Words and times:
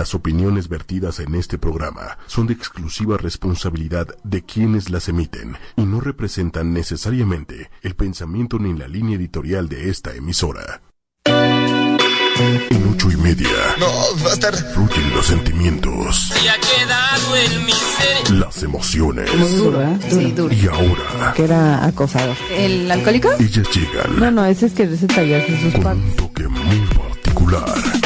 Las 0.00 0.14
opiniones 0.14 0.70
vertidas 0.70 1.20
en 1.20 1.34
este 1.34 1.58
programa 1.58 2.16
son 2.26 2.46
de 2.46 2.54
exclusiva 2.54 3.18
responsabilidad 3.18 4.08
de 4.24 4.42
quienes 4.42 4.88
las 4.88 5.10
emiten 5.10 5.58
y 5.76 5.82
no 5.82 6.00
representan 6.00 6.72
necesariamente 6.72 7.70
el 7.82 7.94
pensamiento 7.94 8.58
ni 8.58 8.72
la 8.72 8.88
línea 8.88 9.16
editorial 9.16 9.68
de 9.68 9.90
esta 9.90 10.14
emisora. 10.14 10.80
En 11.26 12.94
ocho 12.94 13.10
y 13.10 13.16
media. 13.16 13.50
No, 13.78 13.88
va 14.24 14.30
a 14.30 14.32
estar. 14.32 14.54
Fluyen 14.72 15.14
los 15.14 15.26
sentimientos. 15.26 16.32
Y 16.42 16.48
ha 16.48 16.56
quedado 16.56 17.36
en 17.36 17.66
mi 17.66 17.72
ser. 17.72 18.30
Las 18.36 18.62
emociones. 18.62 19.30
Muy 19.34 19.50
duro, 19.50 19.82
¿eh? 19.82 19.98
Sí, 20.08 20.32
duro. 20.32 20.54
Y 20.54 20.66
ahora. 20.66 21.34
Que 21.36 21.44
era 21.44 21.84
acosador. 21.84 22.38
¿El 22.50 22.90
alcohólico? 22.90 23.32
Ellas 23.38 23.68
llegan. 23.74 24.18
No, 24.18 24.30
no, 24.30 24.46
ese 24.46 24.64
es 24.64 24.72
que 24.72 24.96
se 24.96 25.06
tallarse 25.06 25.60
sus 25.60 25.74
Con 25.74 26.02
un 26.02 26.16
toque 26.16 26.48
muy 26.48 26.86
particular. 26.86 27.99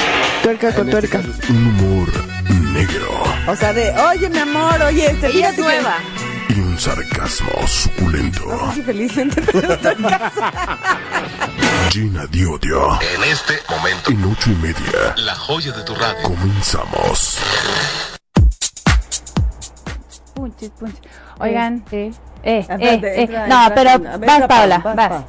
Tuerca 0.44 0.74
con 0.74 0.90
tuerca. 0.90 1.20
Un 1.48 1.66
humor 1.68 2.08
negro. 2.72 3.08
O 3.48 3.56
sea, 3.56 3.72
de, 3.72 3.90
oye, 3.92 4.28
mi 4.28 4.38
amor, 4.38 4.80
oye, 4.82 5.10
este, 5.10 5.28
Ella 5.28 5.48
es 5.48 5.54
que- 5.56 5.62
nueva. 5.62 5.94
Y 6.50 6.60
un 6.60 6.78
sarcasmo 6.78 7.66
suculento. 7.66 8.72
Sí, 8.74 8.82
felizmente, 8.82 9.40
pero 9.52 9.72
estoy. 9.72 9.96
Gina 11.90 12.26
Diodio. 12.26 13.00
En 13.16 13.24
este 13.24 13.54
momento, 13.70 14.10
En 14.10 14.24
ocho 14.24 14.50
y 14.50 14.54
media. 14.56 15.14
la 15.16 15.34
joya 15.34 15.72
de 15.72 15.82
tu 15.82 15.94
radio. 15.94 16.22
Comenzamos. 16.22 17.38
Punches, 20.34 20.70
punches. 20.78 21.00
Oigan, 21.38 21.76
Este, 21.86 22.06
eh, 22.42 22.58
Espérate, 22.58 22.92
eh, 22.92 22.98
eh. 23.00 23.22
entra, 23.22 23.46
No, 23.46 23.74
pero 23.74 23.98
vas, 24.18 24.46
Paola, 24.46 24.78
vas. 24.78 25.24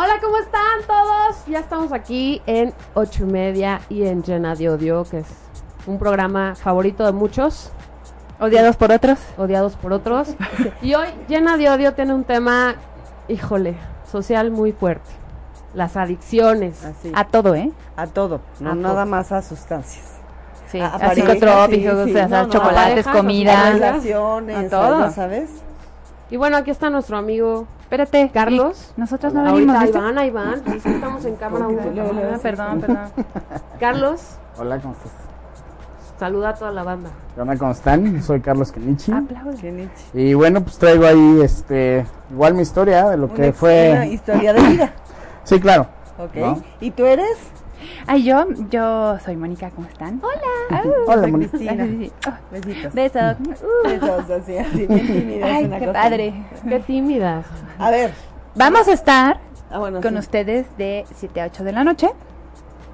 Hola, 0.00 0.20
¿cómo 0.22 0.36
están 0.38 0.62
todos? 0.86 1.44
Ya 1.46 1.58
estamos 1.58 1.90
aquí 1.92 2.40
en 2.46 2.72
ocho 2.94 3.24
y 3.24 3.26
media 3.26 3.80
y 3.88 4.04
en 4.06 4.22
Llena 4.22 4.54
de 4.54 4.70
Odio, 4.70 5.02
que 5.04 5.18
es 5.18 5.26
un 5.88 5.98
programa 5.98 6.54
favorito 6.54 7.04
de 7.04 7.10
muchos, 7.12 7.72
¿Odiados 8.40 8.76
por 8.76 8.92
otros? 8.92 9.18
odiados 9.36 9.74
por 9.74 9.92
otros. 9.92 10.28
y 10.82 10.94
hoy 10.94 11.08
Llena 11.26 11.56
de 11.56 11.68
Odio 11.70 11.94
tiene 11.94 12.14
un 12.14 12.22
tema, 12.22 12.76
híjole, 13.26 13.74
social 14.10 14.52
muy 14.52 14.70
fuerte. 14.70 15.10
Las 15.74 15.96
adicciones. 15.96 16.84
Así, 16.84 17.10
A 17.16 17.24
todo, 17.24 17.56
¿eh? 17.56 17.72
a 17.96 18.06
todo, 18.06 18.40
no 18.60 18.70
A 18.70 18.74
nada 18.76 18.94
todo. 19.02 19.06
más 19.06 19.32
a 19.32 19.42
sustancias. 19.42 20.12
Sí, 20.70 20.78
A- 20.78 20.94
a 20.94 20.98
pareja, 20.98 21.32
psicotrópicos, 21.32 22.04
sí, 22.04 22.10
o 22.10 22.12
sea, 22.14 22.26
sí, 22.26 22.30
no, 22.32 22.42
no, 22.44 22.48
chocolates, 22.50 22.76
a 22.78 22.84
parejas, 22.84 23.06
A 23.08 23.12
comida. 23.16 23.70
relaciones, 23.72 24.56
a 24.66 24.68
todo. 24.70 25.10
sabes. 25.10 25.50
Y 26.30 26.36
bueno, 26.36 26.56
aquí 26.58 26.70
está 26.70 26.88
nuestro 26.90 27.16
amigo 27.16 27.66
Espérate, 27.88 28.30
Carlos. 28.34 28.92
¿y 28.98 29.00
Nosotros 29.00 29.32
no 29.32 29.42
venimos, 29.44 29.74
ahí 29.74 29.90
van, 29.90 30.18
ahí 30.18 30.30
van. 30.30 30.62
estamos 30.66 31.24
en 31.24 31.36
cámara 31.36 31.68
uno. 31.68 31.78
Perdón, 32.42 32.80
perdón. 32.82 32.98
Carlos, 33.80 34.36
Hola, 34.58 34.78
¿cómo 34.78 34.92
estás? 34.92 35.10
saluda 36.18 36.50
a 36.50 36.54
toda 36.54 36.70
la 36.70 36.82
banda. 36.82 37.08
¿Qué 37.34 37.40
onda? 37.40 37.56
¿Cómo 37.56 37.70
están? 37.72 38.22
Soy 38.22 38.42
Carlos 38.42 38.72
Kenichi. 38.72 39.10
Aplausos. 39.10 39.60
Y 40.12 40.34
bueno, 40.34 40.60
pues 40.62 40.76
traigo 40.76 41.06
ahí 41.06 41.40
este 41.42 42.04
igual 42.30 42.52
mi 42.52 42.60
historia 42.60 43.08
de 43.08 43.16
lo 43.16 43.32
que 43.32 43.54
fue. 43.54 43.92
una 43.92 44.06
historia 44.06 44.52
de 44.52 44.62
vida. 44.68 44.92
Sí, 45.44 45.58
claro. 45.58 45.86
Ok. 46.18 46.34
¿No? 46.34 46.62
¿Y 46.78 46.90
tú 46.90 47.06
eres? 47.06 47.38
Ay, 48.06 48.22
yo, 48.24 48.46
yo 48.70 49.18
soy 49.24 49.36
Mónica, 49.36 49.70
¿cómo 49.70 49.86
están? 49.88 50.20
Hola. 50.22 50.82
Hola, 51.06 51.26
Mónica. 51.28 51.56
Sí. 51.58 52.12
Oh, 52.26 52.30
Besitos. 52.50 52.92
besos. 52.94 53.36
Besos, 53.84 54.30
así, 54.30 54.56
así, 54.58 54.86
bien 54.86 55.06
tímida, 55.06 55.48
es 55.48 55.54
Ay, 55.56 55.64
una 55.64 55.78
qué 55.78 55.86
cosa. 55.86 56.02
padre. 56.02 56.34
Qué 56.68 56.80
tímida. 56.80 57.42
A 57.78 57.90
ver. 57.90 58.12
Vamos 58.54 58.88
a 58.88 58.92
estar 58.92 59.40
Ah, 59.70 59.78
bueno, 59.78 60.00
con 60.00 60.12
sí. 60.14 60.18
ustedes 60.18 60.66
de 60.78 61.04
7 61.14 61.40
a 61.42 61.44
8 61.46 61.64
de 61.64 61.72
la 61.72 61.84
noche. 61.84 62.08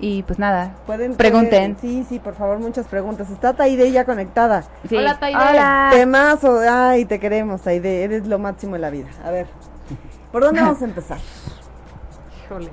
Y 0.00 0.24
pues 0.24 0.40
nada, 0.40 0.74
Pueden, 0.86 1.14
Pregunten. 1.14 1.76
sí, 1.80 2.04
sí, 2.08 2.18
por 2.18 2.34
favor, 2.34 2.58
muchas 2.58 2.86
preguntas. 2.88 3.30
Está 3.30 3.52
Taide 3.54 3.90
ya 3.92 4.04
conectada. 4.04 4.64
Sí. 4.88 4.96
Hola, 4.96 5.18
Taide. 5.20 5.38
Hola. 5.38 5.88
Temazo, 5.92 6.58
ay, 6.68 7.04
te 7.04 7.20
queremos, 7.20 7.62
Taide, 7.62 8.02
eres 8.02 8.26
lo 8.26 8.38
máximo 8.40 8.74
en 8.74 8.82
la 8.82 8.90
vida. 8.90 9.06
A 9.24 9.30
ver, 9.30 9.46
¿por 10.32 10.42
dónde 10.42 10.60
vamos 10.62 10.82
a 10.82 10.84
empezar? 10.84 11.18
Híjole. 12.44 12.70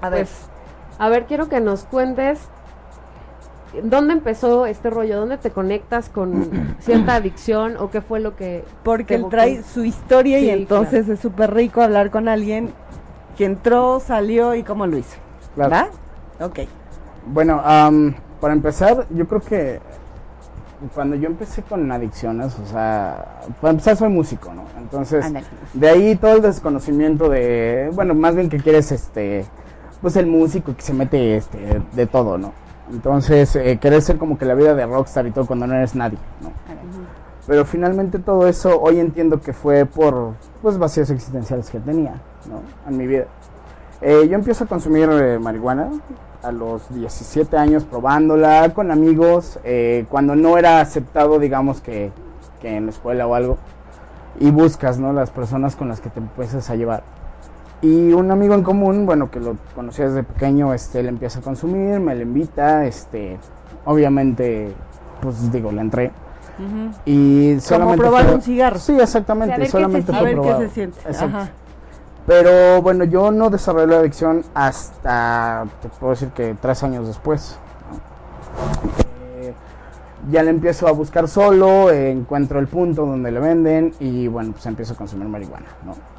A 0.00 0.08
ver, 0.10 0.22
Pues, 0.26 0.48
a 0.98 1.08
ver, 1.08 1.26
quiero 1.26 1.48
que 1.48 1.60
nos 1.60 1.84
cuentes 1.84 2.40
dónde 3.82 4.12
empezó 4.12 4.66
este 4.66 4.90
rollo, 4.90 5.18
dónde 5.18 5.38
te 5.38 5.50
conectas 5.50 6.08
con 6.08 6.76
cierta 6.80 7.16
adicción 7.16 7.76
o 7.78 7.90
qué 7.90 8.00
fue 8.00 8.20
lo 8.20 8.36
que... 8.36 8.64
porque 8.82 9.16
él 9.16 9.26
trae 9.30 9.62
su 9.62 9.84
historia 9.84 10.38
y 10.38 10.50
entonces 10.50 11.08
es 11.08 11.20
súper 11.20 11.54
rico 11.54 11.82
hablar 11.82 12.10
con 12.10 12.28
alguien 12.28 12.70
que 13.36 13.44
entró, 13.44 14.00
salió 14.00 14.54
y 14.54 14.62
cómo 14.62 14.86
lo 14.86 14.98
hizo. 14.98 15.16
Claro. 15.54 15.70
¿Va? 15.70 16.46
Ok. 16.46 16.60
Bueno, 17.26 17.60
am, 17.64 18.14
para 18.40 18.54
empezar, 18.54 19.06
yo 19.10 19.26
creo 19.26 19.40
que 19.40 19.80
cuando 20.94 21.16
yo 21.16 21.28
empecé 21.28 21.62
con 21.62 21.90
adicciones, 21.90 22.58
o 22.58 22.66
sea, 22.66 23.40
para 23.60 23.70
empezar 23.70 23.96
soy 23.96 24.10
músico, 24.10 24.52
¿no? 24.52 24.64
Entonces, 24.76 25.24
de 25.72 25.88
ahí 25.88 26.16
todo 26.16 26.36
el 26.36 26.42
desconocimiento 26.42 27.28
de, 27.28 27.90
bueno, 27.94 28.14
más 28.14 28.34
bien 28.34 28.50
que 28.50 28.58
quieres, 28.58 28.92
este, 28.92 29.46
pues 30.04 30.16
el 30.16 30.26
músico 30.26 30.76
que 30.76 30.82
se 30.82 30.92
mete, 30.92 31.38
este, 31.38 31.80
de 31.94 32.06
todo, 32.06 32.36
¿no? 32.36 32.52
Entonces, 32.92 33.56
eh, 33.56 33.78
querer 33.80 34.02
ser 34.02 34.18
como 34.18 34.36
que 34.36 34.44
la 34.44 34.54
vida 34.54 34.74
de 34.74 34.84
rockstar 34.84 35.26
y 35.26 35.30
todo 35.30 35.46
cuando 35.46 35.66
no 35.66 35.74
eres 35.74 35.94
nadie, 35.94 36.18
¿no? 36.42 36.52
Pero 37.46 37.64
finalmente 37.64 38.18
todo 38.18 38.46
eso 38.46 38.78
hoy 38.82 39.00
entiendo 39.00 39.40
que 39.40 39.54
fue 39.54 39.86
por 39.86 40.34
pues 40.60 40.76
vacíos 40.76 41.08
existenciales 41.08 41.70
que 41.70 41.80
tenía 41.80 42.20
¿no? 42.50 42.60
en 42.86 42.98
mi 42.98 43.06
vida. 43.06 43.24
Eh, 44.02 44.28
yo 44.28 44.34
empiezo 44.34 44.64
a 44.64 44.66
consumir 44.66 45.08
eh, 45.10 45.38
marihuana 45.38 45.88
a 46.42 46.52
los 46.52 46.94
17 46.94 47.56
años 47.56 47.84
probándola 47.84 48.74
con 48.74 48.90
amigos, 48.90 49.58
eh, 49.64 50.04
cuando 50.10 50.36
no 50.36 50.58
era 50.58 50.82
aceptado 50.82 51.38
digamos 51.38 51.80
que, 51.80 52.12
que 52.60 52.76
en 52.76 52.84
la 52.84 52.92
escuela 52.92 53.26
o 53.26 53.34
algo. 53.34 53.56
Y 54.38 54.50
buscas 54.50 54.98
¿no? 54.98 55.14
las 55.14 55.30
personas 55.30 55.76
con 55.76 55.88
las 55.88 56.02
que 56.02 56.10
te 56.10 56.20
empiezas 56.20 56.68
a 56.68 56.76
llevar. 56.76 57.04
Y 57.84 58.14
un 58.14 58.30
amigo 58.30 58.54
en 58.54 58.62
común, 58.62 59.04
bueno, 59.04 59.30
que 59.30 59.40
lo 59.40 59.56
conocía 59.74 60.06
desde 60.08 60.22
pequeño, 60.22 60.72
este, 60.72 61.02
le 61.02 61.10
empieza 61.10 61.40
a 61.40 61.42
consumir, 61.42 62.00
me 62.00 62.14
le 62.14 62.22
invita, 62.22 62.86
este, 62.86 63.38
obviamente, 63.84 64.72
pues 65.20 65.52
digo, 65.52 65.70
le 65.70 65.82
entré. 65.82 66.10
Y 67.04 67.56
solamente 67.60 67.98
probar 68.02 68.24
fue- 68.24 68.34
un 68.36 68.40
cigarro. 68.40 68.78
Sí, 68.78 68.98
exactamente. 68.98 69.52
O 69.54 69.56
sea, 69.56 69.56
a 69.56 69.58
ver 69.58 69.66
qué 69.66 69.70
solamente 69.70 70.12
se 70.12 70.18
fue 70.18 70.18
A 70.18 70.34
ver 70.34 70.40
qué 70.40 70.66
se 70.68 70.74
siente. 70.74 70.98
Exacto. 71.00 71.36
Ajá. 71.36 71.48
Pero 72.26 72.80
bueno, 72.80 73.04
yo 73.04 73.30
no 73.30 73.50
desarrollé 73.50 73.86
la 73.88 73.96
adicción 73.98 74.42
hasta, 74.54 75.66
te 75.82 75.88
puedo 75.90 76.12
decir 76.12 76.28
que 76.30 76.56
tres 76.58 76.82
años 76.84 77.06
después. 77.06 77.58
Eh, 79.40 79.52
ya 80.30 80.42
le 80.42 80.48
empiezo 80.50 80.88
a 80.88 80.92
buscar 80.92 81.28
solo, 81.28 81.90
eh, 81.90 82.10
encuentro 82.12 82.60
el 82.60 82.66
punto 82.68 83.04
donde 83.04 83.30
le 83.30 83.40
venden 83.40 83.92
y 84.00 84.26
bueno, 84.28 84.52
pues 84.52 84.64
empiezo 84.64 84.94
a 84.94 84.96
consumir 84.96 85.28
marihuana, 85.28 85.66
¿no? 85.84 86.13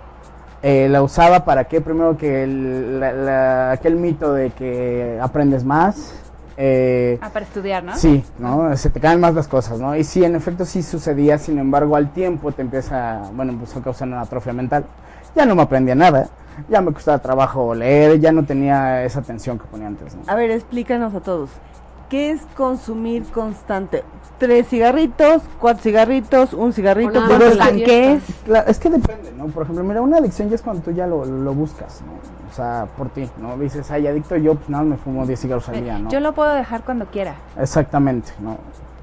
Eh, 0.68 0.90
la 0.90 1.04
usaba 1.04 1.46
para 1.46 1.66
qué? 1.66 1.80
Primero 1.80 2.18
que 2.18 2.42
el- 2.42 3.00
la- 3.00 3.12
la- 3.14 3.72
aquel 3.74 3.98
mito 3.98 4.34
de 4.34 4.50
que 4.50 5.20
aprendes 5.22 5.64
más. 5.64 6.16
eh, 6.58 7.20
Ah, 7.22 7.30
para 7.32 7.46
estudiar, 7.46 7.84
¿no? 7.84 7.96
Sí, 7.98 8.24
¿no? 8.40 8.76
Se 8.78 8.90
te 8.90 9.00
caen 9.02 9.20
más 9.20 9.36
las 9.36 9.48
cosas, 9.48 9.78
¿no? 9.80 9.96
Y 9.96 10.04
sí, 10.06 10.24
en 10.24 10.36
efecto 10.36 10.64
sí 10.66 10.82
sucedía, 10.82 11.38
sin 11.38 11.60
embargo, 11.60 11.96
al 11.98 12.12
tiempo 12.14 12.52
te 12.54 12.62
empieza, 12.64 13.24
bueno, 13.34 13.52
empezó 13.52 13.78
a 13.80 13.84
causar 13.84 14.08
una 14.08 14.22
atrofia 14.22 14.54
mental. 14.54 14.86
Ya 15.36 15.46
no 15.46 15.54
me 15.54 15.62
aprendía 15.64 15.94
nada, 15.96 16.30
ya 16.70 16.80
me 16.82 16.94
costaba 16.94 17.20
trabajo 17.20 17.76
leer, 17.76 18.20
ya 18.22 18.32
no 18.32 18.44
tenía 18.46 19.04
esa 19.04 19.20
atención 19.20 19.60
que 19.60 19.66
ponía 19.66 19.88
antes, 19.88 20.16
¿no? 20.16 20.22
A 20.26 20.34
ver, 20.36 20.50
explícanos 20.50 21.14
a 21.14 21.20
todos. 21.20 21.50
¿Qué 22.10 22.32
es 22.32 22.42
consumir 22.56 23.24
constante? 23.26 24.04
¿Tres 24.38 24.68
cigarritos? 24.68 25.42
¿Cuatro 25.60 25.82
cigarritos? 25.82 26.54
¿Un 26.54 26.72
cigarrito? 26.74 27.10
O 27.10 27.14
nada 27.14 27.28
¿Cuántos 27.28 27.48
más 27.50 27.58
la 27.58 27.66
tanques? 27.66 28.24
Claro, 28.46 28.70
es 28.70 28.80
que 28.80 28.90
depende, 28.90 29.32
¿no? 29.36 29.48
Por 29.48 29.64
ejemplo, 29.64 29.84
mira, 29.84 30.02
una 30.02 30.18
adicción 30.18 30.50
ya 30.50 30.56
es 30.56 30.62
cuando 30.62 30.84
tú 30.84 30.92
ya 30.92 31.08
lo, 31.08 31.26
lo 31.26 31.54
buscas, 31.54 32.02
¿no? 32.06 32.12
O 32.52 32.54
sea, 32.54 32.88
por 32.98 33.10
ti, 33.10 33.30
¿no? 33.42 33.58
Dices, 33.58 33.90
ay, 33.92 34.08
adicto 34.08 34.36
yo, 34.36 34.56
pues 34.56 34.70
nada, 34.70 34.84
me 34.84 34.98
fumo 34.98 35.26
10 35.26 35.40
cigarros 35.40 35.68
al 35.70 35.84
día, 35.84 35.98
¿no? 35.98 36.10
Yo 36.10 36.20
lo 36.20 36.34
puedo 36.34 36.54
dejar 36.54 36.84
cuando 36.84 37.06
quiera. 37.08 37.36
Exactamente, 37.60 38.32
¿no? 38.40 38.58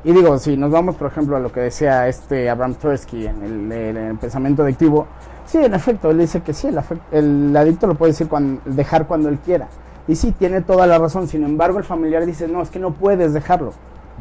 Y 0.04 0.12
digo, 0.12 0.38
si 0.38 0.56
nos 0.56 0.71
vamos, 0.71 0.94
por 0.97 1.06
ejemplo, 1.09 1.36
a 1.36 1.41
lo 1.41 1.50
que 1.50 1.60
decía 1.60 2.09
este 2.09 2.50
Abraham 2.50 2.74
Tversky 2.74 3.27
en 3.27 3.42
el, 3.42 3.72
en 3.72 3.97
el 3.97 4.16
pensamiento 4.16 4.62
adictivo, 4.65 5.06
sí, 5.47 5.59
en 5.59 5.74
efecto, 5.74 6.10
él 6.10 6.18
dice 6.18 6.41
que 6.42 6.53
sí, 6.53 6.66
el, 6.68 6.77
afec- 6.77 7.00
el 7.10 7.56
adicto 7.56 7.86
lo 7.86 7.94
puede 7.94 8.12
decir 8.12 8.28
cuando, 8.28 8.60
dejar 8.65 9.06
cuando 9.06 9.28
él 9.28 9.38
quiera. 9.38 9.68
Y 10.09 10.16
sí, 10.16 10.33
tiene 10.33 10.60
toda 10.60 10.87
la 10.87 10.99
razón. 10.99 11.28
Sin 11.28 11.45
embargo, 11.45 11.78
el 11.78 11.84
familiar 11.84 12.27
dice, 12.27 12.49
no, 12.49 12.63
es 12.63 12.71
que 12.71 12.78
no 12.78 12.93
puedes 12.93 13.33
dejarlo, 13.33 13.72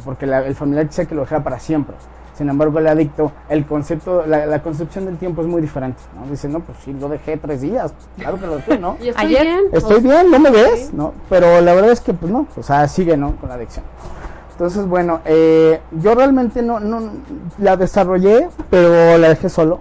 porque 0.05 0.25
la- 0.27 0.45
el 0.45 0.55
familiar 0.55 0.87
dice 0.87 1.07
que 1.07 1.15
lo 1.15 1.21
dejara 1.21 1.43
para 1.43 1.59
siempre. 1.59 1.95
Sin 2.37 2.49
embargo, 2.49 2.79
el 2.79 2.87
adicto, 2.87 3.31
el 3.49 3.65
concepto, 3.65 4.25
la, 4.25 4.45
la 4.45 4.63
concepción 4.63 5.05
del 5.05 5.17
tiempo 5.17 5.41
es 5.41 5.47
muy 5.47 5.61
diferente, 5.61 5.99
¿no? 6.15 6.29
Dice, 6.29 6.47
no, 6.47 6.59
pues 6.61 6.77
sí, 6.83 6.93
lo 6.93 7.09
dejé 7.09 7.37
tres 7.37 7.61
días, 7.61 7.93
claro 8.17 8.39
que 8.39 8.47
lo 8.47 8.55
dejé, 8.55 8.79
¿no? 8.79 8.97
¿Y 9.01 9.09
estoy 9.09 9.25
Ayer- 9.25 9.43
bien? 9.43 9.59
Estoy 9.73 9.99
bien, 10.01 10.31
no 10.31 10.39
me 10.39 10.49
ves, 10.49 10.91
¿no? 10.93 11.13
Pero 11.29 11.61
la 11.61 11.73
verdad 11.73 11.91
es 11.91 11.99
que, 12.01 12.13
pues 12.13 12.31
no, 12.31 12.47
o 12.55 12.63
sea, 12.63 12.87
sigue, 12.87 13.17
¿no? 13.17 13.35
Con 13.35 13.49
la 13.49 13.55
adicción. 13.55 13.83
Entonces, 14.53 14.85
bueno, 14.87 15.21
eh, 15.25 15.81
yo 15.91 16.15
realmente 16.15 16.61
no, 16.61 16.79
no 16.79 17.01
la 17.59 17.75
desarrollé, 17.77 18.47
pero 18.69 19.17
la 19.17 19.29
dejé 19.29 19.49
solo. 19.49 19.79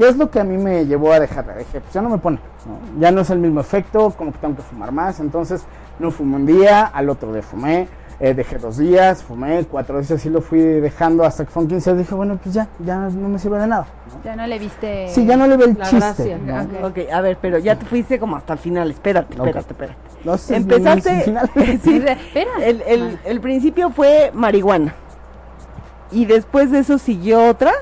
¿Qué 0.00 0.08
es 0.08 0.16
lo 0.16 0.30
que 0.30 0.40
a 0.40 0.44
mí 0.44 0.56
me 0.56 0.86
llevó 0.86 1.12
a 1.12 1.20
dejarla? 1.20 1.56
Dije, 1.58 1.78
pues 1.78 1.92
ya 1.92 2.00
no 2.00 2.08
me 2.08 2.16
pone, 2.16 2.38
¿no? 2.64 2.78
Ya 2.98 3.10
no 3.10 3.20
es 3.20 3.28
el 3.28 3.38
mismo 3.38 3.60
efecto, 3.60 4.10
como 4.16 4.32
que 4.32 4.38
tengo 4.38 4.56
que 4.56 4.62
fumar 4.62 4.92
más. 4.92 5.20
Entonces, 5.20 5.62
no 5.98 6.10
fumé 6.10 6.36
un 6.36 6.46
día, 6.46 6.86
al 6.86 7.10
otro 7.10 7.30
día 7.34 7.42
fumé. 7.42 7.86
Eh, 8.18 8.32
dejé 8.32 8.56
dos 8.56 8.78
días, 8.78 9.22
fumé, 9.22 9.66
cuatro 9.70 9.98
días 9.98 10.10
así 10.12 10.30
lo 10.30 10.40
fui 10.40 10.58
dejando 10.58 11.22
hasta 11.22 11.44
que 11.44 11.50
fueron 11.50 11.68
15 11.68 11.90
días. 11.90 11.98
Dije, 12.06 12.14
bueno, 12.14 12.38
pues 12.42 12.54
ya, 12.54 12.66
ya 12.78 12.96
no 13.10 13.28
me 13.28 13.38
sirve 13.38 13.58
de 13.58 13.66
nada. 13.66 13.88
¿no? 14.16 14.24
Ya 14.24 14.36
no 14.36 14.46
le 14.46 14.58
viste. 14.58 15.08
Sí, 15.08 15.26
ya 15.26 15.36
no 15.36 15.46
le 15.46 15.58
veo 15.58 15.66
el 15.68 15.76
La 15.78 15.84
chiste. 15.84 16.34
Ok. 16.34 16.84
Ok, 16.84 16.98
a 17.12 17.20
ver, 17.20 17.36
pero 17.38 17.58
ya 17.58 17.78
te 17.78 17.84
fuiste 17.84 18.18
como 18.18 18.36
hasta 18.36 18.54
el 18.54 18.58
final. 18.58 18.90
Espérate, 18.90 19.34
espérate, 19.34 19.58
espérate. 19.70 19.98
No 20.24 20.38
sé, 20.38 20.56
Empezaste. 20.56 21.30
no, 21.30 21.40
al 21.40 21.48
final- 21.50 21.80
sí, 21.84 21.96
Espera. 22.06 22.50
el, 22.64 22.80
el, 22.86 23.18
el 23.22 23.40
principio 23.42 23.90
fue 23.90 24.30
marihuana. 24.32 24.94
Y 26.10 26.24
después 26.24 26.70
de 26.70 26.78
eso 26.78 26.96
siguió 26.96 27.46
otra. 27.46 27.72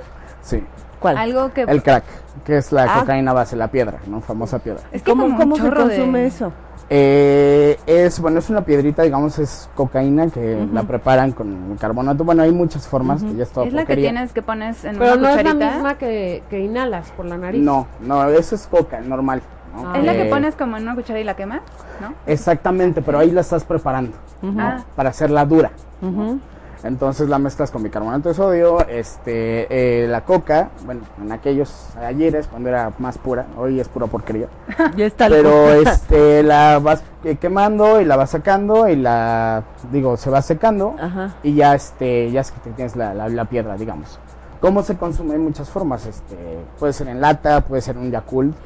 Sí, 0.43 0.65
¿Cuál? 1.01 1.17
Algo 1.17 1.53
que. 1.53 1.63
el 1.63 1.83
crack, 1.83 2.05
que 2.45 2.57
es 2.59 2.73
la 2.73 2.85
Ah. 2.85 3.01
cocaína 3.01 3.33
base, 3.33 3.57
la 3.57 3.69
piedra, 3.69 3.99
¿no? 4.07 4.21
Famosa 4.21 4.59
piedra. 4.59 4.81
Es 4.93 5.03
que 5.03 5.11
¿Cómo, 5.11 5.23
como 5.25 5.35
un 5.35 5.39
cómo 5.41 5.57
se 5.57 5.63
de- 5.63 5.71
consume 5.77 6.27
eso? 6.27 6.53
Eh, 6.91 7.79
es, 7.87 8.19
bueno, 8.19 8.39
es 8.39 8.49
una 8.49 8.63
piedrita, 8.63 9.03
digamos, 9.03 9.39
es 9.39 9.69
cocaína 9.75 10.29
que 10.31 10.67
la 10.73 10.85
preparan 10.85 11.33
con 11.33 11.77
carbonato. 11.79 12.25
Bueno, 12.25 12.43
hay 12.43 12.51
muchas 12.53 12.89
formas, 12.89 13.23
que 13.23 13.35
ya 13.35 13.43
es 13.43 13.51
Es 13.57 13.73
la 13.75 13.85
que 13.85 13.95
tienes 13.97 14.33
que 14.33 14.41
pones 14.41 14.85
en 14.87 14.97
Pero 14.99 15.13
una 15.15 15.21
no 15.23 15.29
es 15.29 15.37
la 15.37 15.43
cucharita. 15.43 15.71
misma 15.75 15.99
que, 15.99 16.43
que 16.49 16.61
inhalas 16.61 17.11
por 17.11 17.27
la 17.27 17.37
nariz. 17.37 17.61
No, 17.63 17.87
no, 18.01 18.27
eso 18.31 18.55
es 18.55 18.67
coca, 18.67 19.01
normal. 19.01 19.43
¿no? 19.75 19.91
Ah. 19.91 19.99
Es 19.99 20.05
la 20.05 20.13
que 20.15 20.29
Eh, 20.29 20.31
pones 20.31 20.57
como 20.57 20.79
en 20.79 20.85
una 20.85 20.95
cuchara 20.95 21.21
y 21.21 21.25
la 21.25 21.37
quemas, 21.37 21.61
¿no? 22.01 22.15
Exactamente, 22.27 23.03
pero 23.03 23.19
ahí 23.19 23.31
la 23.33 23.43
estás 23.43 23.65
preparando 23.65 24.17
¿no? 24.41 24.55
Ah. 24.63 24.83
para 24.97 25.11
hacerla 25.11 25.45
dura. 25.45 25.71
Ujú. 26.01 26.41
Entonces 26.85 27.29
la 27.29 27.39
mezclas 27.39 27.71
con 27.71 27.83
bicarbonato 27.83 28.29
de 28.29 28.35
sodio, 28.35 28.87
este, 28.87 29.67
eh, 30.05 30.07
la 30.07 30.25
coca, 30.25 30.71
bueno, 30.85 31.01
en 31.21 31.33
aquellos 31.33 31.89
ayeres 31.97 32.47
cuando 32.47 32.69
era 32.69 32.93
más 32.99 33.19
pura, 33.19 33.47
hoy 33.57 33.81
es 33.81 33.89
pura 33.89 34.07
porquería. 34.07 34.49
Ya 34.97 35.07
está 35.07 35.29
Pero 35.29 35.71
este, 35.73 36.43
la 36.43 36.79
vas 36.79 37.03
eh, 37.25 37.37
quemando 37.37 38.01
y 38.01 38.05
la 38.05 38.17
vas 38.17 38.31
sacando 38.31 38.89
y 38.89 38.97
la, 38.97 39.65
digo, 39.91 40.17
se 40.17 40.31
va 40.31 40.41
secando 40.41 40.95
Ajá. 41.01 41.35
y 41.43 41.55
ya, 41.55 41.75
este, 41.75 42.31
ya 42.31 42.41
es 42.41 42.53
que 42.53 42.71
tienes 42.71 42.97
la, 42.97 43.13
la, 43.15 43.29
la 43.29 43.45
piedra, 43.45 43.77
digamos. 43.77 44.19
¿Cómo 44.61 44.83
se 44.83 44.97
consume? 44.97 45.35
En 45.35 45.43
muchas 45.45 45.69
formas, 45.69 46.07
este, 46.07 46.37
puede 46.79 46.93
ser 46.93 47.09
en 47.09 47.21
lata, 47.21 47.61
puede 47.61 47.81
ser 47.81 47.97
en 47.97 48.03
un 48.03 48.11
Yakult. 48.11 48.57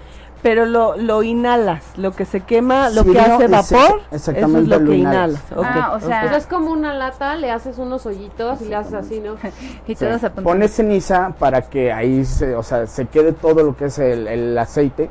Pero 0.43 0.67
lo, 0.67 0.97
lo 0.97 1.23
inhalas, 1.23 1.85
lo 1.97 2.11
que 2.13 2.25
se 2.25 2.41
quema, 2.41 2.91
lo 2.91 3.05
Sí, 3.05 3.13
que 3.13 3.21
hace 3.21 3.47
vapor, 3.47 4.01
exactamente 4.11 4.17
eso 4.17 4.59
es 4.59 4.69
lo 4.69 4.79
lo 4.81 4.91
que 4.91 4.97
inhalas. 4.97 5.41
inhalas. 5.51 5.53
Ok, 5.57 5.67
Ah, 5.83 5.93
o 5.95 6.01
sea-. 6.01 6.21
Pues 6.23 6.37
es 6.39 6.47
como 6.47 6.73
una 6.73 6.93
lata, 6.95 7.37
le 7.37 7.51
haces 7.53 7.79
unos 7.79 8.07
hoyitos 8.07 8.61
y 8.61 8.65
le 8.65 8.75
haces 8.75 8.95
así, 8.95 9.21
¿no? 9.21 9.37
Y 9.87 9.95
Sí. 9.95 10.05
Pones 10.43 10.73
ceniza 10.75 11.33
para 11.39 11.63
que 11.63 11.93
ahí 11.93 12.25
se, 12.25 12.57
o 12.57 12.63
sea, 12.65 12.87
se 12.89 13.07
quede 13.07 13.33
todo 13.33 13.63
lo 13.63 13.77
que 13.77 13.85
es 13.85 13.99
el, 14.01 14.27
el 14.27 14.59
aceite 14.59 15.11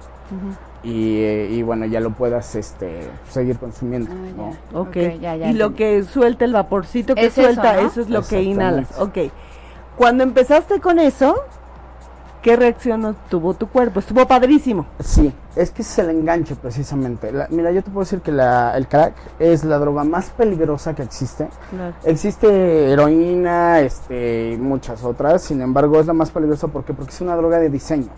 y, 0.83 1.19
eh, 1.21 1.47
y, 1.51 1.61
bueno, 1.63 1.85
ya 1.85 1.99
lo 2.01 2.09
puedas 2.11 2.55
este, 2.55 3.07
seguir 3.29 3.57
consumiendo. 3.57 4.09
Ah, 4.11 4.55
¿no? 4.73 4.91
ya. 4.93 5.13
Ya, 5.15 5.35
ya 5.37 5.49
y 5.49 5.53
lo 5.53 5.75
que 5.75 6.03
suelta 6.03 6.43
el 6.43 6.53
vaporcito 6.53 7.15
que 7.15 7.27
Es 7.27 7.37
eso, 7.37 7.43
suelta, 7.43 7.73
¿no? 7.81 7.87
eso, 7.87 8.01
es 8.01 8.09
lo 8.09 8.21
que 8.23 8.41
inhalas. 8.41 8.99
Ok. 8.99 9.17
Cuando 9.95 10.23
empezaste 10.23 10.79
con 10.81 10.99
eso, 10.99 11.35
¿qué 12.41 12.55
reacción 12.55 13.15
tuvo 13.29 13.53
tu 13.53 13.67
cuerpo? 13.67 13.99
Estuvo 13.99 14.25
padrísimo. 14.27 14.85
Sí, 14.99 15.33
es 15.55 15.71
que 15.71 15.81
es 15.81 15.99
el 15.99 16.09
enganche 16.09 16.55
precisamente. 16.55 17.31
La- 17.31 17.47
mira, 17.49 17.71
yo 17.71 17.83
te 17.83 17.91
puedo 17.91 18.03
decir 18.03 18.21
que 18.21 18.31
la- 18.31 18.75
el 18.75 18.87
crack 18.87 19.13
es 19.39 19.63
la 19.63 19.77
droga 19.77 20.03
más 20.03 20.29
peligrosa 20.31 20.93
que 20.95 21.03
existe. 21.03 21.47
Existe 22.03 22.91
heroína, 22.91 23.79
este, 23.81 24.51
y 24.53 24.57
muchas 24.57 25.03
otras, 25.03 25.41
sin 25.43 25.61
embargo 25.61 25.99
es 25.99 26.07
la 26.07 26.13
más 26.13 26.31
peligrosa 26.31 26.67
¿por 26.67 26.83
qué? 26.83 26.93
porque 26.93 27.11
es 27.11 27.21
una 27.21 27.35
droga 27.35 27.59
de 27.59 27.69
diseño, 27.69 28.09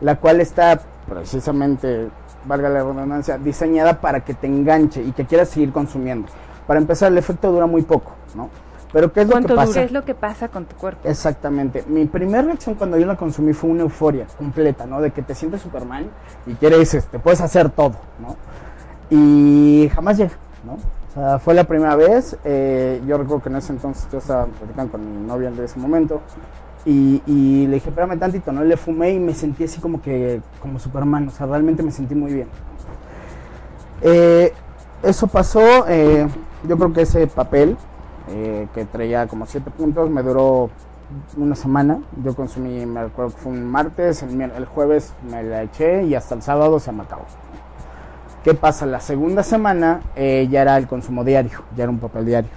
la 0.00 0.16
cual 0.16 0.40
está 0.40 0.80
precisamente, 1.08 2.08
valga 2.46 2.68
la 2.68 2.80
redundancia, 2.82 3.36
diseñada 3.38 4.00
para 4.00 4.20
que 4.24 4.34
te 4.34 4.46
enganche 4.46 5.02
y 5.02 5.12
que 5.12 5.26
quieras 5.26 5.48
seguir 5.48 5.72
consumiendo. 5.72 6.28
Para 6.66 6.80
empezar, 6.80 7.10
el 7.12 7.18
efecto 7.18 7.50
dura 7.50 7.66
muy 7.66 7.82
poco, 7.82 8.12
¿no? 8.34 8.48
Pero 8.92 9.12
¿qué 9.12 9.20
es 9.20 9.26
lo 9.26 9.32
que 9.34 9.40
¿Cuánto 9.40 9.54
pasa? 9.54 9.72
¿Qué 9.74 9.84
es 9.84 9.92
lo 9.92 10.04
que 10.04 10.14
pasa 10.14 10.48
con 10.48 10.64
tu 10.64 10.76
cuerpo? 10.76 11.08
Exactamente. 11.08 11.84
Mi 11.88 12.06
primera 12.06 12.42
reacción 12.42 12.74
cuando 12.74 12.96
yo 12.98 13.06
la 13.06 13.16
consumí 13.16 13.52
fue 13.52 13.70
una 13.70 13.82
euforia 13.82 14.26
completa, 14.38 14.86
¿no? 14.86 15.00
De 15.00 15.10
que 15.10 15.22
te 15.22 15.34
sientes 15.34 15.60
Superman 15.60 16.06
y 16.46 16.54
quieres, 16.54 16.94
este, 16.94 17.18
puedes 17.18 17.40
hacer 17.40 17.68
todo, 17.70 17.96
¿no? 18.20 18.36
Y 19.10 19.90
jamás 19.94 20.16
llega, 20.16 20.32
¿no? 20.64 20.74
O 20.74 21.12
sea, 21.14 21.38
fue 21.38 21.54
la 21.54 21.64
primera 21.64 21.96
vez. 21.96 22.36
eh, 22.44 23.02
yo 23.06 23.18
recuerdo 23.18 23.42
que 23.42 23.48
en 23.50 23.56
ese 23.56 23.72
entonces 23.72 24.08
yo 24.10 24.18
estaba 24.18 24.46
platicando 24.46 24.92
con 24.92 25.20
mi 25.20 25.26
novia 25.26 25.50
de 25.50 25.64
ese 25.64 25.78
momento. 25.78 26.22
Y, 26.86 27.22
y 27.26 27.66
le 27.66 27.74
dije, 27.74 27.90
espérame 27.90 28.18
tantito, 28.18 28.52
¿no? 28.52 28.64
Le 28.64 28.76
fumé 28.76 29.10
y 29.10 29.18
me 29.18 29.34
sentí 29.34 29.64
así 29.64 29.80
como 29.80 30.00
que, 30.00 30.40
como 30.62 30.78
Superman, 30.78 31.28
o 31.28 31.30
sea, 31.30 31.46
realmente 31.46 31.82
me 31.82 31.90
sentí 31.90 32.14
muy 32.14 32.32
bien. 32.32 32.48
Eh, 34.00 34.52
eso 35.02 35.26
pasó, 35.26 35.86
eh, 35.88 36.26
yo 36.66 36.76
creo 36.78 36.92
que 36.92 37.02
ese 37.02 37.26
papel 37.26 37.76
eh, 38.30 38.68
que 38.74 38.84
traía 38.84 39.26
como 39.26 39.46
siete 39.46 39.70
puntos 39.70 40.10
me 40.10 40.22
duró 40.22 40.70
una 41.36 41.54
semana. 41.54 42.00
Yo 42.22 42.34
consumí, 42.34 42.84
me 42.86 43.00
acuerdo 43.00 43.34
que 43.34 43.42
fue 43.42 43.52
un 43.52 43.64
martes, 43.64 44.22
el, 44.22 44.40
el 44.40 44.64
jueves 44.66 45.14
me 45.30 45.42
la 45.42 45.62
eché 45.62 46.04
y 46.04 46.14
hasta 46.14 46.34
el 46.34 46.42
sábado 46.42 46.78
se 46.80 46.92
me 46.92 47.02
acabó. 47.02 47.24
¿Qué 48.44 48.54
pasa? 48.54 48.86
La 48.86 49.00
segunda 49.00 49.42
semana 49.42 50.00
eh, 50.14 50.48
ya 50.50 50.62
era 50.62 50.76
el 50.76 50.86
consumo 50.86 51.24
diario, 51.24 51.62
ya 51.76 51.84
era 51.84 51.90
un 51.90 51.98
papel 51.98 52.24
diario. 52.24 52.50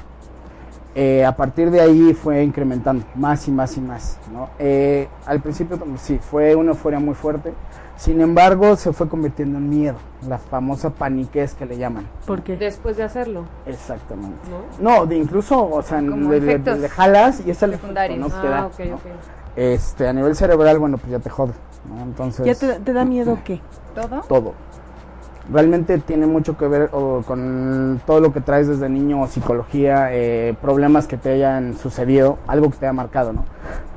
Eh, 0.93 1.25
a 1.25 1.35
partir 1.35 1.71
de 1.71 1.79
ahí 1.79 2.13
fue 2.13 2.43
incrementando 2.43 3.05
más 3.15 3.47
y 3.47 3.51
más 3.51 3.77
y 3.77 3.81
más. 3.81 4.19
¿no? 4.31 4.49
Eh, 4.59 5.07
al 5.25 5.41
principio 5.41 5.79
sí, 5.97 6.19
fue 6.19 6.55
una 6.55 6.71
euforia 6.71 6.99
muy 6.99 7.15
fuerte. 7.15 7.53
Sin 8.01 8.19
embargo, 8.19 8.75
se 8.77 8.93
fue 8.93 9.07
convirtiendo 9.07 9.59
en 9.59 9.69
miedo, 9.69 9.95
la 10.27 10.39
famosa 10.39 10.89
paniquez 10.89 11.53
que 11.53 11.67
le 11.67 11.77
llaman. 11.77 12.07
¿Por 12.25 12.41
qué? 12.41 12.57
Después 12.57 12.97
de 12.97 13.03
hacerlo, 13.03 13.43
Exactamente. 13.67 14.39
¿no? 14.49 14.97
No, 14.97 15.05
de 15.05 15.17
incluso, 15.17 15.69
o 15.69 15.83
sea, 15.83 16.01
le, 16.01 16.39
le- 16.41 16.57
le 16.57 16.89
jalas 16.89 17.43
y 17.45 17.51
es 17.51 17.61
el 17.61 17.69
efecto, 17.73 17.81
secundarios. 17.83 18.17
¿no? 18.19 18.35
Ah, 18.35 18.41
da, 18.49 18.65
ok, 18.65 18.79
¿no? 18.89 18.95
ok. 18.95 19.01
Este, 19.55 20.07
a 20.07 20.13
nivel 20.13 20.35
cerebral, 20.35 20.79
bueno, 20.79 20.97
pues 20.97 21.11
ya 21.11 21.19
te 21.19 21.29
jode, 21.29 21.53
¿no? 21.95 22.01
Entonces, 22.01 22.43
¿Ya 22.43 22.55
te, 22.55 22.79
te 22.79 22.91
da 22.91 23.05
miedo 23.05 23.37
qué? 23.45 23.61
¿Todo? 23.93 24.21
todo. 24.21 24.53
Realmente 25.49 25.97
tiene 25.97 26.27
mucho 26.27 26.57
que 26.57 26.67
ver 26.67 26.89
o, 26.93 27.23
con 27.25 27.99
todo 28.05 28.19
lo 28.19 28.31
que 28.31 28.41
traes 28.41 28.67
desde 28.67 28.89
niño, 28.89 29.25
psicología, 29.27 30.09
eh, 30.11 30.55
problemas 30.61 31.07
que 31.07 31.17
te 31.17 31.31
hayan 31.31 31.75
sucedido, 31.77 32.37
algo 32.47 32.69
que 32.69 32.77
te 32.77 32.85
haya 32.85 32.93
marcado, 32.93 33.33
¿no? 33.33 33.45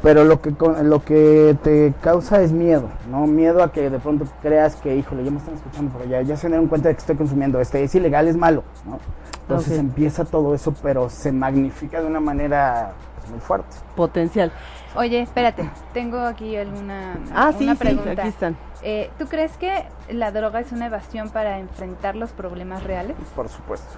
Pero 0.03 0.25
lo 0.25 0.41
que 0.41 0.55
lo 0.83 1.05
que 1.05 1.57
te 1.63 1.95
causa 2.01 2.43
es 2.43 2.53
miedo, 2.53 2.89
¿no? 3.11 3.27
Miedo 3.27 3.63
a 3.63 3.73
que 3.73 3.91
de 3.91 3.99
pronto 3.99 4.27
creas 4.43 4.77
que, 4.77 4.97
híjole, 4.97 5.25
ya 5.25 5.31
me 5.31 5.39
están 5.39 5.55
escuchando, 5.55 5.93
pero 5.97 6.11
ya, 6.11 6.23
ya 6.23 6.37
se 6.37 6.49
dieron 6.49 6.67
cuenta 6.67 6.89
de 6.89 6.95
que 6.95 7.01
estoy 7.01 7.17
consumiendo, 7.17 7.61
este 7.61 7.83
es 7.83 7.95
ilegal, 7.95 8.27
es 8.27 8.37
malo, 8.37 8.65
¿no? 8.87 8.99
Entonces 9.43 9.79
empieza 9.79 10.25
todo 10.25 10.55
eso, 10.55 10.75
pero 10.83 11.11
se 11.11 11.31
magnifica 11.31 12.01
de 12.01 12.07
una 12.07 12.21
manera 12.21 12.93
muy 13.31 13.41
fuerte. 13.41 13.77
Potencial. 13.97 14.53
Oye, 14.97 15.21
espérate, 15.23 15.69
tengo 15.93 16.19
aquí 16.21 16.57
alguna 16.57 17.17
Ah, 17.35 17.53
sí, 17.57 17.65
una 17.65 17.73
sí, 17.75 17.79
pregunta. 17.79 18.11
aquí 18.13 18.29
están. 18.29 18.57
Eh, 18.83 19.11
¿Tú 19.19 19.27
crees 19.27 19.57
que 19.57 19.87
la 20.11 20.31
droga 20.31 20.61
es 20.61 20.71
una 20.73 20.87
evasión 20.87 21.31
para 21.31 21.59
enfrentar 21.59 22.15
los 22.17 22.31
problemas 22.33 22.85
reales? 22.85 23.17
Por 23.35 23.49
supuesto. 23.49 23.89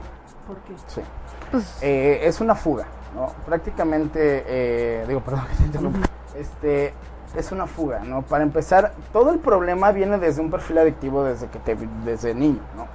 ¿Por 0.47 0.57
qué? 0.59 0.73
Sí. 0.87 1.01
Pues, 1.51 1.79
Eh, 1.83 2.21
es 2.23 2.41
una 2.41 2.55
fuga, 2.55 2.87
¿no? 3.15 3.27
Prácticamente, 3.45 4.45
eh, 4.47 5.05
digo, 5.09 5.21
perdón 5.25 5.47
que 5.51 5.57
te 5.57 5.63
interrumpa. 5.65 6.07
Este, 6.37 6.95
es 7.37 7.53
una 7.53 7.67
fuga, 7.67 8.01
¿no? 8.01 8.23
Para 8.23 8.45
empezar, 8.45 8.93
todo 9.13 9.33
el 9.33 9.39
problema 9.39 9.91
viene 9.93 10.19
desde 10.19 10.41
un 10.41 10.51
perfil 10.51 10.79
adictivo 10.79 11.25
desde 11.25 11.49
que 11.49 11.59
te, 11.59 11.77
desde 12.05 12.35
niño, 12.35 12.61
¿no? 12.77 12.87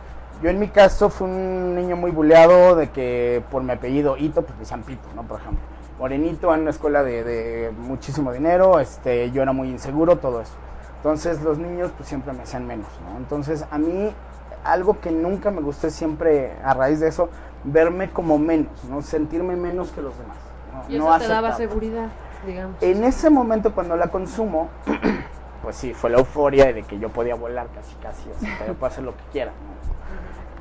Yo 0.42 0.50
en 0.50 0.60
mi 0.60 0.70
caso 0.70 1.10
fui 1.12 1.28
un 1.30 1.76
niño 1.76 1.96
muy 1.96 2.10
buleado 2.10 2.76
de 2.76 2.90
que 2.90 3.44
por 3.52 3.62
mi 3.62 3.74
apellido 3.74 4.18
Ito, 4.18 4.42
pues 4.42 4.54
me 4.56 4.60
decían 4.62 4.82
Pito, 4.82 5.08
¿no? 5.16 5.22
Por 5.24 5.40
ejemplo. 5.40 5.62
Morenito 6.02 6.52
en 6.56 6.62
una 6.62 6.72
escuela 6.72 7.04
de, 7.04 7.24
de 7.24 7.72
muchísimo 7.78 8.34
dinero, 8.34 8.80
este, 8.80 9.30
yo 9.30 9.44
era 9.44 9.52
muy 9.52 9.70
inseguro, 9.70 10.18
todo 10.18 10.42
eso. 10.42 10.54
Entonces 10.96 11.44
los 11.44 11.60
niños 11.60 11.92
pues 11.96 12.10
siempre 12.10 12.34
me 12.34 12.42
hacían 12.42 12.66
menos, 12.66 12.88
¿no? 13.06 13.20
Entonces 13.20 13.66
a 13.70 13.78
mí 13.78 14.12
algo 14.64 15.00
que 15.00 15.12
nunca 15.12 15.52
me 15.52 15.62
gustó 15.62 15.92
siempre 15.92 16.54
a 16.64 16.74
raíz 16.74 17.02
de 17.02 17.08
eso 17.08 17.30
verme 17.64 18.10
como 18.10 18.40
menos, 18.40 18.84
¿no? 18.90 19.04
Sentirme 19.04 19.56
menos 19.56 19.92
que 19.92 20.02
los 20.02 20.18
demás. 20.18 20.38
¿no? 20.74 20.92
Y 20.92 20.98
No 20.98 21.16
eso 21.16 21.20
te 21.20 21.28
daba 21.28 21.54
seguridad, 21.54 22.08
digamos. 22.48 22.82
En 22.82 23.04
ese 23.04 23.30
momento 23.30 23.72
cuando 23.72 23.96
la 23.96 24.08
consumo, 24.08 24.70
pues 25.62 25.76
sí, 25.76 25.94
fue 25.94 26.10
la 26.10 26.18
euforia 26.18 26.74
de 26.74 26.82
que 26.82 26.98
yo 26.98 27.10
podía 27.10 27.36
volar 27.36 27.68
casi 27.76 27.94
casi, 27.98 28.28
o 28.28 28.40
sea, 28.40 28.66
yo 28.66 28.74
puedo 28.74 28.88
hacer 28.88 29.04
lo 29.04 29.16
que 29.16 29.24
quiera. 29.32 29.52
¿no? 29.52 29.92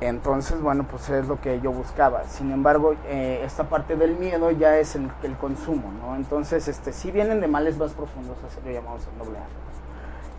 Entonces, 0.01 0.59
bueno, 0.59 0.85
pues 0.89 1.09
es 1.09 1.27
lo 1.27 1.39
que 1.39 1.61
yo 1.61 1.71
buscaba. 1.71 2.23
Sin 2.23 2.51
embargo, 2.51 2.95
eh, 3.07 3.43
esta 3.45 3.65
parte 3.69 3.95
del 3.95 4.17
miedo 4.17 4.49
ya 4.49 4.77
es 4.79 4.95
el, 4.95 5.11
el 5.21 5.37
consumo, 5.37 5.91
¿no? 6.01 6.15
Entonces, 6.15 6.67
este, 6.67 6.91
si 6.91 7.11
vienen 7.11 7.39
de 7.39 7.47
males 7.47 7.77
más 7.77 7.93
profundos, 7.93 8.35
así 8.45 8.57
lo 8.65 8.71
llamamos 8.71 9.07
el 9.13 9.19
doble. 9.19 9.37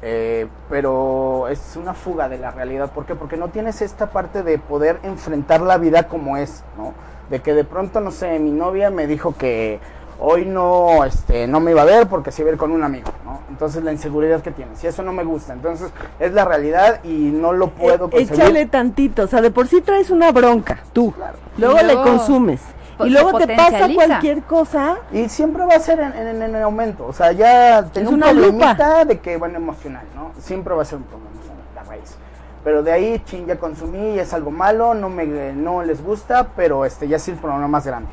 Eh, 0.05 0.49
pero 0.69 1.47
es 1.47 1.77
una 1.77 1.95
fuga 1.95 2.29
de 2.29 2.39
la 2.39 2.51
realidad. 2.51 2.91
¿Por 2.91 3.07
qué? 3.07 3.15
Porque 3.15 3.37
no 3.37 3.51
tienes 3.51 3.83
esta 3.83 4.11
parte 4.11 4.43
de 4.43 4.59
poder 4.59 4.99
enfrentar 5.05 5.61
la 5.61 5.79
vida 5.79 6.09
como 6.09 6.37
es, 6.37 6.65
¿no? 6.77 6.93
De 7.31 7.41
que 7.41 7.55
de 7.55 7.63
pronto, 7.63 8.01
no 8.01 8.11
sé, 8.11 8.41
mi 8.41 8.51
novia 8.51 8.91
me 8.91 9.07
dijo 9.07 9.37
que 9.37 9.79
hoy 10.25 10.45
no, 10.47 11.05
este, 11.05 11.47
no 11.49 11.59
me 11.61 11.73
iba 11.73 11.83
a 11.83 11.85
ver 11.85 12.07
porque 12.07 12.31
se 12.31 12.43
iba 12.43 12.51
a 12.51 12.53
ir 12.55 12.59
con 12.59 12.71
un 12.71 12.83
amigo, 12.85 13.11
¿no? 13.25 13.41
Entonces 13.51 13.83
la 13.83 13.93
inseguridad 13.93 14.41
que 14.41 14.51
tienes, 14.53 14.83
y 14.83 14.87
eso 14.87 15.03
no 15.03 15.13
me 15.13 15.25
gusta. 15.25 15.53
Entonces 15.53 15.91
es 16.21 16.33
la 16.33 16.45
realidad 16.45 17.03
y 17.05 17.09
no 17.33 17.53
lo 17.53 17.71
puedo 17.71 18.07
Eh, 18.07 18.11
conseguir. 18.11 18.33
Échale 18.35 18.67
tantito, 18.67 19.25
o 19.25 19.27
sea, 19.27 19.41
de 19.41 19.51
por 19.51 19.67
sí 19.67 19.81
traes 19.81 20.11
una 20.11 20.31
bronca, 20.33 20.79
tú. 20.93 21.13
Luego, 21.59 21.81
Y 21.81 21.85
luego- 21.85 22.03
le 22.05 22.11
consumes. 22.11 22.61
po- 22.97 23.07
y 23.07 23.11
luego 23.11 23.37
te 23.39 23.57
pasa 23.57 23.89
cualquier 23.95 24.43
cosa. 24.43 24.97
Y 25.13 25.29
siempre 25.29 25.65
va 25.67 25.75
a 25.75 25.81
ser 25.81 25.99
en, 26.01 26.13
en- 26.15 26.43
en 26.43 26.57
aumento. 26.57 27.05
O 27.07 27.13
sea, 27.13 27.33
ya 27.33 27.85
tengo 27.93 28.11
un 28.11 28.17
una 28.17 28.27
problemita 28.31 29.05
de 29.05 29.19
que, 29.19 29.37
bueno, 29.39 29.57
emocional, 29.57 30.05
¿no? 30.15 30.31
Siempre 30.41 30.73
va 30.75 30.83
a 30.83 30.85
ser 30.85 30.99
un 30.99 31.05
problema 31.05 31.31
emocional, 31.33 31.63
la 31.75 31.83
raíz. 31.83 32.17
Pero 32.63 32.83
de 32.85 32.93
ahí, 32.93 33.21
chin, 33.25 33.45
ya 33.47 33.57
consumí, 33.57 34.19
es 34.21 34.33
algo 34.33 34.53
malo, 34.53 34.95
no 34.95 35.09
me 35.09 35.27
no 35.53 35.83
les 35.83 36.01
gusta, 36.05 36.47
pero 36.55 36.85
este 36.85 37.09
ya 37.09 37.17
es 37.17 37.27
el 37.29 37.35
problema 37.35 37.67
más 37.67 37.85
grande. 37.87 38.09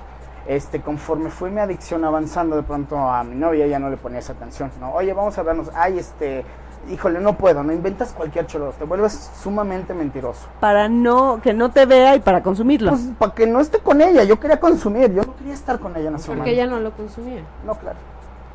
Este, 0.47 0.81
conforme 0.81 1.29
fue 1.29 1.49
mi 1.51 1.59
adicción 1.59 2.03
avanzando, 2.05 2.55
de 2.55 2.63
pronto 2.63 2.97
a 2.97 3.23
mi 3.23 3.35
novia 3.35 3.67
ya 3.67 3.79
no 3.79 3.89
le 3.89 3.97
ponía 3.97 4.19
esa 4.19 4.33
atención, 4.33 4.71
¿no? 4.79 4.93
Oye, 4.93 5.13
vamos 5.13 5.37
a 5.37 5.43
vernos, 5.43 5.69
ay, 5.75 5.99
este, 5.99 6.43
híjole, 6.89 7.19
no 7.19 7.37
puedo, 7.37 7.63
no 7.63 7.71
inventas 7.71 8.13
cualquier 8.13 8.47
cholo, 8.47 8.71
te 8.77 8.83
vuelves 8.85 9.31
sumamente 9.41 9.93
mentiroso. 9.93 10.47
Para 10.59 10.89
no, 10.89 11.39
que 11.41 11.53
no 11.53 11.69
te 11.71 11.85
vea 11.85 12.15
y 12.15 12.19
para 12.19 12.41
consumirlo. 12.41 12.91
Pues 12.91 13.09
para 13.17 13.33
que 13.33 13.45
no 13.45 13.59
esté 13.59 13.79
con 13.79 14.01
ella, 14.01 14.23
yo 14.23 14.39
quería 14.39 14.59
consumir, 14.59 15.13
yo 15.13 15.23
no 15.23 15.35
quería 15.35 15.53
estar 15.53 15.79
con 15.79 15.95
ella 15.95 16.09
en 16.09 16.15
ese 16.15 16.27
Porque 16.27 16.39
momento. 16.39 16.61
ella 16.61 16.67
no 16.67 16.79
lo 16.79 16.91
consumía. 16.91 17.43
No, 17.65 17.75
claro. 17.75 17.97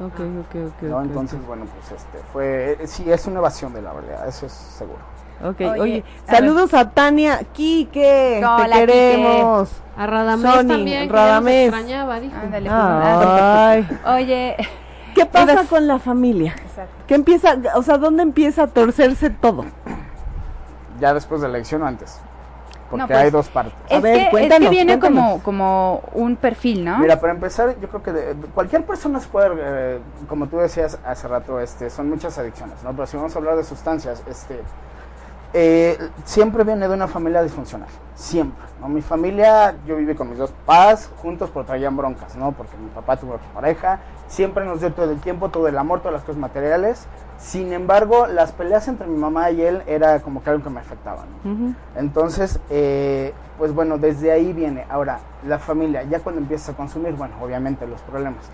ok, 0.00 0.14
ok, 0.14 0.74
ok. 0.74 0.82
¿no? 0.82 0.98
ok, 0.98 1.04
Entonces, 1.04 1.46
bueno, 1.46 1.66
pues 1.66 2.00
este 2.02 2.18
fue, 2.32 2.72
eh, 2.80 2.86
sí, 2.86 3.10
es 3.10 3.26
una 3.26 3.38
evasión 3.38 3.72
de 3.72 3.82
la 3.82 3.92
realidad, 3.92 4.26
eso 4.26 4.46
es 4.46 4.52
seguro. 4.52 5.13
Ok, 5.42 5.60
Oye, 5.80 6.04
a 6.26 6.30
saludos 6.36 6.72
a 6.74 6.90
Tania, 6.90 7.40
Quique, 7.52 8.38
Hola, 8.44 8.76
te 8.76 8.86
queremos. 8.86 9.70
A 9.96 10.06
Radamés 10.06 10.50
Sony, 10.52 10.68
también, 10.68 11.06
que 11.08 11.12
Radamés. 11.12 11.70
ya 11.70 11.70
nos 11.70 11.80
extrañaba, 11.80 12.20
dijo. 12.20 12.36
Ándale, 12.36 12.70
pues, 12.70 12.72
ah, 12.80 13.70
Ay, 13.70 13.88
Oye, 14.22 14.56
¿qué 15.14 15.26
pasa 15.26 15.52
Ibas- 15.54 15.68
con 15.68 15.86
la 15.86 15.98
familia? 15.98 16.52
exacto. 16.52 16.92
¿Qué 17.06 17.14
empieza, 17.14 17.56
o 17.74 17.82
sea, 17.82 17.98
dónde 17.98 18.22
empieza 18.22 18.62
a 18.62 18.66
torcerse 18.68 19.28
todo? 19.30 19.64
Ya 21.00 21.12
después 21.12 21.40
de 21.42 21.48
la 21.48 21.56
elección 21.58 21.82
o 21.82 21.86
antes, 21.86 22.18
porque 22.88 23.02
No, 23.02 23.06
pues, 23.08 23.18
hay 23.18 23.30
dos 23.30 23.48
partes. 23.48 23.74
A 23.90 23.96
Es, 23.96 24.02
ver, 24.02 24.16
que, 24.16 24.22
es 24.24 24.30
cuéntanos, 24.30 24.68
que 24.68 24.70
viene 24.70 24.98
como, 24.98 25.42
como 25.42 26.00
un 26.14 26.36
perfil, 26.36 26.84
¿no? 26.84 26.98
Mira, 26.98 27.20
para 27.20 27.32
empezar, 27.34 27.76
yo 27.80 27.88
creo 27.88 28.02
que 28.02 28.12
de- 28.12 28.34
de- 28.34 28.46
cualquier 28.48 28.84
persona 28.84 29.20
se 29.20 29.28
puede, 29.28 29.50
eh, 29.58 29.98
como 30.28 30.46
tú 30.46 30.56
decías 30.58 30.98
hace 31.04 31.28
rato, 31.28 31.60
este, 31.60 31.90
son 31.90 32.08
muchas 32.08 32.38
adicciones, 32.38 32.82
¿no? 32.82 32.92
Pero 32.92 33.06
si 33.06 33.16
vamos 33.16 33.34
a 33.34 33.38
hablar 33.38 33.56
de 33.56 33.64
sustancias, 33.64 34.22
este, 34.28 34.60
eh, 35.56 35.96
siempre 36.24 36.64
viene 36.64 36.88
de 36.88 36.94
una 36.94 37.06
familia 37.06 37.40
disfuncional, 37.40 37.88
siempre, 38.16 38.64
¿no? 38.80 38.88
Mi 38.88 39.02
familia, 39.02 39.76
yo 39.86 39.94
viví 39.94 40.16
con 40.16 40.28
mis 40.28 40.36
dos 40.36 40.50
papás 40.50 41.08
juntos, 41.22 41.48
pero 41.54 41.64
traían 41.64 41.96
broncas, 41.96 42.34
¿no? 42.34 42.50
Porque 42.50 42.76
mi 42.76 42.88
papá 42.90 43.16
tuvo 43.16 43.34
otra 43.34 43.46
pareja, 43.54 44.00
siempre 44.26 44.64
nos 44.64 44.80
dio 44.80 44.92
todo 44.92 45.12
el 45.12 45.20
tiempo, 45.20 45.50
todo 45.50 45.68
el 45.68 45.78
amor, 45.78 46.00
todas 46.00 46.14
las 46.14 46.22
cosas 46.24 46.40
materiales. 46.40 47.06
Sin 47.38 47.72
embargo, 47.72 48.26
las 48.26 48.50
peleas 48.50 48.88
entre 48.88 49.06
mi 49.06 49.16
mamá 49.16 49.52
y 49.52 49.62
él 49.62 49.82
era 49.86 50.20
como 50.20 50.42
que 50.42 50.50
algo 50.50 50.64
que 50.64 50.70
me 50.70 50.80
afectaba. 50.80 51.24
Entonces, 51.94 52.58
eh, 52.70 53.32
pues 53.56 53.72
bueno, 53.72 53.98
desde 53.98 54.32
ahí 54.32 54.52
viene. 54.52 54.86
Ahora, 54.88 55.20
la 55.46 55.60
familia, 55.60 56.02
ya 56.02 56.18
cuando 56.20 56.40
empieza 56.40 56.72
a 56.72 56.74
consumir, 56.74 57.14
bueno, 57.14 57.34
obviamente 57.40 57.86
los 57.86 58.00
problemas. 58.02 58.44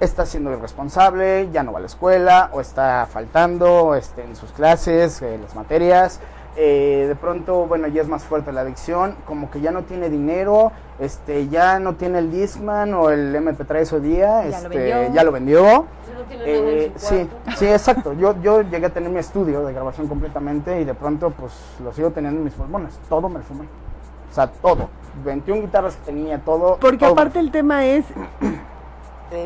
Está 0.00 0.24
siendo 0.24 0.50
irresponsable, 0.52 1.50
ya 1.52 1.62
no 1.62 1.72
va 1.72 1.78
a 1.78 1.82
la 1.82 1.86
escuela, 1.86 2.48
o 2.54 2.60
está 2.62 3.06
faltando 3.10 3.94
este, 3.94 4.22
en 4.24 4.34
sus 4.34 4.50
clases, 4.52 5.20
eh, 5.20 5.38
las 5.42 5.54
materias. 5.54 6.20
Eh, 6.56 7.04
de 7.06 7.14
pronto, 7.14 7.66
bueno, 7.66 7.86
ya 7.86 8.00
es 8.02 8.08
más 8.08 8.24
fuerte 8.24 8.50
la 8.52 8.62
adicción, 8.62 9.14
como 9.26 9.50
que 9.50 9.60
ya 9.60 9.70
no 9.70 9.82
tiene 9.84 10.08
dinero, 10.08 10.72
este, 10.98 11.48
ya 11.48 11.78
no 11.78 11.94
tiene 11.96 12.18
el 12.18 12.30
Discman 12.30 12.92
o 12.94 13.10
el 13.10 13.34
MP3 13.36 13.76
ese 13.76 14.00
día, 14.00 14.42
Ya 14.44 14.50
lo 14.50 14.56
este, 14.56 14.68
vendió. 14.68 15.14
ya 15.14 15.24
lo 15.24 15.32
vendió. 15.32 15.62
No 15.62 16.22
tiene 16.28 16.44
nada 16.46 16.58
en 16.70 16.78
Eh, 16.78 16.92
su 16.96 17.06
sí, 17.06 17.28
sí, 17.58 17.66
exacto. 17.66 18.12
Yo, 18.14 18.40
yo 18.42 18.62
llegué 18.62 18.86
a 18.86 18.90
tener 18.90 19.10
mi 19.10 19.18
estudio 19.20 19.64
de 19.64 19.72
grabación 19.74 20.08
completamente 20.08 20.80
y 20.80 20.84
de 20.84 20.94
pronto 20.94 21.30
pues 21.30 21.52
lo 21.84 21.92
sigo 21.92 22.10
teniendo 22.10 22.38
en 22.38 22.44
mis 22.44 22.54
pulmones. 22.54 22.98
Todo 23.08 23.28
me 23.28 23.38
lo 23.38 23.44
fumé. 23.44 23.66
O 24.30 24.34
sea, 24.34 24.46
todo. 24.48 24.88
21 25.24 25.62
guitarras 25.62 25.96
que 25.96 26.06
tenía, 26.12 26.38
todo. 26.38 26.78
Porque 26.80 26.98
todo 26.98 27.12
aparte 27.12 27.38
el 27.40 27.50
tema 27.50 27.84
es, 27.86 28.04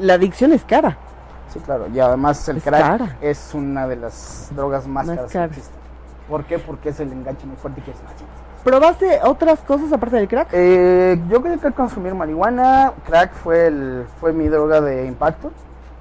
la 0.00 0.14
adicción 0.14 0.52
es 0.52 0.64
cara. 0.64 0.96
Sí, 1.52 1.60
claro. 1.60 1.86
Y 1.92 2.00
además 2.00 2.48
el 2.48 2.56
Es 2.56 2.64
crack 2.64 2.80
cara. 2.80 3.16
es 3.20 3.54
una 3.54 3.86
de 3.86 3.96
las 3.96 4.50
drogas 4.54 4.86
más, 4.86 5.06
Más 5.06 5.16
caras 5.16 5.30
que 5.32 5.44
existen. 5.44 5.78
¿Por 6.28 6.44
qué? 6.44 6.58
Porque 6.58 6.88
es 6.88 7.00
el 7.00 7.12
enganche 7.12 7.46
muy 7.46 7.56
fuerte 7.56 7.80
que 7.82 7.90
es 7.90 8.02
más. 8.02 8.12
¿Probaste 8.64 9.20
otras 9.22 9.60
cosas 9.60 9.92
aparte 9.92 10.16
del 10.16 10.26
crack? 10.26 10.48
Eh, 10.52 11.20
yo 11.28 11.42
quería 11.42 11.58
que 11.58 11.70
consumir 11.72 12.14
marihuana, 12.14 12.92
crack 13.06 13.34
fue 13.34 13.66
el, 13.66 14.06
fue 14.20 14.32
mi 14.32 14.48
droga 14.48 14.80
de 14.80 15.06
impacto, 15.06 15.52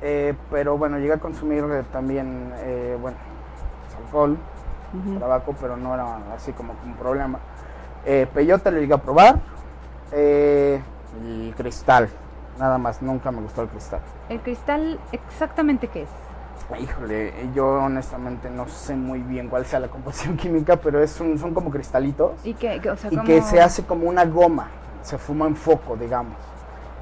eh, 0.02 0.34
pero 0.50 0.78
bueno, 0.78 0.98
llegué 0.98 1.12
a 1.14 1.18
consumir 1.18 1.66
eh, 1.70 1.84
también, 1.92 2.54
eh, 2.60 2.98
bueno, 3.02 3.18
alcohol, 4.06 4.38
tabaco, 5.20 5.54
pero 5.60 5.76
no 5.76 5.94
era 5.94 6.06
así 6.34 6.54
como 6.54 6.74
un 6.86 6.94
problema. 6.94 7.38
Eh, 8.06 8.28
peyote 8.34 8.72
lo 8.72 8.80
llegué 8.80 8.94
a 8.94 8.98
probar, 8.98 9.40
eh, 10.14 10.82
y 11.22 11.52
cristal, 11.52 12.08
nada 12.58 12.78
más, 12.78 13.02
nunca 13.02 13.32
me 13.32 13.42
gustó 13.42 13.64
el 13.64 13.70
cristal. 13.70 14.02
El 14.30 14.42
cristal, 14.42 15.00
exactamente 15.12 15.88
qué 15.88 16.04
es. 16.04 16.10
Híjole, 16.80 17.34
yo 17.54 17.68
honestamente 17.68 18.50
no 18.50 18.68
sé 18.68 18.96
muy 18.96 19.20
bien 19.20 19.50
cuál 19.50 19.66
sea 19.66 19.80
la 19.80 19.90
composición 19.90 20.38
química, 20.38 20.78
pero 20.78 21.04
es 21.04 21.20
un, 21.20 21.38
son 21.38 21.54
como 21.54 21.70
cristalitos 21.70 22.34
Y 22.44 22.54
que, 22.54 22.80
que, 22.80 22.90
o 22.90 22.98
sea, 22.98 23.12
y 23.12 23.16
como... 23.16 23.28
que 23.28 23.42
se 23.42 23.62
hace 23.62 23.84
como 23.84 24.08
una 24.08 24.26
goma, 24.26 24.70
se 25.02 25.18
fuma 25.18 25.46
en 25.46 25.56
foco, 25.56 25.96
digamos. 25.98 26.38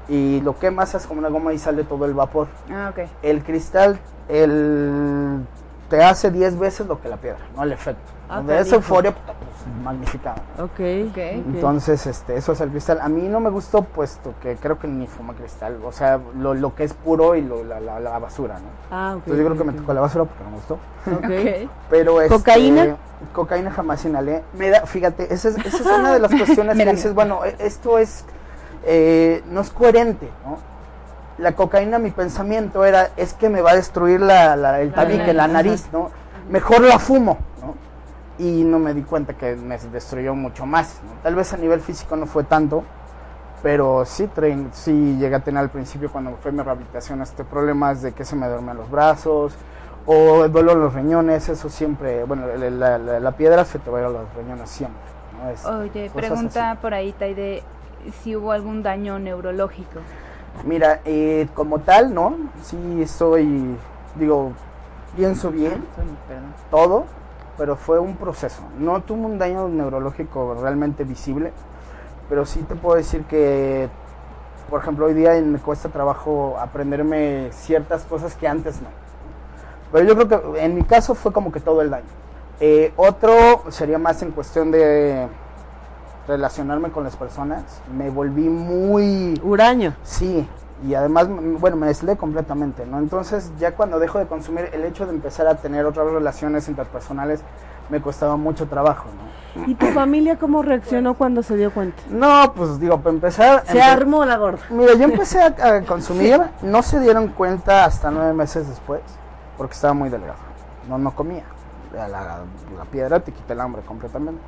Y 0.08 0.40
lo 0.40 0.58
quemas 0.58 0.94
es 0.94 1.06
como 1.06 1.20
una 1.20 1.28
goma 1.28 1.52
y 1.52 1.58
sale 1.58 1.84
todo 1.84 2.04
el 2.06 2.12
vapor. 2.12 2.48
Ah, 2.70 2.90
ok. 2.90 3.08
El 3.22 3.44
cristal 3.44 3.98
el, 4.28 5.44
te 5.92 6.02
hace 6.02 6.30
10 6.30 6.58
veces 6.58 6.86
lo 6.86 7.02
que 7.02 7.10
la 7.10 7.18
piedra, 7.18 7.36
no 7.54 7.62
el 7.64 7.70
efecto. 7.72 8.00
Ah, 8.26 8.36
Donde 8.36 8.58
es 8.60 8.72
euforia, 8.72 9.10
puta, 9.14 9.34
pues 9.34 9.84
magnificada. 9.84 10.36
Ok. 10.58 10.80
Ok. 11.10 11.18
Entonces, 11.18 12.06
este, 12.06 12.34
eso 12.34 12.52
es 12.52 12.62
el 12.62 12.70
cristal. 12.70 12.98
A 13.02 13.10
mí 13.10 13.28
no 13.28 13.40
me 13.40 13.50
gustó, 13.50 13.82
puesto 13.82 14.32
que 14.40 14.56
creo 14.56 14.78
que 14.78 14.88
ni 14.88 15.06
fuma 15.06 15.34
cristal. 15.34 15.78
O 15.84 15.92
sea, 15.92 16.18
lo, 16.38 16.54
lo 16.54 16.74
que 16.74 16.84
es 16.84 16.94
puro 16.94 17.34
y 17.36 17.42
lo, 17.42 17.62
la, 17.62 17.78
la- 17.78 18.00
la 18.00 18.18
basura, 18.18 18.54
¿no? 18.54 18.64
Ah, 18.90 19.10
ok. 19.16 19.24
Entonces 19.26 19.38
yo 19.38 19.44
creo 19.52 19.58
que 19.58 19.64
me 19.70 19.78
tocó 19.78 19.92
la 19.92 20.00
basura 20.00 20.24
porque 20.24 20.44
no 20.44 20.50
me 20.50 20.56
gustó. 20.56 20.78
Ok. 21.66 21.70
Pero 21.90 22.22
este, 22.22 22.34
¿Cocaína? 22.36 22.96
Cocaína 23.34 23.70
jamás 23.70 24.02
inhalé. 24.06 24.42
Me 24.54 24.70
da, 24.70 24.86
fíjate, 24.86 25.24
esa 25.34 25.50
es, 25.50 25.58
esa 25.58 25.76
es 25.76 25.84
una 25.86 26.14
de 26.14 26.20
las 26.20 26.30
cuestiones 26.34 26.74
Me 26.74 26.84
que 26.86 26.92
dices, 26.92 27.12
bueno, 27.12 27.44
e- 27.44 27.54
esto 27.58 27.98
es, 27.98 28.24
eh, 28.86 29.42
no 29.50 29.60
es 29.60 29.68
coherente, 29.68 30.30
¿no? 30.46 30.56
La 31.42 31.52
cocaína, 31.56 31.98
mi 31.98 32.10
pensamiento 32.12 32.84
era, 32.84 33.10
es 33.16 33.34
que 33.34 33.48
me 33.48 33.60
va 33.62 33.72
a 33.72 33.74
destruir 33.74 34.20
la, 34.20 34.54
la- 34.54 34.80
el 34.80 34.92
tabique, 34.92 35.34
la 35.34 35.48
nariz, 35.48 35.88
¿no? 35.92 36.10
Mejor 36.48 36.82
la 36.82 36.98
fumo, 37.00 37.38
¿no? 37.60 37.74
Y 38.38 38.62
no 38.62 38.78
me 38.78 38.94
di 38.94 39.02
cuenta 39.02 39.34
que 39.34 39.56
me 39.56 39.76
destruyó 39.76 40.36
mucho 40.36 40.66
más, 40.66 41.00
¿no? 41.04 41.20
Tal 41.22 41.34
vez 41.34 41.52
a 41.52 41.56
nivel 41.56 41.80
físico 41.80 42.14
no 42.14 42.26
fue 42.26 42.44
tanto, 42.44 42.84
pero 43.60 44.04
sí, 44.04 44.28
sí 44.72 45.16
llegué 45.18 45.34
a 45.34 45.40
tener 45.40 45.60
al 45.60 45.70
principio 45.70 46.10
cuando 46.12 46.36
fue 46.40 46.52
mi 46.52 46.62
rehabilitación 46.62 47.20
este 47.22 47.42
problemas 47.42 48.02
de 48.02 48.12
que 48.12 48.24
se 48.24 48.36
me 48.36 48.46
duermen 48.48 48.76
los 48.76 48.88
brazos 48.88 49.52
o 50.06 50.44
el 50.44 50.52
dolor 50.52 50.74
en 50.76 50.80
los 50.82 50.94
riñones, 50.94 51.48
eso 51.48 51.68
siempre, 51.68 52.22
bueno, 52.24 52.46
la, 52.46 52.70
la- 52.70 52.98
la- 52.98 53.20
la 53.20 53.30
piedra 53.32 53.64
se 53.64 53.80
te 53.80 53.90
va 53.90 53.98
a 53.98 54.00
ir 54.02 54.06
a 54.06 54.10
los 54.10 54.34
riñones 54.36 54.70
siempre. 54.70 55.00
¿no? 55.42 55.50
Es 55.50 55.64
Oye, 55.64 56.08
pregunta 56.14 56.76
por 56.80 56.94
ahí, 56.94 57.12
de 57.18 57.62
si 58.22 58.36
hubo 58.36 58.52
algún 58.52 58.82
daño 58.82 59.18
neurológico. 59.18 60.00
Mira, 60.64 61.00
eh, 61.04 61.48
como 61.54 61.80
tal, 61.80 62.14
¿no? 62.14 62.36
Sí 62.62 63.04
soy, 63.06 63.76
digo, 64.14 64.52
pienso 65.16 65.50
bien, 65.50 65.84
Perdón. 66.28 66.54
todo, 66.70 67.04
pero 67.58 67.76
fue 67.76 67.98
un 67.98 68.16
proceso. 68.16 68.62
No 68.78 69.02
tuve 69.02 69.26
un 69.26 69.38
daño 69.38 69.68
neurológico 69.68 70.56
realmente 70.60 71.04
visible, 71.04 71.52
pero 72.28 72.46
sí 72.46 72.62
te 72.62 72.76
puedo 72.76 72.96
decir 72.96 73.24
que, 73.24 73.88
por 74.70 74.80
ejemplo, 74.80 75.06
hoy 75.06 75.14
día 75.14 75.32
me 75.42 75.58
cuesta 75.58 75.88
trabajo 75.88 76.56
aprenderme 76.60 77.48
ciertas 77.52 78.04
cosas 78.04 78.36
que 78.36 78.46
antes 78.46 78.80
no. 78.80 78.88
Pero 79.90 80.06
yo 80.06 80.14
creo 80.14 80.52
que 80.52 80.64
en 80.64 80.74
mi 80.74 80.84
caso 80.84 81.14
fue 81.14 81.32
como 81.32 81.52
que 81.52 81.60
todo 81.60 81.82
el 81.82 81.90
daño. 81.90 82.06
Eh, 82.60 82.92
otro 82.96 83.64
sería 83.70 83.98
más 83.98 84.22
en 84.22 84.30
cuestión 84.30 84.70
de 84.70 85.26
relacionarme 86.26 86.90
con 86.90 87.04
las 87.04 87.16
personas. 87.16 87.62
Me 87.96 88.10
volví 88.10 88.48
muy... 88.48 89.40
Huraño. 89.42 89.94
Sí, 90.04 90.48
y 90.86 90.94
además, 90.94 91.28
bueno, 91.60 91.76
me 91.76 91.86
aislé 91.88 92.16
completamente, 92.16 92.86
¿no? 92.86 92.98
Entonces, 92.98 93.52
ya 93.58 93.74
cuando 93.74 93.98
dejo 93.98 94.18
de 94.18 94.26
consumir, 94.26 94.68
el 94.72 94.84
hecho 94.84 95.06
de 95.06 95.12
empezar 95.12 95.46
a 95.46 95.56
tener 95.56 95.86
otras 95.86 96.06
relaciones 96.10 96.68
interpersonales 96.68 97.40
me 97.88 98.00
costaba 98.00 98.36
mucho 98.36 98.68
trabajo, 98.68 99.04
¿no? 99.16 99.66
¿Y 99.66 99.74
tu 99.74 99.86
familia 99.88 100.38
cómo 100.38 100.62
reaccionó 100.62 101.14
cuando 101.14 101.42
se 101.42 101.56
dio 101.56 101.72
cuenta? 101.74 102.02
No, 102.08 102.52
pues 102.54 102.80
digo, 102.80 102.98
para 103.00 103.14
empezar... 103.14 103.64
Se 103.66 103.78
empe- 103.78 103.82
armó 103.82 104.24
la 104.24 104.38
gorda. 104.38 104.60
Mira, 104.70 104.94
yo 104.94 105.04
empecé 105.04 105.40
a, 105.42 105.46
a 105.76 105.82
consumir, 105.86 106.40
no 106.62 106.82
se 106.82 107.00
dieron 107.00 107.28
cuenta 107.28 107.84
hasta 107.84 108.10
nueve 108.10 108.32
meses 108.32 108.66
después, 108.68 109.02
porque 109.58 109.74
estaba 109.74 109.92
muy 109.92 110.08
delgado, 110.08 110.38
no, 110.88 110.96
no 110.98 111.14
comía. 111.14 111.44
La, 111.94 112.08
la- 112.08 112.38
la 112.78 112.84
piedra 112.90 113.20
te 113.20 113.32
quita 113.32 113.52
el 113.52 113.60
hambre 113.60 113.82
completamente. 113.82 114.40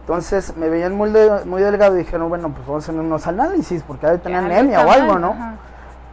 Entonces 0.00 0.56
me 0.56 0.68
veían 0.68 0.94
muy, 0.94 1.10
de- 1.10 1.44
muy 1.44 1.62
delgado 1.62 1.94
y 1.94 1.98
dijeron, 2.00 2.28
bueno, 2.28 2.50
pues 2.50 2.66
vamos 2.66 2.88
a 2.88 2.92
hacer 2.92 3.00
unos 3.00 3.26
análisis, 3.26 3.82
porque 3.82 4.06
ha 4.06 4.10
de 4.10 4.18
tener 4.18 4.38
anemia 4.44 4.84
o 4.84 4.90
algo, 4.90 5.18
¿no? 5.18 5.30
ajá. 5.30 5.54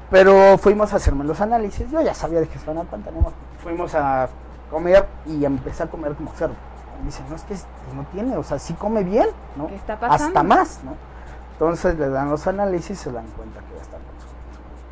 Pero 0.10 0.58
fuimos 0.58 0.92
a 0.94 0.98
hacerme 0.98 1.24
los 1.24 1.40
análisis. 1.40 1.90
Yo 1.90 2.02
ya 2.02 2.14
sabía 2.14 2.42
de 2.42 2.48
que 2.48 2.58
estaban 2.58 2.86
tenemos. 2.88 3.34
Fuimos 3.64 3.96
a 3.96 4.28
comer 4.70 5.06
y 5.26 5.46
empecé 5.46 5.84
a 5.84 5.88
comer 5.88 6.14
como 6.16 6.32
cerdo. 6.34 6.54
Y 7.02 7.06
dicen, 7.06 7.26
no, 7.30 7.36
es 7.36 7.44
que 7.44 7.54
pues, 7.56 7.96
no 7.96 8.04
tiene, 8.12 8.38
o 8.38 8.44
sea, 8.44 8.60
sí 8.60 8.74
come 8.74 9.04
bien, 9.04 9.28
¿no? 9.56 9.68
¿Qué 9.68 9.76
está 9.76 9.98
pasando? 10.00 10.26
Hasta 10.26 10.44
más, 10.44 10.82
¿no? 10.84 10.94
Entonces 11.54 11.98
le 11.98 12.10
dan 12.10 12.30
los 12.30 12.46
análisis 12.48 12.92
y 13.00 13.04
se 13.04 13.12
dan 13.12 13.26
cuenta 13.38 13.60
que 13.62 13.76
ya 13.76 13.82
está. 13.82 13.98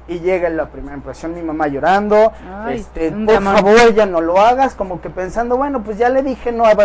Y 0.07 0.19
llega 0.19 0.49
la 0.49 0.69
primera 0.69 0.95
impresión, 0.95 1.35
mi 1.35 1.41
mamá 1.41 1.67
llorando, 1.67 2.31
Ay, 2.63 2.79
este, 2.79 3.11
por 3.11 3.43
favor 3.43 3.93
ya 3.93 4.05
no 4.07 4.21
lo 4.21 4.39
hagas, 4.39 4.73
como 4.73 5.01
que 5.01 5.09
pensando, 5.09 5.57
bueno, 5.57 5.83
pues 5.83 5.97
ya 5.99 6.09
le 6.09 6.23
dije, 6.23 6.51
no 6.51 6.63
va 6.63 6.71
a 6.71 6.75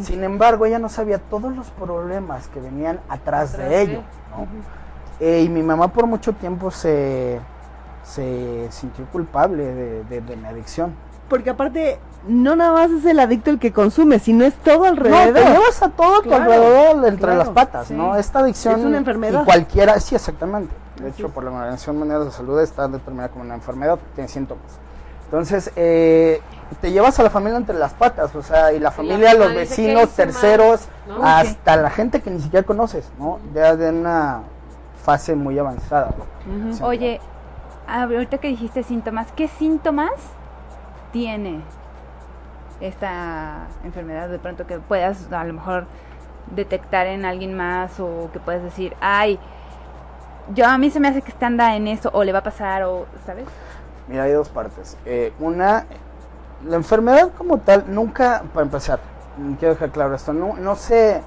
Sin 0.00 0.24
embargo, 0.24 0.64
ella 0.64 0.78
no 0.78 0.88
sabía 0.88 1.18
todos 1.18 1.54
los 1.54 1.68
problemas 1.70 2.48
que 2.48 2.60
venían 2.60 2.98
atrás, 3.08 3.52
Atrás 3.54 3.68
de 3.68 3.82
ello. 3.82 4.00
¿no? 4.30 4.46
Eh, 5.20 5.42
y 5.42 5.48
mi 5.48 5.62
mamá 5.62 5.88
por 5.88 6.06
mucho 6.06 6.32
tiempo 6.32 6.70
se, 6.70 7.40
se 8.04 8.68
sintió 8.70 9.04
culpable 9.06 9.64
de, 9.64 10.04
de- 10.04 10.20
de 10.20 10.36
mi 10.36 10.46
adicción. 10.46 10.94
Porque 11.28 11.50
aparte, 11.50 11.98
no 12.28 12.54
nada 12.54 12.72
más 12.72 12.90
es 12.90 13.04
el 13.04 13.18
adicto 13.18 13.50
el 13.50 13.58
que 13.58 13.72
consume, 13.72 14.18
sino 14.18 14.44
es 14.44 14.54
todo 14.54 14.76
No, 14.78 14.82
te 14.82 14.88
alrededor. 14.88 15.42
llevas 15.52 15.82
a 15.82 15.88
todo 15.90 16.22
tu 16.22 16.32
alrededor 16.32 16.96
entre 17.04 17.16
claro, 17.18 17.38
las 17.38 17.48
patas, 17.48 17.88
sí. 17.88 17.94
¿no? 17.94 18.14
Esta 18.16 18.38
adicción 18.40 18.78
Es 18.78 18.84
una 18.86 18.98
enfermedad. 18.98 19.42
y 19.42 19.44
cualquiera, 19.44 19.98
sí, 20.00 20.14
exactamente. 20.14 20.72
De 21.00 21.08
Así 21.10 21.18
hecho, 21.18 21.26
es. 21.26 21.32
por 21.32 21.42
la 21.44 21.50
Organización 21.50 21.98
Mundial 21.98 22.20
de 22.20 22.24
la 22.26 22.30
Salud 22.30 22.60
está 22.60 22.86
determinada 22.88 23.28
como 23.30 23.44
una 23.44 23.54
enfermedad, 23.54 23.98
tiene 24.14 24.28
síntomas. 24.28 24.64
Entonces, 25.24 25.72
eh, 25.76 26.40
te 26.80 26.90
llevas 26.90 27.18
a 27.18 27.22
la 27.22 27.30
familia 27.30 27.58
entre 27.58 27.76
las 27.78 27.94
patas, 27.94 28.34
o 28.34 28.42
sea, 28.42 28.72
y 28.72 28.80
la 28.80 28.90
familia, 28.90 29.34
los 29.34 29.48
mamá 29.48 29.60
dice, 29.60 29.76
¿qué 29.76 29.82
vecinos, 29.82 30.10
terceros, 30.10 30.88
¿No? 31.06 31.24
hasta 31.24 31.76
la 31.76 31.90
gente 31.90 32.20
que 32.20 32.30
ni 32.30 32.40
siquiera 32.40 32.66
conoces, 32.66 33.10
¿no? 33.18 33.38
Ya 33.54 33.76
de 33.76 33.90
una 33.90 34.40
fase 35.02 35.34
muy 35.34 35.58
avanzada. 35.58 36.10
¿no? 36.46 36.74
Sí. 36.74 36.82
Oye, 36.82 37.20
ahorita 37.86 38.38
que 38.38 38.48
dijiste 38.48 38.82
síntomas, 38.82 39.28
¿qué 39.32 39.48
síntomas 39.48 40.12
tiene 41.12 41.60
esta 42.80 43.66
enfermedad? 43.84 44.28
De 44.28 44.38
pronto 44.38 44.66
que 44.66 44.78
puedas 44.78 45.32
a 45.32 45.44
lo 45.44 45.52
mejor 45.52 45.86
detectar 46.54 47.06
en 47.06 47.24
alguien 47.24 47.56
más 47.56 47.98
o 48.00 48.30
que 48.32 48.40
puedas 48.40 48.62
decir, 48.62 48.96
ay, 49.00 49.38
yo 50.54 50.66
a 50.66 50.78
mí 50.78 50.90
se 50.90 51.00
me 51.00 51.08
hace 51.08 51.22
que 51.22 51.30
está 51.30 51.46
anda 51.46 51.74
en 51.76 51.88
eso 51.88 52.10
o 52.12 52.24
le 52.24 52.32
va 52.32 52.40
a 52.40 52.44
pasar 52.44 52.84
o, 52.84 53.06
¿sabes? 53.24 53.46
Mira, 54.08 54.24
hay 54.24 54.32
dos 54.32 54.48
partes. 54.48 54.96
Eh, 55.04 55.32
una, 55.40 55.86
la 56.68 56.76
enfermedad 56.76 57.30
como 57.36 57.58
tal, 57.58 57.84
nunca, 57.88 58.42
para 58.52 58.64
empezar, 58.64 58.98
quiero 59.58 59.74
dejar 59.74 59.90
claro 59.90 60.14
esto, 60.14 60.32
no, 60.32 60.54
no 60.56 60.76
se, 60.76 61.22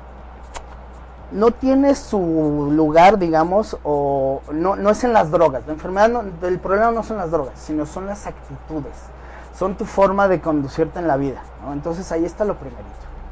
no 1.31 1.51
tiene 1.51 1.95
su 1.95 2.69
lugar, 2.71 3.17
digamos, 3.19 3.77
o 3.83 4.41
no, 4.51 4.75
no 4.75 4.89
es 4.89 5.03
en 5.03 5.13
las 5.13 5.31
drogas. 5.31 5.63
La 5.67 5.73
enfermedad, 5.73 6.09
no- 6.09 6.23
el 6.47 6.59
problema 6.59 6.91
no 6.91 7.03
son 7.03 7.17
las 7.17 7.31
drogas, 7.31 7.53
sino 7.57 7.85
son 7.85 8.07
las 8.07 8.25
actitudes. 8.25 8.93
Son 9.57 9.75
tu 9.75 9.85
forma 9.85 10.27
de 10.27 10.39
conducirte 10.41 10.99
en 10.99 11.07
la 11.07 11.17
vida, 11.17 11.41
¿no? 11.65 11.73
Entonces 11.73 12.11
ahí 12.11 12.25
está 12.25 12.45
lo 12.45 12.55
primerito, 12.55 12.87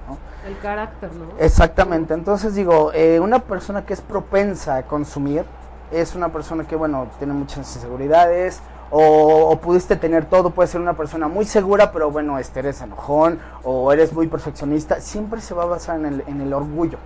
¿no? 0.08 0.18
El 0.48 0.58
carácter, 0.60 1.10
¿no? 1.14 1.26
Exactamente, 1.40 2.14
entonces 2.14 2.54
digo, 2.54 2.92
eh, 2.94 3.20
una 3.20 3.40
persona 3.40 3.86
que 3.86 3.94
es 3.94 4.02
propensa 4.02 4.76
a 4.76 4.84
consumir 4.84 5.46
es 5.92 6.16
una 6.16 6.30
persona 6.30 6.66
que, 6.66 6.76
bueno, 6.76 7.08
tiene 7.18 7.34
muchas 7.34 7.60
inseguridades 7.76 8.60
o, 8.90 9.58
pudiste 9.62 9.96
tener 9.96 10.26
todo, 10.26 10.52
puede 10.52 10.68
ser 10.68 10.82
una 10.82 10.96
persona 10.96 11.28
muy 11.28 11.46
segura, 11.46 11.92
pero 11.92 12.12
bueno, 12.12 12.40
este, 12.40 12.60
eres 12.60 12.82
enojón 12.82 13.40
o 13.64 13.92
eres 13.92 14.14
muy 14.14 14.28
perfeccionista, 14.28 15.02
siempre 15.02 15.42
se 15.42 15.54
va 15.54 15.64
a 15.64 15.68
basar 15.68 16.00
en 16.00 16.06
el, 16.06 16.24
en 16.28 16.42
el 16.42 16.54
orgullo. 16.54 16.98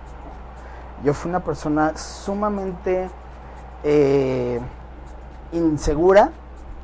Yo 1.04 1.14
fui 1.14 1.30
una 1.30 1.40
persona 1.40 1.96
sumamente 1.96 3.08
eh, 3.82 4.60
insegura, 5.52 6.30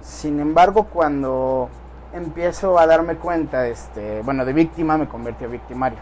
sin 0.02 0.40
embargo, 0.40 0.85
cuando 0.85 1.69
empiezo 2.12 2.78
a 2.78 2.87
darme 2.87 3.17
cuenta, 3.17 3.67
este, 3.69 4.23
bueno, 4.23 4.45
de 4.45 4.52
víctima 4.52 4.99
me 4.99 5.07
convertí 5.07 5.45
a 5.45 5.49
victimario. 5.49 5.99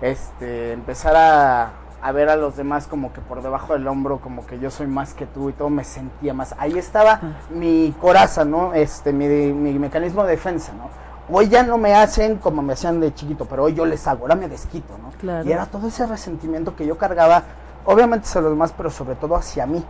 Este, 0.00 0.72
empezar 0.72 1.14
a, 1.16 1.70
a 2.02 2.12
ver 2.12 2.28
a 2.28 2.36
los 2.36 2.56
demás 2.56 2.86
como 2.86 3.12
que 3.12 3.20
por 3.20 3.42
debajo 3.42 3.72
del 3.72 3.86
hombro, 3.88 4.18
como 4.18 4.46
que 4.46 4.58
yo 4.58 4.70
soy 4.70 4.86
más 4.86 5.14
que 5.14 5.26
tú 5.26 5.48
y 5.50 5.52
todo, 5.52 5.70
me 5.70 5.82
sentía 5.84 6.34
más. 6.34 6.54
Ahí 6.58 6.78
estaba 6.78 7.20
mi 7.50 7.94
coraza, 8.00 8.44
¿no? 8.44 8.74
Este, 8.74 9.12
mi, 9.12 9.26
mi 9.26 9.78
mecanismo 9.78 10.22
de 10.24 10.30
defensa, 10.32 10.72
¿no? 10.76 10.88
Hoy 11.34 11.48
ya 11.48 11.64
no 11.64 11.76
me 11.78 11.94
hacen 11.94 12.36
como 12.36 12.62
me 12.62 12.74
hacían 12.74 13.00
de 13.00 13.12
chiquito, 13.12 13.46
pero 13.46 13.64
hoy 13.64 13.74
yo 13.74 13.84
les 13.84 14.06
hago, 14.06 14.22
ahora 14.22 14.36
me 14.36 14.48
desquito, 14.48 14.96
¿no? 15.02 15.10
Claro. 15.18 15.48
Y 15.48 15.50
era 15.52 15.66
todo 15.66 15.88
ese 15.88 16.06
resentimiento 16.06 16.76
que 16.76 16.86
yo 16.86 16.96
cargaba, 16.96 17.42
obviamente 17.84 18.26
hacia 18.26 18.40
los 18.42 18.50
demás, 18.50 18.72
pero 18.76 18.90
sobre 18.90 19.16
todo 19.16 19.34
hacia 19.34 19.66
mí, 19.66 19.82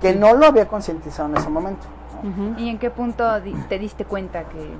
que 0.00 0.14
no 0.14 0.34
lo 0.34 0.46
había 0.46 0.68
concientizado 0.68 1.28
en 1.30 1.36
ese 1.38 1.48
momento. 1.50 1.86
¿Y 2.58 2.68
en 2.68 2.78
qué 2.78 2.90
punto 2.90 3.40
di- 3.40 3.52
te 3.68 3.78
diste 3.78 4.04
cuenta 4.04 4.44
que 4.44 4.70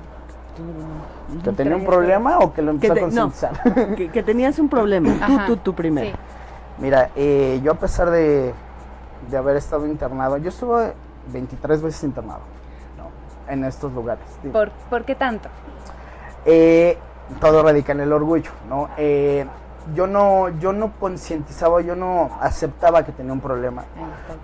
Que 1.42 1.52
tenía 1.52 1.76
un 1.76 1.84
problema 1.84 2.38
o 2.38 2.52
que 2.52 2.62
lo 2.62 2.78
Que 2.78 2.86
empecé 2.86 3.04
a 3.06 3.08
no. 3.10 3.22
concientizar. 3.32 3.94
que, 3.96 4.10
que 4.10 4.22
tenías 4.22 4.58
un 4.60 4.68
problema. 4.68 5.26
Tú, 5.26 5.38
tú, 5.46 5.56
tú 5.56 5.74
primero. 5.74 6.06
Sí. 6.10 6.14
Mira, 6.78 7.10
eh, 7.14 7.60
yo 7.62 7.72
a 7.72 7.74
pesar 7.76 8.10
de, 8.10 8.52
de 9.30 9.36
haber 9.36 9.56
estado 9.56 9.86
internado, 9.86 10.36
yo 10.38 10.48
estuve 10.48 10.92
23 11.32 11.82
veces 11.82 12.02
internado 12.04 12.40
¿no? 12.98 13.52
en 13.52 13.64
estos 13.64 13.92
lugares. 13.92 14.24
¿Por, 14.52 14.70
¿Por 14.90 15.04
qué 15.04 15.14
tanto? 15.14 15.48
eh, 16.44 16.98
todo 17.40 17.62
radica 17.62 17.92
en 17.92 18.00
el 18.00 18.12
orgullo, 18.12 18.50
¿no? 18.68 18.90
Eh, 18.98 19.46
yo 19.94 20.06
no, 20.06 20.48
yo 20.60 20.72
no 20.72 20.92
concientizaba, 20.98 21.80
yo 21.80 21.94
no 21.96 22.30
aceptaba 22.40 23.04
que 23.04 23.12
tenía 23.12 23.32
un 23.32 23.40
problema. 23.40 23.84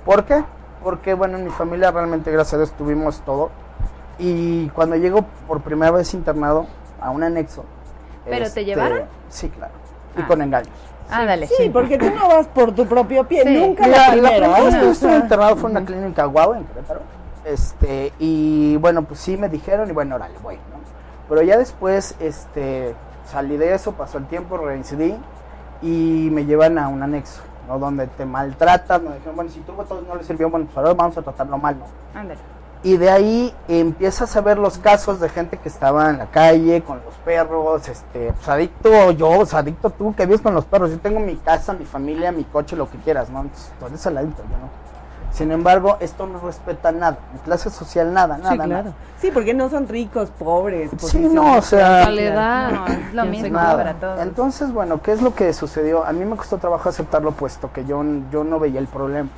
¿Por 0.04 0.24
qué? 0.24 0.42
Porque, 0.82 1.12
bueno, 1.14 1.36
en 1.38 1.44
mi 1.44 1.50
familia 1.50 1.90
realmente, 1.90 2.30
gracias 2.30 2.54
a 2.54 2.56
Dios, 2.58 2.72
tuvimos 2.72 3.20
todo. 3.20 3.50
Y 4.18 4.68
cuando 4.70 4.96
llego 4.96 5.22
por 5.46 5.60
primera 5.60 5.90
vez 5.92 6.12
internado 6.14 6.66
a 7.00 7.10
un 7.10 7.22
anexo. 7.22 7.64
este, 8.24 8.30
¿Pero 8.30 8.50
te 8.50 8.64
llevaron? 8.64 9.02
Sí, 9.30 9.48
claro. 9.50 9.72
Y 10.16 10.22
Ah. 10.22 10.26
con 10.26 10.42
engaños. 10.42 10.72
Ándale. 11.10 11.46
Sí, 11.46 11.68
porque 11.70 11.98
tú 11.98 12.10
no 12.10 12.28
vas 12.28 12.46
por 12.48 12.72
tu 12.74 12.86
propio 12.86 13.24
pie, 13.26 13.42
Sí. 13.44 13.54
nunca 13.58 13.86
la 13.86 13.96
la 14.06 14.12
primera. 14.12 14.48
vez 14.48 14.74
¿eh? 14.74 14.78
que 14.80 14.86
O 14.86 14.90
estuve 14.90 15.16
internado 15.16 15.56
fue 15.56 15.70
en 15.70 15.76
una 15.76 15.86
clínica 15.86 16.24
guau 16.24 16.54
en 16.54 16.64
Querétaro. 16.64 17.00
Este, 17.44 18.12
y 18.18 18.76
bueno, 18.76 19.02
pues 19.02 19.20
sí 19.20 19.36
me 19.36 19.48
dijeron, 19.48 19.88
y 19.88 19.92
bueno, 19.92 20.16
órale, 20.16 20.34
voy, 20.42 20.56
¿no? 20.56 20.80
Pero 21.28 21.42
ya 21.42 21.56
después, 21.56 22.14
este, 22.20 22.94
salí 23.30 23.56
de 23.56 23.74
eso, 23.74 23.92
pasó 23.92 24.18
el 24.18 24.26
tiempo, 24.26 24.56
reincidí 24.56 25.14
y 25.82 26.28
me 26.30 26.44
llevan 26.44 26.78
a 26.78 26.88
un 26.88 27.02
anexo, 27.02 27.40
¿no? 27.66 27.78
Donde 27.78 28.06
te 28.08 28.26
maltratan, 28.26 29.04
me 29.04 29.14
dijeron, 29.14 29.36
bueno, 29.36 29.50
si 29.50 29.60
tu 29.60 29.72
voto 29.72 30.02
no 30.06 30.16
le 30.16 30.24
sirvió, 30.24 30.50
bueno, 30.50 30.66
pues 30.66 30.76
ahora 30.76 30.92
vamos 30.94 31.16
a 31.16 31.22
tratarlo 31.22 31.56
mal, 31.56 31.78
¿no? 31.78 31.86
Ándale. 32.18 32.40
Y 32.82 32.96
de 32.96 33.10
ahí 33.10 33.54
empiezas 33.68 34.34
a 34.36 34.40
ver 34.40 34.58
los 34.58 34.78
casos 34.78 35.20
de 35.20 35.28
gente 35.28 35.58
que 35.58 35.68
estaba 35.68 36.08
en 36.08 36.16
la 36.16 36.26
calle 36.30 36.82
con 36.82 37.00
los 37.04 37.14
perros, 37.26 37.86
este, 37.88 38.32
pues 38.32 38.48
adicto 38.48 39.10
yo, 39.10 39.28
o 39.40 39.44
sea, 39.46 39.58
adicto 39.58 39.90
tú 39.90 40.14
que 40.14 40.24
vives 40.24 40.40
con 40.40 40.54
los 40.54 40.64
perros. 40.64 40.90
Yo 40.90 40.98
tengo 40.98 41.20
mi 41.20 41.36
casa, 41.36 41.74
mi 41.74 41.84
familia, 41.84 42.32
mi 42.32 42.44
coche, 42.44 42.76
lo 42.76 42.90
que 42.90 42.96
quieras, 42.98 43.28
¿no? 43.28 43.42
Entonces, 43.42 43.72
tú 43.78 43.86
eres 43.86 44.06
el 44.06 44.16
adicto, 44.16 44.42
yo 44.44 44.56
no. 44.56 44.90
Sin 45.30 45.52
embargo, 45.52 45.98
esto 46.00 46.26
no 46.26 46.40
respeta 46.40 46.90
nada, 46.90 47.18
mi 47.32 47.38
clase 47.40 47.70
social 47.70 48.12
nada, 48.12 48.36
nada, 48.38 48.50
Sí, 48.50 48.56
claro. 48.56 48.72
nada. 48.72 48.92
Sí, 49.18 49.30
porque 49.30 49.54
no 49.54 49.68
son 49.68 49.86
ricos, 49.86 50.30
pobres. 50.30 50.90
Sí, 50.98 51.18
no, 51.18 51.58
o 51.58 51.62
sea. 51.62 52.06
No, 52.06 52.86
es 52.86 53.14
lo 53.14 53.24
mismo 53.26 53.58
para 53.58 53.94
todos. 53.94 54.20
Entonces, 54.20 54.72
bueno, 54.72 55.02
¿qué 55.02 55.12
es 55.12 55.22
lo 55.22 55.34
que 55.34 55.52
sucedió? 55.52 56.04
A 56.04 56.12
mí 56.12 56.24
me 56.24 56.34
costó 56.34 56.56
trabajo 56.58 56.88
aceptarlo 56.88 57.32
puesto 57.32 57.70
que 57.72 57.84
yo, 57.84 58.02
yo 58.32 58.42
no 58.42 58.58
veía 58.58 58.80
el 58.80 58.88
problema. 58.88 59.28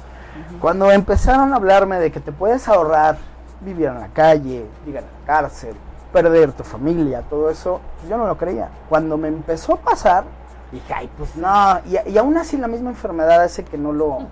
Cuando 0.60 0.90
empezaron 0.90 1.52
a 1.52 1.56
hablarme 1.56 1.98
de 1.98 2.10
que 2.10 2.20
te 2.20 2.32
puedes 2.32 2.68
ahorrar 2.68 3.18
vivir 3.64 3.86
en 3.86 4.00
la 4.00 4.08
calle, 4.08 4.66
ir 4.86 4.98
a 4.98 5.00
la 5.00 5.06
cárcel, 5.26 5.74
perder 6.12 6.52
tu 6.52 6.64
familia, 6.64 7.22
todo 7.22 7.50
eso, 7.50 7.80
pues 7.96 8.08
yo 8.08 8.16
no 8.16 8.26
lo 8.26 8.36
creía. 8.36 8.68
Cuando 8.88 9.16
me 9.16 9.28
empezó 9.28 9.74
a 9.74 9.76
pasar, 9.76 10.24
dije, 10.70 10.92
ay, 10.94 11.10
pues 11.16 11.36
no, 11.36 11.80
y, 11.86 12.10
y 12.10 12.18
aún 12.18 12.36
así 12.36 12.56
la 12.56 12.68
misma 12.68 12.90
enfermedad 12.90 13.42
hace 13.42 13.64
que 13.64 13.78
no 13.78 13.92
lo, 13.92 14.26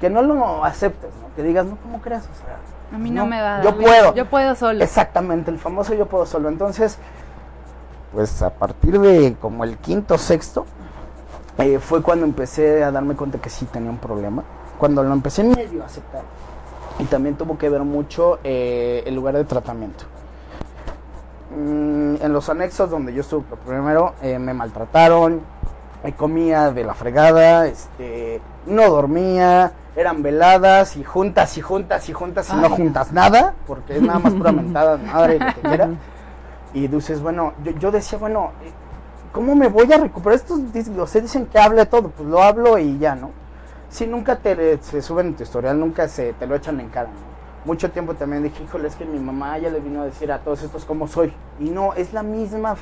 que 0.00 0.08
no 0.08 0.22
lo 0.22 0.64
aceptes, 0.64 1.10
¿no? 1.20 1.34
Que 1.36 1.42
digas, 1.42 1.66
no, 1.66 1.76
¿cómo 1.76 2.00
crees? 2.00 2.22
O 2.22 2.34
sea, 2.34 2.56
A 2.92 2.98
mí 2.98 3.10
no, 3.10 3.26
me 3.26 3.40
va. 3.40 3.62
Yo 3.62 3.76
puedo. 3.76 4.14
Yo 4.14 4.26
puedo 4.26 4.54
solo. 4.54 4.82
Exactamente, 4.82 5.50
el 5.50 5.58
famoso 5.58 5.94
yo 5.94 6.06
puedo 6.06 6.26
solo. 6.26 6.48
Entonces, 6.48 6.98
pues 8.12 8.42
a 8.42 8.50
partir 8.50 8.98
de 8.98 9.36
como 9.40 9.62
el 9.64 9.76
quinto 9.76 10.16
sexto, 10.18 10.64
eh, 11.58 11.78
fue 11.78 12.02
cuando 12.02 12.24
empecé 12.24 12.82
a 12.82 12.90
darme 12.90 13.14
cuenta 13.14 13.38
que 13.38 13.50
sí 13.50 13.66
tenía 13.66 13.90
un 13.90 13.98
problema. 13.98 14.42
Cuando 14.78 15.02
lo 15.02 15.12
empecé 15.12 15.44
medio 15.44 15.82
a 15.82 15.86
aceptar. 15.86 16.22
Y 17.00 17.04
también 17.04 17.36
tuvo 17.36 17.56
que 17.56 17.68
ver 17.68 17.82
mucho 17.82 18.38
eh, 18.44 19.02
el 19.06 19.14
lugar 19.14 19.34
de 19.34 19.44
tratamiento. 19.44 20.04
Mm, 21.56 22.16
en 22.22 22.32
los 22.32 22.48
anexos 22.48 22.90
donde 22.90 23.12
yo 23.12 23.22
estuve 23.22 23.44
primero, 23.66 24.14
eh, 24.22 24.38
me 24.38 24.54
maltrataron, 24.54 25.40
me 26.04 26.12
comía 26.14 26.70
de 26.70 26.84
la 26.84 26.94
fregada, 26.94 27.66
este, 27.66 28.40
no 28.66 28.88
dormía, 28.88 29.72
eran 29.96 30.22
veladas 30.22 30.96
y 30.96 31.02
juntas 31.04 31.58
y 31.58 31.60
juntas 31.60 32.08
y 32.08 32.12
juntas 32.12 32.50
y 32.50 32.56
no 32.56 32.68
juntas 32.70 33.12
nada, 33.12 33.54
porque 33.66 33.96
es 33.96 34.02
nada 34.02 34.18
más 34.20 34.32
pura 34.34 34.52
mentada 34.62 34.96
madre 34.98 35.36
y 35.36 35.38
lo 35.40 35.46
que 35.54 35.60
quiera. 35.60 35.88
Y 36.72 36.86
dices, 36.86 37.20
bueno, 37.20 37.54
yo, 37.64 37.72
yo 37.72 37.90
decía, 37.90 38.16
bueno, 38.18 38.52
eh, 38.62 38.70
¿cómo 39.32 39.56
me 39.56 39.66
voy 39.68 39.92
a 39.92 39.98
recuperar? 39.98 40.36
Estos 40.36 40.60
dis- 40.72 40.96
o 40.96 41.06
sea, 41.06 41.20
dicen 41.20 41.46
que 41.46 41.58
hable 41.58 41.84
todo, 41.86 42.10
pues 42.10 42.28
lo 42.28 42.40
hablo 42.40 42.78
y 42.78 42.96
ya, 42.98 43.16
¿no? 43.16 43.32
Si 43.90 44.06
nunca 44.06 44.36
te 44.36 44.78
se 44.82 45.02
suben 45.02 45.28
en 45.28 45.34
tu 45.36 45.42
historial, 45.42 45.78
nunca 45.78 46.08
se 46.08 46.32
te 46.32 46.46
lo 46.46 46.54
echan 46.54 46.80
en 46.80 46.88
cara, 46.88 47.08
¿no? 47.08 47.30
Mucho 47.64 47.90
tiempo 47.90 48.14
también 48.14 48.42
dije, 48.42 48.62
híjole, 48.62 48.88
es 48.88 48.94
que 48.96 49.04
mi 49.04 49.18
mamá 49.18 49.58
ya 49.58 49.68
le 49.68 49.80
vino 49.80 50.00
a 50.02 50.04
decir 50.06 50.32
a 50.32 50.38
todos 50.38 50.62
estos 50.62 50.84
cómo 50.84 51.06
soy. 51.08 51.34
Y 51.58 51.68
no, 51.70 51.92
es 51.94 52.12
la 52.14 52.22
misma, 52.22 52.76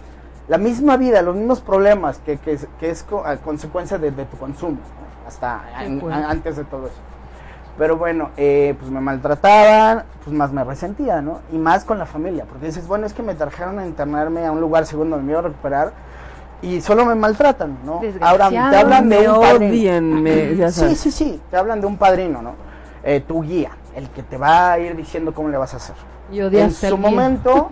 la 0.47 0.59
misma 0.59 0.97
vida, 0.97 1.21
los 1.23 1.35
mismos 1.35 1.61
problemas 1.61 2.19
que, 2.19 2.37
que, 2.39 2.53
es- 2.53 2.69
que 2.79 2.91
es 2.91 3.03
co- 3.03 3.25
a 3.27 3.37
consecuencia 3.39 3.99
de, 3.99 4.11
de 4.13 4.25
tu 4.27 4.37
consumo. 4.37 4.77
¿no? 4.77 5.09
hasta 5.29 5.61
an- 6.15 6.25
antes 6.31 6.57
de 6.57 6.65
todo 6.65 6.87
eso. 6.87 6.97
Pero 7.77 7.97
bueno, 7.97 8.31
eh, 8.37 8.75
pues 8.79 8.91
me 8.91 9.01
maltrataban, 9.01 10.05
pues 10.25 10.35
más 10.35 10.53
me 10.53 10.65
resentía, 10.65 11.21
¿no? 11.23 11.41
Y 11.53 11.59
más 11.59 11.85
con 11.85 11.99
la 11.99 12.07
familia, 12.07 12.45
porque 12.49 12.67
dices, 12.67 12.87
bueno, 12.89 13.07
es 13.07 13.13
que 13.13 13.23
me 13.23 13.35
trajeron 13.35 13.79
a 13.79 13.87
internarme 13.87 14.47
a 14.47 14.53
un 14.53 14.61
lugar 14.61 14.85
donde 14.91 15.17
me 15.19 15.33
iba 15.33 15.41
a 15.41 15.45
recuperar 15.45 15.93
y 16.63 16.81
solo 16.81 17.05
me 17.07 17.15
maltratan, 17.15 17.79
¿no? 17.85 18.01
Ahora 18.21 18.49
te 18.51 18.59
hablan 18.59 19.09
de 19.09 19.19
me 19.21 19.29
un 19.29 19.41
padrino. 19.41 20.71
Sí, 20.71 20.95
sí, 20.97 21.11
sí, 21.11 21.41
te 21.51 21.57
hablan 21.57 21.81
de 21.81 21.87
un 21.87 21.97
padrino, 21.97 22.43
¿no? 22.43 22.53
Eh, 23.05 23.21
tu 23.27 23.43
guía, 23.43 23.71
el 23.95 24.09
que 24.11 24.23
te 24.23 24.37
va 24.37 24.73
a 24.73 24.79
ir 24.79 24.97
diciendo 24.97 25.33
cómo 25.33 25.49
le 25.49 25.57
vas 25.57 25.75
a 25.75 25.77
hacer. 25.79 25.95
Y 26.31 26.41
En 26.41 26.71
su 26.73 26.87
guía. 26.87 26.97
momento, 26.97 27.71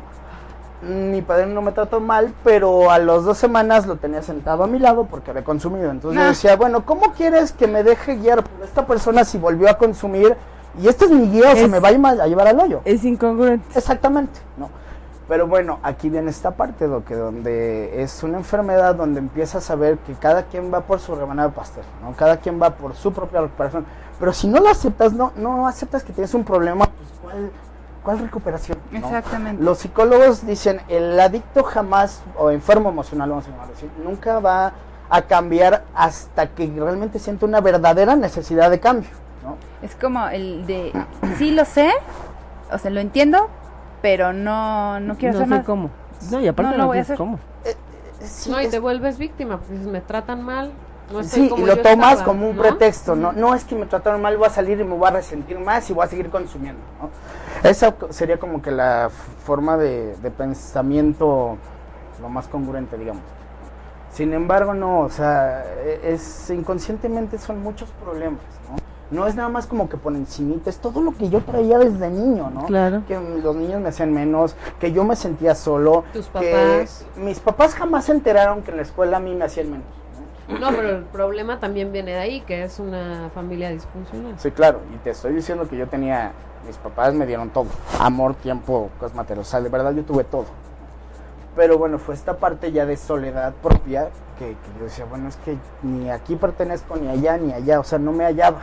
mi 0.83 1.21
padrino 1.23 1.55
no 1.55 1.63
me 1.63 1.73
trató 1.73 2.01
mal, 2.01 2.33
pero 2.45 2.91
a 2.91 2.99
las 2.99 3.25
dos 3.25 3.37
semanas 3.39 3.87
lo 3.87 3.97
tenía 3.97 4.23
sentado 4.23 4.63
a 4.63 4.67
mi 4.67 4.79
lado 4.79 5.07
porque 5.07 5.31
había 5.31 5.43
consumido. 5.45 5.91
Entonces 5.91 6.19
yo 6.21 6.25
Ah. 6.25 6.29
decía, 6.29 6.57
bueno, 6.57 6.85
¿cómo 6.87 7.13
quieres 7.13 7.53
que 7.53 7.67
me 7.67 7.83
deje 7.83 8.17
guiar 8.17 8.43
por 8.45 8.65
esta 8.65 8.87
persona 8.87 9.25
si 9.25 9.37
volvió 9.39 9.69
a 9.69 9.75
consumir? 9.79 10.37
Y 10.81 10.89
este 10.89 11.07
es 11.07 11.11
mi 11.11 11.29
guía, 11.31 11.53
o 11.53 11.57
se 11.57 11.69
me 11.69 11.81
va 11.81 11.89
a 11.89 12.27
llevar 12.27 12.47
al 12.49 12.61
hoyo. 12.61 12.83
Es 12.85 13.03
incongruente. 13.05 13.67
Exactamente, 13.77 14.39
¿no? 14.59 14.69
Pero 15.29 15.49
bueno, 15.49 15.81
aquí 15.83 16.09
viene 16.09 16.31
esta 16.31 16.53
parte, 16.53 16.89
que 17.07 17.17
donde 17.17 18.03
es 18.03 18.23
una 18.23 18.39
enfermedad 18.39 18.95
donde 18.95 19.19
empiezas 19.19 19.71
a 19.71 19.75
ver 19.75 19.99
que 19.99 20.15
cada 20.15 20.45
quien 20.45 20.73
va 20.73 20.83
por 20.83 21.01
su 21.01 21.17
rebanada 21.17 21.49
de 21.49 21.55
pastel, 21.55 21.83
¿no? 22.01 22.13
Cada 22.13 22.37
quien 22.37 22.63
va 22.63 22.71
por 22.71 22.95
su 22.95 23.13
propia 23.13 23.41
recuperación. 23.41 23.85
Pero 24.21 24.33
si 24.33 24.47
no 24.47 24.61
lo 24.61 24.69
aceptas, 24.69 25.13
no, 25.13 25.33
no 25.37 25.67
aceptas 25.67 26.05
que 26.05 26.13
tienes 26.13 26.33
un 26.35 26.45
problema, 26.45 26.87
pues 26.87 27.09
¿cuál, 27.21 27.51
cuál 28.05 28.19
recuperación? 28.21 28.79
no? 28.93 28.99
Exactamente. 28.99 29.63
Los 29.63 29.79
psicólogos 29.79 30.47
dicen, 30.47 30.81
el 30.87 31.19
adicto 31.19 31.65
jamás, 31.65 32.23
o 32.37 32.53
enfermo 32.53 32.91
emocional, 32.91 33.29
vamos 33.31 33.49
a 33.49 33.51
llamarlo 33.51 33.75
así, 33.75 33.91
nunca 34.05 34.39
va 34.39 34.75
a 35.11 35.23
cambiar 35.23 35.85
hasta 35.95 36.49
que 36.49 36.73
realmente 36.77 37.19
siente 37.19 37.45
una 37.45 37.61
verdadera 37.61 38.15
necesidad 38.15 38.71
de 38.71 38.79
cambio, 38.79 39.11
¿no? 39.43 39.57
Es 39.83 39.97
como 39.97 40.29
el 40.29 40.67
de, 40.67 40.93
sí 41.37 41.51
lo 41.51 41.65
sé, 41.65 41.91
o 42.73 42.79
sea, 42.79 42.91
lo 42.91 43.01
entiendo, 43.01 43.49
pero 44.03 44.33
no, 44.33 45.01
no 45.01 45.17
quiero 45.17 45.39
no 45.39 45.45
hacer 45.45 45.59
sé 45.59 45.65
cómo. 45.65 45.91
No, 46.31 46.41
y 46.41 46.49
aparte 46.49 46.73
No 46.73 46.79
no, 46.79 46.87
voy 46.87 46.99
a 46.99 47.03
hacer. 47.03 47.17
cómo. 47.17 47.39
Sí, 48.21 48.51
No, 48.51 48.61
y 48.61 48.65
es- 48.65 48.71
te 48.71 48.79
vuelves 48.79 49.19
víctima, 49.19 49.59
porque 49.59 49.75
dices, 49.75 49.89
me 49.89 50.01
tratan 50.01 50.43
mal. 50.43 50.73
no 51.13 51.23
Sí, 51.23 51.53
y 51.57 51.61
lo 51.61 51.77
tomas 51.79 52.13
estaba", 52.15 52.25
como 52.25 52.49
un 52.49 52.57
¿no? 52.57 52.63
pretexto, 52.63 53.15
¿no? 53.15 53.31
No 53.33 53.55
es 53.55 53.65
que 53.65 53.77
me 53.77 53.87
trataron 53.87 54.21
mal, 54.23 54.37
voy 54.37 54.47
a 54.47 54.51
salir 54.51 54.81
y 54.81 54.85
me 54.85 54.97
voy 54.97 55.07
a 55.07 55.13
resentir 55.13 55.59
más 55.59 55.89
y 55.89 55.93
voy 55.93 56.05
a 56.05 56.09
seguir 56.09 56.31
consumiendo, 56.31 56.81
¿no? 57.01 57.11
Esa 57.69 57.95
sería 58.11 58.39
como 58.41 58.61
que 58.61 58.71
la 58.73 59.09
forma 59.45 59.77
de, 59.77 60.17
de 60.17 60.31
pensamiento 60.33 61.59
lo 62.21 62.29
más 62.29 62.49
congruente, 62.49 62.97
digamos. 62.99 63.23
Sin 64.13 64.33
embargo, 64.33 64.75
no, 64.75 65.01
o 65.01 65.09
sea, 65.11 65.65
e- 65.85 66.01
es 66.15 66.51
inconscientemente 66.51 67.39
son 67.39 67.63
muchos 67.63 67.91
problemas, 68.03 68.41
¿no? 69.11 69.27
Es 69.27 69.35
nada 69.35 69.49
más 69.49 69.67
como 69.67 69.89
que 69.89 69.97
por 69.97 70.15
encimita, 70.15 70.71
es 70.71 70.79
todo 70.79 71.01
lo 71.01 71.13
que 71.13 71.29
yo 71.29 71.41
traía 71.41 71.79
desde 71.79 72.09
niño, 72.11 72.51
¿no? 72.51 72.67
Claro. 72.67 73.03
Que 73.07 73.19
los 73.19 73.57
niños 73.57 73.81
me 73.81 73.89
hacían 73.89 74.13
menos, 74.13 74.57
que 74.81 74.93
yo 74.93 75.05
me 75.05 75.17
sentía 75.17 75.55
solo. 75.55 76.05
Tus 76.13 76.27
que 76.27 76.53
papás. 76.53 77.07
mis 77.17 77.41
papás 77.41 77.75
jamás 77.75 78.07
se 78.07 78.13
enteraron 78.13 78.63
que 78.63 78.71
en 78.71 78.79
la 78.79 78.83
escuela 78.83 79.19
a 79.19 79.21
mí 79.21 79.35
me 79.35 79.45
hacían 79.45 79.71
menos. 79.71 79.87
¿no? 80.49 80.59
No, 80.59 80.77
pero 80.77 80.91
el 80.91 81.03
problema 81.05 81.59
también 81.59 81.93
viene 81.93 82.13
de 82.13 82.19
ahí, 82.19 82.41
que 82.43 82.63
es 82.63 82.79
una 82.79 83.31
familia 83.35 83.71
disfuncional. 83.71 84.35
Sí, 84.39 84.51
claro, 84.51 84.81
y 84.95 84.99
te 84.99 85.11
estoy 85.11 85.35
diciendo 85.35 85.69
que 85.69 85.77
yo 85.77 85.89
tenía, 85.89 86.33
mis 86.67 86.77
papás 86.77 87.15
me 87.15 87.27
dieron 87.27 87.51
todo, 87.51 87.67
amor, 88.01 88.35
tiempo, 88.35 88.91
cosas 88.99 89.17
materiales, 89.17 89.49
o 89.49 89.51
sea, 89.51 89.61
de 89.61 89.69
verdad 89.69 89.93
yo 89.93 90.05
tuve 90.05 90.25
todo. 90.25 90.47
Pero 91.57 91.79
bueno, 91.79 91.99
fue 91.99 92.15
esta 92.15 92.37
parte 92.37 92.71
ya 92.71 92.85
de 92.85 92.97
soledad 92.97 93.55
propia 93.55 94.11
que, 94.39 94.51
que 94.51 94.79
yo 94.79 94.85
decía, 94.85 95.07
bueno, 95.07 95.29
es 95.29 95.37
que 95.39 95.57
ni 95.83 96.11
aquí 96.11 96.37
pertenezco, 96.37 96.97
ni 96.97 97.09
allá, 97.09 97.39
ni 97.39 97.53
allá, 97.53 97.81
o 97.81 97.85
sea, 97.85 97.99
no 97.99 98.13
me 98.13 98.25
hallaba. 98.25 98.61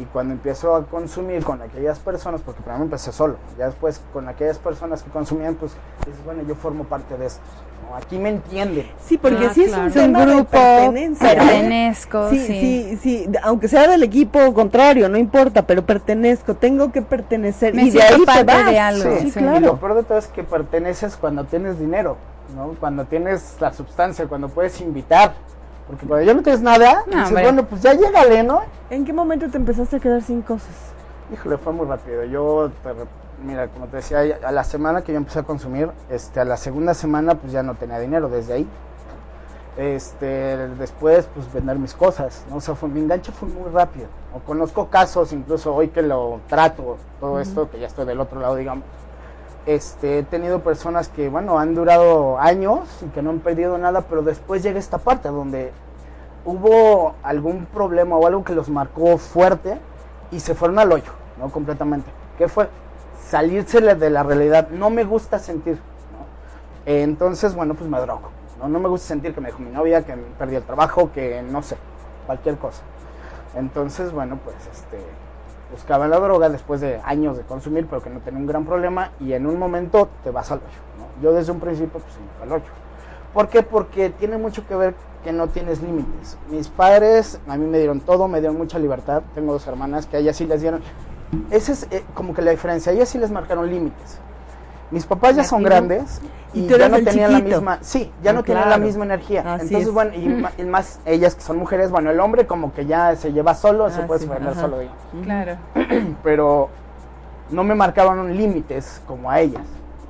Y 0.00 0.04
cuando 0.06 0.32
empiezo 0.32 0.74
a 0.74 0.86
consumir 0.86 1.44
con 1.44 1.60
aquellas 1.60 1.98
personas, 1.98 2.40
porque 2.40 2.62
primero 2.62 2.82
empecé 2.84 3.12
solo, 3.12 3.36
ya 3.58 3.66
después 3.66 4.00
con 4.14 4.28
aquellas 4.28 4.58
personas 4.58 5.02
que 5.02 5.10
consumían, 5.10 5.56
pues 5.56 5.72
dices, 6.06 6.24
bueno, 6.24 6.42
yo 6.48 6.54
formo 6.54 6.84
parte 6.84 7.18
de 7.18 7.26
estos. 7.26 7.42
¿no? 7.88 7.96
Aquí 7.96 8.18
me 8.18 8.30
entienden. 8.30 8.90
Sí, 9.04 9.18
porque 9.18 9.46
Ah, 9.46 9.52
sí 9.52 9.64
es 9.64 9.68
claro. 9.68 9.82
un 9.84 9.88
Es 9.90 9.96
un 9.96 10.12
grupo, 10.14 10.50
pertenencia. 10.52 11.28
pertenezco, 11.34 12.30
Sí, 12.30 12.46
sí. 12.46 12.98
sí, 13.02 13.28
aunque 13.42 13.68
sea 13.68 13.88
del 13.88 14.02
equipo 14.02 14.54
contrario, 14.54 15.08
no 15.10 15.18
importa, 15.18 15.66
pero 15.66 15.84
pertenezco, 15.84 16.54
tengo 16.54 16.90
que 16.92 17.02
pertenecer 17.02 17.74
Me 17.74 17.82
y 17.82 17.90
de 17.90 18.02
ahí 18.02 18.20
te 18.20 18.24
parte 18.26 18.44
vas. 18.44 18.66
de 18.70 18.78
algo, 18.78 19.18
Sí, 19.18 19.30
sí. 19.30 19.38
Y 19.38 19.42
lo 19.42 19.50
claro. 19.50 19.76
peor 19.76 19.94
de 19.96 20.02
todo 20.04 20.18
es 20.18 20.28
que 20.28 20.44
perteneces 20.44 21.16
cuando 21.16 21.44
tienes 21.44 21.78
dinero, 21.78 22.16
¿no? 22.56 22.74
Cuando 22.80 23.04
tienes 23.04 23.56
la 23.60 23.72
sustancia, 23.74 24.26
cuando 24.26 24.48
puedes 24.48 24.80
invitar. 24.80 25.34
Porque 25.90 26.06
cuando 26.06 26.24
ya 26.24 26.34
no 26.34 26.42
tienes 26.42 26.62
nada, 26.62 27.02
No, 27.08 27.16
dices, 27.16 27.32
bueno, 27.32 27.64
pues 27.64 27.82
ya 27.82 27.94
llégale, 27.94 28.44
¿no? 28.44 28.62
¿En 28.90 29.04
qué 29.04 29.12
momento 29.12 29.50
te 29.50 29.56
empezaste 29.56 29.96
a 29.96 29.98
quedar 29.98 30.22
sin 30.22 30.40
cosas? 30.40 30.70
Híjole, 31.32 31.58
fue 31.58 31.72
muy 31.72 31.84
rápido. 31.84 32.22
Yo, 32.26 32.70
mira, 33.44 33.66
como 33.66 33.88
te 33.88 33.96
decía, 33.96 34.20
a 34.44 34.52
la 34.52 34.62
semana 34.62 35.02
que 35.02 35.10
yo 35.10 35.18
empecé 35.18 35.40
a 35.40 35.42
consumir, 35.42 35.90
este, 36.08 36.38
a 36.38 36.44
la 36.44 36.56
segunda 36.56 36.94
semana, 36.94 37.34
pues 37.34 37.52
ya 37.52 37.64
no 37.64 37.74
tenía 37.74 37.98
dinero 37.98 38.28
desde 38.28 38.52
ahí. 38.52 38.68
Este, 39.76 40.68
después, 40.78 41.28
pues 41.34 41.52
vender 41.52 41.76
mis 41.80 41.94
cosas, 41.94 42.44
¿no? 42.48 42.56
O 42.56 42.60
sea, 42.60 42.76
fue, 42.76 42.88
mi 42.88 43.00
enganche 43.00 43.32
fue 43.32 43.48
muy 43.48 43.68
rápido. 43.72 44.06
O 44.32 44.38
conozco 44.38 44.86
casos, 44.90 45.32
incluso 45.32 45.74
hoy 45.74 45.88
que 45.88 46.02
lo 46.02 46.38
trato, 46.48 46.98
todo 47.18 47.40
esto, 47.40 47.68
que 47.68 47.80
ya 47.80 47.88
estoy 47.88 48.06
del 48.06 48.20
otro 48.20 48.38
lado, 48.38 48.54
digamos. 48.54 48.84
Este, 49.66 50.20
he 50.20 50.22
tenido 50.22 50.60
personas 50.60 51.08
que, 51.08 51.28
bueno, 51.28 51.58
han 51.58 51.74
durado 51.74 52.38
años 52.38 52.88
y 53.02 53.10
que 53.10 53.22
no 53.22 53.30
han 53.30 53.40
perdido 53.40 53.76
nada, 53.78 54.02
pero 54.02 54.22
después 54.22 54.62
llega 54.62 54.78
esta 54.78 54.98
parte 54.98 55.28
donde 55.28 55.72
hubo 56.44 57.14
algún 57.22 57.66
problema 57.66 58.16
o 58.16 58.26
algo 58.26 58.42
que 58.42 58.54
los 58.54 58.70
marcó 58.70 59.18
fuerte 59.18 59.78
y 60.30 60.40
se 60.40 60.54
fueron 60.54 60.78
al 60.78 60.90
hoyo, 60.90 61.12
¿no? 61.38 61.50
Completamente. 61.50 62.10
¿Qué 62.38 62.48
fue? 62.48 62.68
Salirse 63.28 63.80
de 63.80 64.10
la 64.10 64.22
realidad. 64.22 64.70
No 64.70 64.90
me 64.90 65.04
gusta 65.04 65.38
sentir, 65.38 65.74
¿no? 65.74 66.26
Entonces, 66.86 67.54
bueno, 67.54 67.74
pues 67.74 67.88
me 67.88 68.00
drogo, 68.00 68.30
¿no? 68.58 68.68
No 68.68 68.80
me 68.80 68.88
gusta 68.88 69.08
sentir 69.08 69.34
que 69.34 69.40
me 69.42 69.48
dejó 69.48 69.60
mi 69.60 69.70
novia, 69.70 70.04
que 70.04 70.14
perdí 70.38 70.56
el 70.56 70.62
trabajo, 70.62 71.12
que 71.12 71.42
no 71.42 71.62
sé, 71.62 71.76
cualquier 72.26 72.56
cosa. 72.56 72.82
Entonces, 73.54 74.12
bueno, 74.12 74.38
pues 74.42 74.56
este 74.72 74.98
buscaba 75.70 76.08
la 76.08 76.18
droga 76.18 76.48
después 76.48 76.80
de 76.80 77.00
años 77.04 77.36
de 77.36 77.44
consumir, 77.44 77.86
pero 77.88 78.02
que 78.02 78.10
no 78.10 78.20
tenía 78.20 78.40
un 78.40 78.46
gran 78.46 78.64
problema 78.64 79.12
y 79.20 79.32
en 79.32 79.46
un 79.46 79.58
momento 79.58 80.08
te 80.24 80.30
vas 80.30 80.50
al 80.50 80.58
hoyo, 80.58 80.66
¿no? 80.98 81.22
Yo 81.22 81.32
desde 81.32 81.52
un 81.52 81.60
principio 81.60 82.00
pues 82.00 82.04
me 82.04 82.30
fui 82.38 82.42
al 82.42 82.52
hoyo. 82.52 82.70
¿Por 83.32 83.48
qué? 83.48 83.62
Porque 83.62 84.10
tiene 84.10 84.38
mucho 84.38 84.66
que 84.66 84.74
ver 84.74 84.94
que 85.22 85.32
no 85.32 85.48
tienes 85.48 85.82
límites. 85.82 86.36
Mis 86.50 86.68
padres 86.68 87.38
a 87.46 87.56
mí 87.56 87.66
me 87.66 87.78
dieron 87.78 88.00
todo, 88.00 88.26
me 88.26 88.40
dieron 88.40 88.56
mucha 88.58 88.78
libertad. 88.78 89.22
Tengo 89.34 89.52
dos 89.52 89.66
hermanas 89.66 90.06
que 90.06 90.16
a 90.16 90.20
ellas 90.20 90.36
sí 90.36 90.46
les 90.46 90.60
dieron. 90.60 90.80
Esa 91.50 91.72
es 91.72 91.86
eh, 91.90 92.04
como 92.14 92.34
que 92.34 92.42
la 92.42 92.50
diferencia. 92.50 92.90
A 92.90 92.94
ellas 92.94 93.08
sí 93.08 93.18
les 93.18 93.30
marcaron 93.30 93.70
límites. 93.70 94.18
Mis 94.90 95.06
papás 95.06 95.36
ya 95.36 95.42
¿Y 95.42 95.44
a 95.44 95.48
son 95.48 95.62
grandes 95.62 96.20
Y 96.52 96.60
y, 96.60 96.66
tú 96.66 96.70
ya 96.70 96.86
eres 96.86 96.90
no 96.90 96.96
el 96.96 97.04
tenían 97.04 97.32
la 97.32 97.40
misma, 97.40 97.78
sí, 97.80 98.12
ya 98.22 98.30
Ah, 98.30 98.34
no 98.34 98.42
tenían 98.42 98.62
la 98.62 98.74
claro. 98.74 98.82
misma 98.84 99.04
energía. 99.04 99.40
Así 99.54 99.66
Entonces, 99.66 99.88
es. 99.88 99.94
bueno, 99.94 100.12
y, 100.58 100.64
más 100.64 100.98
ellas 101.04 101.34
que 101.36 101.42
son 101.42 101.58
mujeres, 101.58 101.90
bueno, 101.92 102.10
el 102.10 102.18
hombre 102.18 102.46
como 102.46 102.72
que 102.74 102.86
ya 102.86 103.14
se 103.14 103.32
lleva 103.32 103.54
solo, 103.54 103.88
se 103.90 104.02
Ah, 104.02 104.06
puede 104.06 104.20
sí, 104.20 104.26
defender 104.26 104.54
solo, 104.56 104.78
digamos 104.80 105.00
Claro. 105.22 105.56
pero 106.24 106.68
no 107.50 107.62
me 107.64 107.74
marcaban 107.74 108.36
límites 108.36 109.00
como 109.06 109.30
a 109.30 109.40
ellas. 109.40 109.62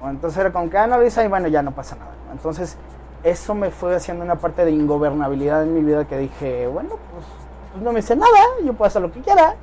Entonces 0.02 0.38
era 0.40 0.50
como 0.50 0.70
que, 0.70 0.78
ah, 0.78 0.86
no 0.86 0.96
lo 0.98 1.06
hice 1.06 1.22
y 1.24 1.28
bueno, 1.28 1.48
ya 1.48 1.62
no 1.62 1.72
pasa 1.72 1.96
nada. 1.96 2.12
¿no? 2.26 2.32
Entonces, 2.32 2.76
eso 3.22 3.54
me 3.54 3.70
fue 3.70 3.94
haciendo 3.94 4.24
una 4.24 4.36
parte 4.36 4.64
de 4.64 4.70
ingobernabilidad 4.70 5.62
en 5.62 5.74
mi 5.74 5.82
vida 5.82 6.06
que 6.06 6.16
dije, 6.16 6.66
bueno, 6.68 6.88
pues, 7.12 7.26
pues 7.72 7.84
no 7.84 7.92
me 7.92 7.98
hice 8.00 8.16
nada, 8.16 8.30
yo 8.64 8.72
puedo 8.72 8.86
hacer 8.88 9.02
lo 9.02 9.12
que 9.12 9.20
quiera, 9.20 9.56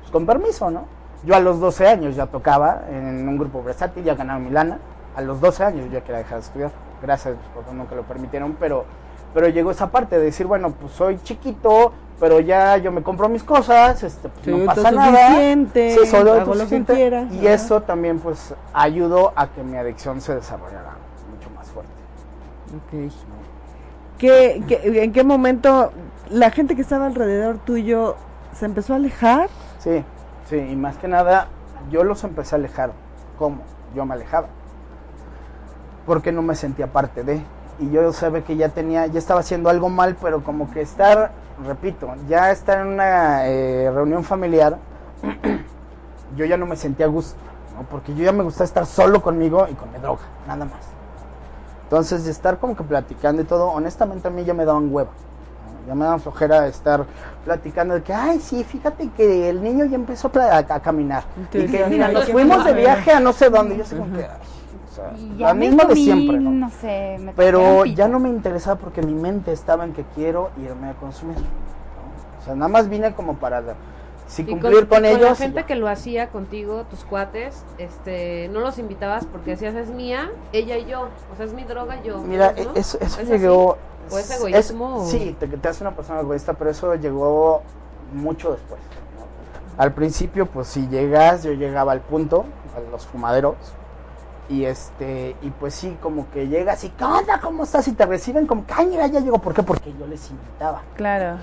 pues 0.00 0.10
con 0.10 0.26
permiso, 0.26 0.68
¿no? 0.68 0.86
Yo 1.24 1.34
a 1.34 1.40
los 1.40 1.58
12 1.60 1.86
años 1.88 2.14
ya 2.16 2.26
tocaba 2.26 2.82
en 2.90 3.28
un 3.28 3.36
grupo 3.38 3.62
versátil, 3.62 4.04
ya 4.04 4.14
ganaba 4.14 4.38
mi 4.38 4.50
lana. 4.50 4.78
A 5.16 5.20
los 5.22 5.40
12 5.40 5.64
años 5.64 5.86
yo 5.86 5.92
ya 5.92 6.00
quería 6.02 6.18
dejar 6.18 6.38
de 6.38 6.44
estudiar. 6.44 6.70
Gracias, 7.02 7.34
porque 7.54 7.72
nunca 7.72 7.94
lo 7.94 8.02
permitieron, 8.02 8.56
pero, 8.58 8.84
pero 9.34 9.48
llegó 9.48 9.70
esa 9.70 9.90
parte 9.90 10.16
de 10.18 10.24
decir, 10.26 10.46
bueno, 10.46 10.72
pues 10.72 10.92
soy 10.92 11.18
chiquito, 11.22 11.92
pero 12.20 12.40
ya 12.40 12.76
yo 12.76 12.90
me 12.92 13.02
compro 13.02 13.28
mis 13.28 13.42
cosas, 13.42 14.02
este, 14.02 14.28
pues, 14.28 14.46
no 14.46 14.64
pasa 14.66 14.90
nada. 14.90 15.28
Sí, 15.90 16.06
soy 16.06 16.20
hago 16.20 16.54
lo 16.54 16.66
que 16.68 16.84
quiera. 16.84 17.22
Y 17.30 17.46
eso 17.46 17.80
también 17.82 18.18
pues 18.20 18.54
ayudó 18.72 19.32
a 19.36 19.48
que 19.48 19.62
mi 19.62 19.76
adicción 19.76 20.20
se 20.20 20.34
desarrollara 20.36 20.92
mucho 21.32 21.50
más 21.56 21.68
fuerte. 21.68 21.92
Ok. 22.76 23.12
¿Qué, 24.18 24.62
qué- 24.66 25.02
en 25.04 25.12
qué 25.12 25.22
momento 25.24 25.92
la 26.30 26.50
gente 26.50 26.74
que 26.74 26.82
estaba 26.82 27.06
alrededor 27.06 27.58
tuyo 27.58 28.16
se 28.52 28.64
empezó 28.64 28.94
a 28.94 28.96
alejar? 28.96 29.48
Sí, 29.78 30.04
sí, 30.48 30.56
y 30.56 30.76
más 30.76 30.96
que 30.96 31.08
nada 31.08 31.48
yo 31.90 32.04
los 32.04 32.24
empecé 32.24 32.54
a 32.54 32.58
alejar. 32.58 32.92
¿Cómo? 33.38 33.58
Yo 33.94 34.04
me 34.04 34.14
alejaba. 34.14 34.48
Porque 36.06 36.32
no 36.32 36.42
me 36.42 36.54
sentía 36.54 36.88
parte 36.88 37.22
de. 37.22 37.42
Y 37.78 37.90
yo 37.90 38.12
sabía 38.12 38.42
que 38.42 38.56
ya 38.56 38.70
tenía, 38.70 39.06
ya 39.06 39.18
estaba 39.18 39.40
haciendo 39.40 39.70
algo 39.70 39.88
mal, 39.88 40.16
pero 40.20 40.42
como 40.42 40.70
que 40.70 40.80
estar, 40.80 41.30
repito, 41.64 42.12
ya 42.28 42.50
estar 42.50 42.80
en 42.80 42.88
una 42.88 43.46
eh, 43.46 43.88
reunión 43.94 44.24
familiar, 44.24 44.78
yo 46.36 46.44
ya 46.44 46.56
no 46.56 46.66
me 46.66 46.74
sentía 46.74 47.06
a 47.06 47.08
gusto, 47.08 47.38
¿no? 47.76 47.84
porque 47.88 48.14
yo 48.16 48.24
ya 48.24 48.32
me 48.32 48.42
gustaba 48.42 48.64
estar 48.64 48.84
solo 48.84 49.22
conmigo 49.22 49.68
y 49.70 49.74
con 49.74 49.92
mi 49.92 49.98
droga, 49.98 50.22
nada 50.48 50.64
más. 50.64 50.80
Entonces, 51.84 52.24
de 52.24 52.32
estar 52.32 52.58
como 52.58 52.74
que 52.74 52.82
platicando 52.82 53.42
y 53.42 53.44
todo, 53.44 53.68
honestamente 53.68 54.26
a 54.26 54.30
mí 54.32 54.44
ya 54.44 54.54
me 54.54 54.64
daban 54.64 54.92
hueva. 54.92 55.10
Ya 55.88 55.94
me 55.94 56.04
daban 56.04 56.20
flojera 56.20 56.66
estar 56.66 57.06
platicando 57.46 57.94
de 57.94 58.02
que, 58.02 58.12
ay, 58.12 58.40
sí, 58.40 58.62
fíjate 58.62 59.08
que 59.16 59.48
el 59.48 59.62
niño 59.62 59.86
ya 59.86 59.94
empezó 59.94 60.28
a, 60.28 60.32
pla- 60.32 60.56
a- 60.58 60.74
a 60.74 60.80
caminar. 60.80 61.24
Y 61.54 61.66
que, 61.66 61.86
mira, 61.86 62.08
"Ay, 62.08 62.14
nos 62.14 62.28
fuimos 62.28 62.58
de 62.58 62.72
flojera". 62.72 62.76
viaje 62.94 63.10
a 63.12 63.20
no 63.20 63.32
sé 63.32 63.48
dónde. 63.48 63.78
Yo 63.78 63.84
sé 63.84 63.96
como 63.96 64.12
que, 64.14 64.22
ay, 64.24 64.28
o 64.28 64.94
sea, 64.94 65.12
Y 65.16 65.38
la 65.38 65.54
misma 65.54 65.84
de 65.84 65.94
siempre, 65.94 66.38
¿no? 66.40 66.50
no 66.50 66.70
sé, 66.70 67.16
me 67.18 67.32
Pero 67.32 67.86
ya 67.86 68.06
no 68.06 68.18
me 68.20 68.28
interesaba 68.28 68.76
porque 68.78 69.00
mi 69.00 69.14
mente 69.14 69.50
estaba 69.50 69.84
en 69.84 69.94
que 69.94 70.04
quiero 70.14 70.50
irme 70.58 70.90
a 70.90 70.92
consumir. 70.92 71.36
¿no? 71.38 72.38
O 72.38 72.44
sea, 72.44 72.54
nada 72.54 72.68
más 72.68 72.90
vine 72.90 73.14
como 73.14 73.36
para 73.38 73.62
si 74.28 74.42
Y 74.42 74.46
cumplir 74.46 74.86
con, 74.88 75.04
y 75.04 75.08
ellos. 75.08 75.20
la 75.22 75.34
gente 75.34 75.64
que 75.64 75.74
lo 75.74 75.88
hacía 75.88 76.28
contigo, 76.28 76.84
tus 76.90 77.02
cuates, 77.04 77.64
este, 77.78 78.48
no 78.52 78.60
los 78.60 78.78
invitabas 78.78 79.24
porque 79.26 79.52
decías 79.52 79.74
es 79.74 79.88
mía, 79.88 80.30
ella 80.52 80.76
y 80.76 80.84
yo, 80.84 81.08
o 81.32 81.36
sea 81.36 81.46
es 81.46 81.54
mi 81.54 81.64
droga 81.64 82.00
yo. 82.02 82.18
Mira, 82.18 82.52
¿no? 82.52 82.74
e- 82.74 82.78
eso, 82.78 82.98
eso 83.00 83.20
¿Es 83.20 83.28
llegó. 83.28 83.76
¿O 84.10 84.18
es 84.18 84.30
egoísmo 84.30 84.96
o- 84.96 85.06
sí, 85.06 85.34
te, 85.40 85.48
te 85.48 85.68
hace 85.68 85.82
una 85.82 85.94
persona 85.94 86.20
egoísta, 86.20 86.52
pero 86.54 86.70
eso 86.70 86.94
llegó 86.94 87.62
mucho 88.14 88.52
después. 88.52 88.80
¿no? 89.16 89.82
Al 89.82 89.92
principio, 89.92 90.46
pues 90.46 90.68
si 90.68 90.86
llegas, 90.88 91.42
yo 91.42 91.52
llegaba 91.52 91.92
al 91.92 92.00
punto, 92.00 92.44
a 92.76 92.90
los 92.90 93.06
fumaderos. 93.06 93.56
Y 94.50 94.64
este, 94.64 95.36
y 95.42 95.50
pues 95.50 95.74
sí, 95.74 95.94
como 96.00 96.30
que 96.30 96.48
llegas 96.48 96.82
y, 96.82 96.88
¿qué 96.88 97.04
onda? 97.04 97.38
¿Cómo 97.42 97.64
estás? 97.64 97.86
Y 97.86 97.92
te 97.92 98.06
reciben 98.06 98.46
como, 98.46 98.64
¡ay, 98.74 98.86
mira, 98.86 99.06
ya 99.06 99.20
llegó! 99.20 99.38
¿Por 99.38 99.52
qué? 99.52 99.62
Porque 99.62 99.92
yo 100.00 100.06
les 100.06 100.30
invitaba. 100.30 100.80
Claro. 100.96 101.36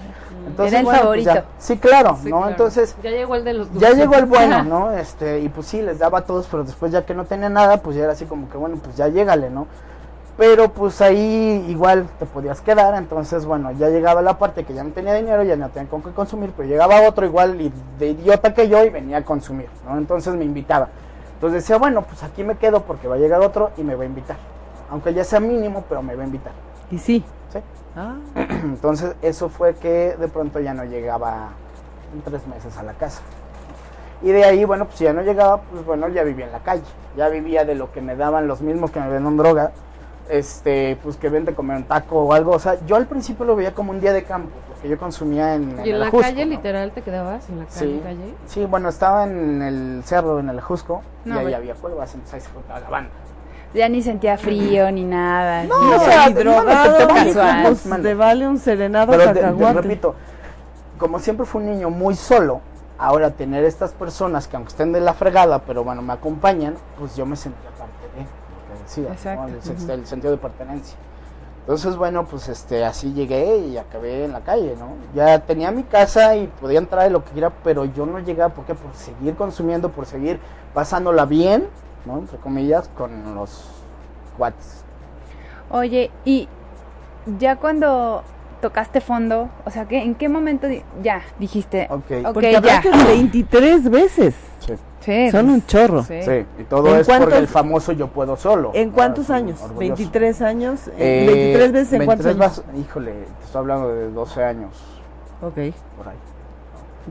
Entonces, 0.48 0.72
Era 0.74 0.80
el 0.80 0.86
bueno, 0.86 1.00
pues 1.00 1.02
favorito. 1.26 1.34
ya. 1.36 1.46
sí, 1.60 1.78
claro, 1.78 2.18
Sí, 2.24 2.30
¿no? 2.30 2.38
claro. 2.38 2.52
Entonces, 2.52 2.96
ya 3.04 3.12
llegó 3.12 3.36
el 3.36 3.44
de 3.44 3.54
los 3.54 3.68
ya 3.74 3.90
dulces. 3.90 3.98
llegó 3.98 4.16
el 4.16 4.26
bueno, 4.26 4.64
¿no? 4.66 4.92
Este, 4.92 5.40
y 5.42 5.50
pues 5.50 5.68
sí, 5.68 5.84
les 5.84 6.00
daba 6.00 6.20
a 6.20 6.22
todos, 6.26 6.48
pero 6.50 6.64
después 6.64 6.92
ya 6.92 7.06
que 7.06 7.14
no 7.14 7.26
tenía 7.26 7.48
nada, 7.50 7.78
pues 7.78 7.96
ya 7.96 8.06
era 8.06 8.14
así 8.14 8.26
como 8.26 8.50
que, 8.50 8.58
bueno, 8.58 8.78
pues 8.84 8.96
ya 8.98 9.08
llégale, 9.08 9.52
¿no? 9.52 9.68
Pero 10.38 10.70
pues 10.74 11.00
ahí 11.00 11.64
igual 11.70 12.08
te 12.20 12.26
podías 12.26 12.60
quedar, 12.60 12.96
entonces 12.96 13.46
bueno, 13.46 13.72
ya 13.72 13.88
llegaba 13.90 14.22
la 14.22 14.38
parte 14.38 14.66
que 14.66 14.74
ya 14.74 14.84
no 14.84 14.90
tenía 14.92 15.14
dinero, 15.14 15.44
ya 15.44 15.56
no 15.56 15.70
tenía 15.70 15.90
con 15.90 16.02
qué 16.02 16.10
consumir, 16.10 16.52
pero 16.58 16.68
llegaba 16.68 17.08
otro 17.08 17.26
igual 17.26 17.62
y 17.62 17.72
de 18.00 18.08
idiota 18.10 18.54
que 18.54 18.68
yo 18.68 18.84
y 18.84 18.90
venía 18.90 19.18
a 19.20 19.22
consumir, 19.24 19.70
¿no? 19.88 19.98
Entonces 19.98 20.34
me 20.34 20.44
invitaba. 20.44 20.90
Entonces 21.36 21.64
decía, 21.64 21.78
bueno, 21.78 22.02
pues 22.04 22.24
aquí 22.24 22.44
me 22.44 22.56
quedo 22.56 22.84
porque 22.84 23.08
va 23.08 23.16
a 23.16 23.18
llegar 23.18 23.42
otro 23.42 23.72
y 23.78 23.84
me 23.84 23.96
va 23.96 24.04
a 24.04 24.08
invitar. 24.08 24.38
Aunque 24.90 25.14
ya 25.14 25.24
sea 25.24 25.40
mínimo, 25.40 25.84
pero 25.88 26.02
me 26.02 26.16
va 26.16 26.24
a 26.24 26.26
invitar. 26.26 26.54
Y 26.90 26.98
sí. 26.98 27.24
¿sí? 27.52 27.60
Ah, 27.96 28.16
Entonces 28.64 29.16
eso 29.22 29.50
fue 29.50 29.76
que 29.76 30.16
de 30.18 30.28
pronto 30.28 30.60
ya 30.60 30.74
no 30.74 30.86
llegaba 30.86 31.50
en 32.14 32.22
tres 32.22 32.48
meses 32.48 32.78
a 32.78 32.84
la 32.84 32.94
casa. 32.94 33.22
Y 34.22 34.32
de 34.32 34.46
ahí, 34.46 34.64
bueno, 34.64 34.86
pues 34.86 34.98
si 34.98 35.04
ya 35.04 35.14
no 35.14 35.22
llegaba, 35.22 35.62
pues 35.62 35.86
bueno, 35.86 36.08
ya 36.08 36.24
vivía 36.24 36.46
en 36.46 36.52
la 36.52 36.60
calle. 36.60 36.84
Ya 37.18 37.28
vivía 37.30 37.66
de 37.66 37.76
lo 37.76 37.92
que 37.92 38.02
me 38.02 38.16
daban 38.16 38.48
los 38.48 38.62
mismos 38.62 38.92
que 38.92 39.00
me 39.00 39.10
vendían 39.10 39.38
droga. 39.38 39.72
Este, 40.30 40.98
pues 41.04 41.18
que 41.18 41.30
vente 41.30 41.54
comer 41.54 41.78
un 41.78 41.84
taco 41.84 42.18
o 42.24 42.34
algo. 42.34 42.52
O 42.52 42.60
sea, 42.60 42.78
yo 42.86 42.96
al 42.96 43.06
principio 43.06 43.46
lo 43.46 43.56
veía 43.56 43.74
como 43.74 43.92
un 43.92 44.00
día 44.00 44.12
de 44.12 44.24
campo, 44.24 44.50
porque 44.68 44.90
yo 44.90 44.98
consumía 44.98 45.54
en, 45.56 45.70
Y 45.86 45.90
en 45.90 45.94
el 45.96 46.00
la 46.00 46.08
Ajusco, 46.08 46.24
calle 46.26 46.46
¿no? 46.46 46.52
literal 46.52 46.92
te 46.92 47.02
quedabas, 47.04 47.48
en 47.50 47.60
la 47.60 47.66
calle, 47.66 47.80
Sí. 47.80 48.02
calle. 48.04 48.34
Sí, 48.48 48.66
bueno, 48.66 48.90
estaba 48.90 49.26
en 49.26 49.62
el 49.62 50.02
cerro, 50.04 50.40
en 50.40 50.50
el 50.50 50.58
Ajusco, 50.58 51.04
No, 51.26 51.42
y 51.42 51.46
ahí 51.46 51.54
había 51.54 51.76
cuevas, 51.76 52.12
entonces 52.16 52.34
ahí 52.34 52.42
se 52.42 52.50
juntaba 52.50 52.80
la 52.80 52.90
banda. 52.90 53.12
Ya 53.76 53.90
ni 53.90 54.02
sentía 54.02 54.38
frío 54.38 54.90
ni 54.92 55.04
nada. 55.04 55.66
No, 55.66 55.78
Ni- 55.90 55.94
o 55.94 56.00
sea, 56.00 56.30
drogado, 56.30 56.98
te- 56.98 57.06
vale, 57.06 57.34
casual. 57.34 57.64
pues, 57.84 58.02
te 58.02 58.14
vale 58.16 58.48
un 58.48 58.58
serenado 58.58 59.12
Pero 59.12 59.34
te- 59.34 59.40
te 59.42 59.74
repito, 59.74 60.16
como 60.98 61.20
siempre 61.20 61.46
fue 61.46 61.62
un 61.62 61.70
niño 61.72 61.90
muy 61.90 62.16
solo, 62.16 62.62
ahora 62.98 63.32
tener 63.32 63.66
estas 63.66 63.92
personas 63.92 64.48
que 64.48 64.56
aunque 64.56 64.70
estén 64.70 64.94
de 64.94 65.02
la 65.02 65.14
fregada, 65.14 65.60
pero 65.60 65.84
bueno, 65.84 66.02
me 66.02 66.14
acompañan, 66.14 66.76
pues 66.98 67.16
yo 67.18 67.26
me 67.26 67.36
sentía 67.36 67.70
que 68.94 69.02
Exacto. 69.02 69.42
¿no? 69.44 69.48
el, 69.50 69.62
sen- 69.62 69.90
el 69.90 70.06
sentido 70.06 70.32
de 70.32 70.38
pertenencia. 70.38 70.98
Entonces, 71.62 71.96
bueno, 71.96 72.26
pues 72.26 72.48
este 72.48 72.86
así 72.86 73.12
llegué 73.14 73.58
y 73.58 73.78
acabé 73.78 74.26
en 74.26 74.34
la 74.34 74.42
calle, 74.42 74.76
¿no? 74.78 74.90
Ya 75.16 75.40
tenía 75.40 75.72
mi 75.72 75.82
casa 75.84 76.36
y 76.36 76.46
podía 76.48 76.78
entrar 76.78 77.06
de 77.06 77.10
lo 77.10 77.26
que 77.26 77.32
quiera, 77.32 77.52
pero 77.64 77.86
yo 77.86 78.06
no 78.06 78.20
llegaba, 78.20 78.54
¿por 78.54 78.66
qué? 78.66 78.76
Por 78.76 78.94
seguir 78.94 79.34
consumiendo, 79.36 79.90
por 79.90 80.06
seguir 80.06 80.40
pasándola 80.76 81.26
bien, 81.26 81.68
¿no? 82.06 82.20
Entre 82.20 82.38
comillas, 82.38 82.88
con 82.96 83.34
los 83.34 83.68
cuates. 84.38 84.84
Oye, 85.72 86.12
y 86.24 86.48
ya 87.40 87.56
cuando 87.56 88.22
tocaste 88.62 89.02
fondo, 89.02 89.50
o 89.66 89.72
sea, 89.72 89.88
¿qué, 89.88 90.04
¿en 90.04 90.14
qué 90.14 90.30
momento 90.30 90.68
di- 90.68 90.84
ya 91.02 91.24
dijiste? 91.40 91.88
Ok. 91.90 92.04
Ok, 92.28 92.34
Porque 92.34 92.52
ya. 92.52 92.58
hablaste 92.60 92.92
23 93.08 93.90
veces. 93.90 94.36
Sí. 94.60 94.74
Sí, 95.00 95.30
Son 95.32 95.46
pues, 95.46 95.56
un 95.56 95.66
chorro. 95.68 96.04
sí. 96.04 96.20
Todo 96.70 96.94
¿En 96.96 97.02
es 97.02 97.08
por 97.08 97.18
cuántos- 97.18 97.40
el 97.40 97.48
famoso 97.48 97.92
yo 97.92 98.08
puedo 98.08 98.36
solo. 98.36 98.72
¿En 98.74 98.92
cuántos 98.92 99.30
Ah, 99.30 99.36
años? 99.36 99.62
orgulloso. 99.62 99.80
23 99.80 100.42
años. 100.42 100.80
Eh, 100.98 101.26
23 101.28 101.72
veces 101.72 101.94
en 101.94 102.06
cuántos 102.06 102.26
23 102.26 102.58
años. 102.60 102.64
vas- 102.76 102.80
híjole, 102.86 103.12
te 103.12 103.46
estoy 103.46 103.60
hablando 103.60 103.90
de 103.90 104.12
12 104.12 104.44
años 104.44 104.72
Ok. 105.42 105.54
por 105.98 106.08
ahí. 106.08 106.16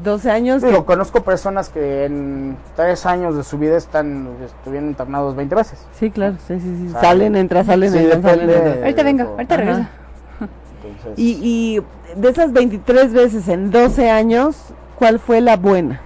12 0.02 0.28
años. 0.30 0.60
Digo, 0.62 0.84
conozco 0.84 1.22
personas 1.22 1.68
que 1.68 2.04
en 2.06 2.56
3 2.74 3.06
años 3.06 3.36
de 3.36 3.44
su 3.44 3.58
vida 3.58 3.76
están 3.76 4.28
estuvieron 4.44 4.88
internados 4.88 5.36
20 5.36 5.54
veces. 5.54 5.86
Sí, 5.98 6.10
claro. 6.10 6.34
Sí, 6.48 6.58
sí, 6.58 6.76
sí. 6.86 6.88
Sea, 6.90 7.00
Salen, 7.00 7.36
entran, 7.36 7.64
salen, 7.64 7.92
sí, 7.92 7.98
entran, 7.98 8.22
salen, 8.22 8.50
entran. 8.50 8.78
Ahorita 8.82 9.02
vengo, 9.04 9.22
Eso. 9.22 9.30
ahorita 9.32 9.54
Ajá. 9.54 9.62
regreso. 9.64 9.88
Entonces, 10.84 11.12
Y, 11.18 11.38
y 11.76 12.20
de 12.20 12.28
esas 12.28 12.52
23 12.52 13.12
veces 13.12 13.46
en 13.48 13.70
12 13.70 14.10
años, 14.10 14.56
¿cuál 14.98 15.18
fue 15.20 15.40
la 15.40 15.56
buena? 15.56 16.00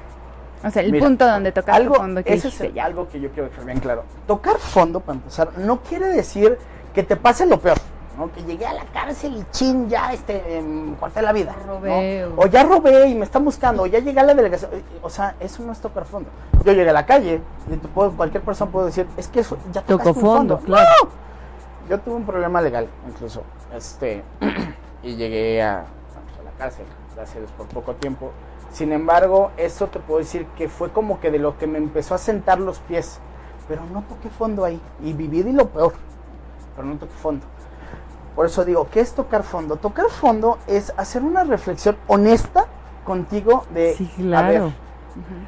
O 0.65 0.71
sea, 0.71 0.83
el 0.83 0.91
Mira, 0.93 1.05
punto 1.07 1.27
donde 1.27 1.53
tocaste 1.53 1.81
algo, 1.83 1.95
fondo 1.95 2.23
que 2.25 2.35
eso 2.35 2.49
es 2.49 2.75
ya. 2.75 2.85
algo 2.85 3.09
que 3.09 3.21
yo 3.21 3.31
quiero 3.31 3.49
dejar 3.49 3.65
bien 3.65 3.79
claro. 3.81 4.05
Tocar 4.27 4.59
fondo, 4.59 5.01
para 5.01 5.17
empezar, 5.19 5.51
no 5.59 5.81
quiere 5.83 6.07
decir 6.09 6.59
que 6.95 7.03
te 7.03 7.17
pase 7.17 7.47
lo 7.47 7.59
peor. 7.61 7.79
¿no? 8.17 8.33
Que 8.33 8.43
llegué 8.43 8.67
a 8.67 8.73
la 8.73 8.85
cárcel 8.87 9.37
y 9.37 9.45
chin, 9.53 9.89
ya 9.89 10.13
este, 10.13 10.59
em, 10.59 10.97
corté 10.97 11.23
la 11.23 11.33
vida. 11.33 11.55
¿no? 11.65 11.75
O- 12.37 12.47
ya 12.47 12.65
robé 12.65 13.07
y 13.07 13.15
me 13.15 13.25
están 13.25 13.45
buscando, 13.45 13.85
o 13.85 13.87
ya 13.87 14.01
llegué 14.01 14.19
a 14.19 14.25
la 14.25 14.35
delegación. 14.35 14.73
eh, 14.75 14.83
O 15.03 15.09
sea, 15.09 15.37
eso 15.39 15.63
no 15.63 15.71
es 15.71 15.79
tocar 15.79 16.05
fondo. 16.05 16.29
Yo 16.65 16.73
llegué 16.73 16.91
a 16.91 16.95
la 16.95 17.07
calle 17.07 17.41
y 17.71 17.77
puedo- 17.87 18.11
cualquier 18.17 18.43
persona 18.43 18.69
puede 18.73 18.87
decir, 18.87 19.07
es 19.17 19.29
que 19.29 19.39
eso 19.41 19.57
ya 19.73 19.83
Tocó 19.83 20.09
un 20.09 20.15
fondo, 20.17 20.59
claro. 20.59 20.89
¡No! 21.05 21.11
Yo 21.89 22.01
tuve 22.01 22.17
un 22.17 22.27
problema 22.27 22.61
legal, 22.61 22.89
incluso. 23.07 23.45
Este, 23.73 24.25
y 25.05 25.15
llegué 25.15 25.63
a, 25.63 25.79
a 25.79 26.43
la 26.45 26.51
cárcel, 26.59 26.87
gracias 27.15 27.49
por 27.53 27.69
poco 27.69 27.95
tiempo. 27.95 28.33
Sin 28.73 28.93
embargo, 28.93 29.51
eso 29.57 29.87
te 29.87 29.99
puedo 29.99 30.21
decir 30.21 30.47
que 30.57 30.69
fue 30.69 30.91
como 30.91 31.21
que 31.21 31.31
de 31.31 31.39
lo 31.39 31.59
que 31.59 31.67
me 31.67 31.79
empezó 31.79 32.15
a 32.15 32.19
sentar 32.19 32.61
los 32.61 32.79
pies. 32.81 33.21
Pero 33.67 33.83
no 33.93 34.03
toqué 34.03 34.29
fondo 34.31 34.65
ahí. 34.65 34.81
Y 35.03 35.13
viví 35.13 35.43
de 35.43 35.53
lo 35.53 35.69
peor. 35.69 35.93
Pero 36.77 36.89
no 36.89 36.97
toqué 36.97 37.15
fondo. 37.15 37.47
Por 38.35 38.47
eso 38.47 38.65
digo, 38.65 38.89
¿qué 38.91 39.01
es 39.01 39.15
tocar 39.15 39.43
fondo? 39.43 39.77
Tocar 39.77 40.09
fondo 40.11 40.59
es 40.67 40.93
hacer 40.97 41.23
una 41.23 41.45
reflexión 41.45 41.97
honesta 42.07 42.67
contigo 43.05 43.65
de, 43.75 43.95
Sí, 43.95 44.09
a 44.33 44.43
ver, 44.43 44.61
claro. 44.61 44.73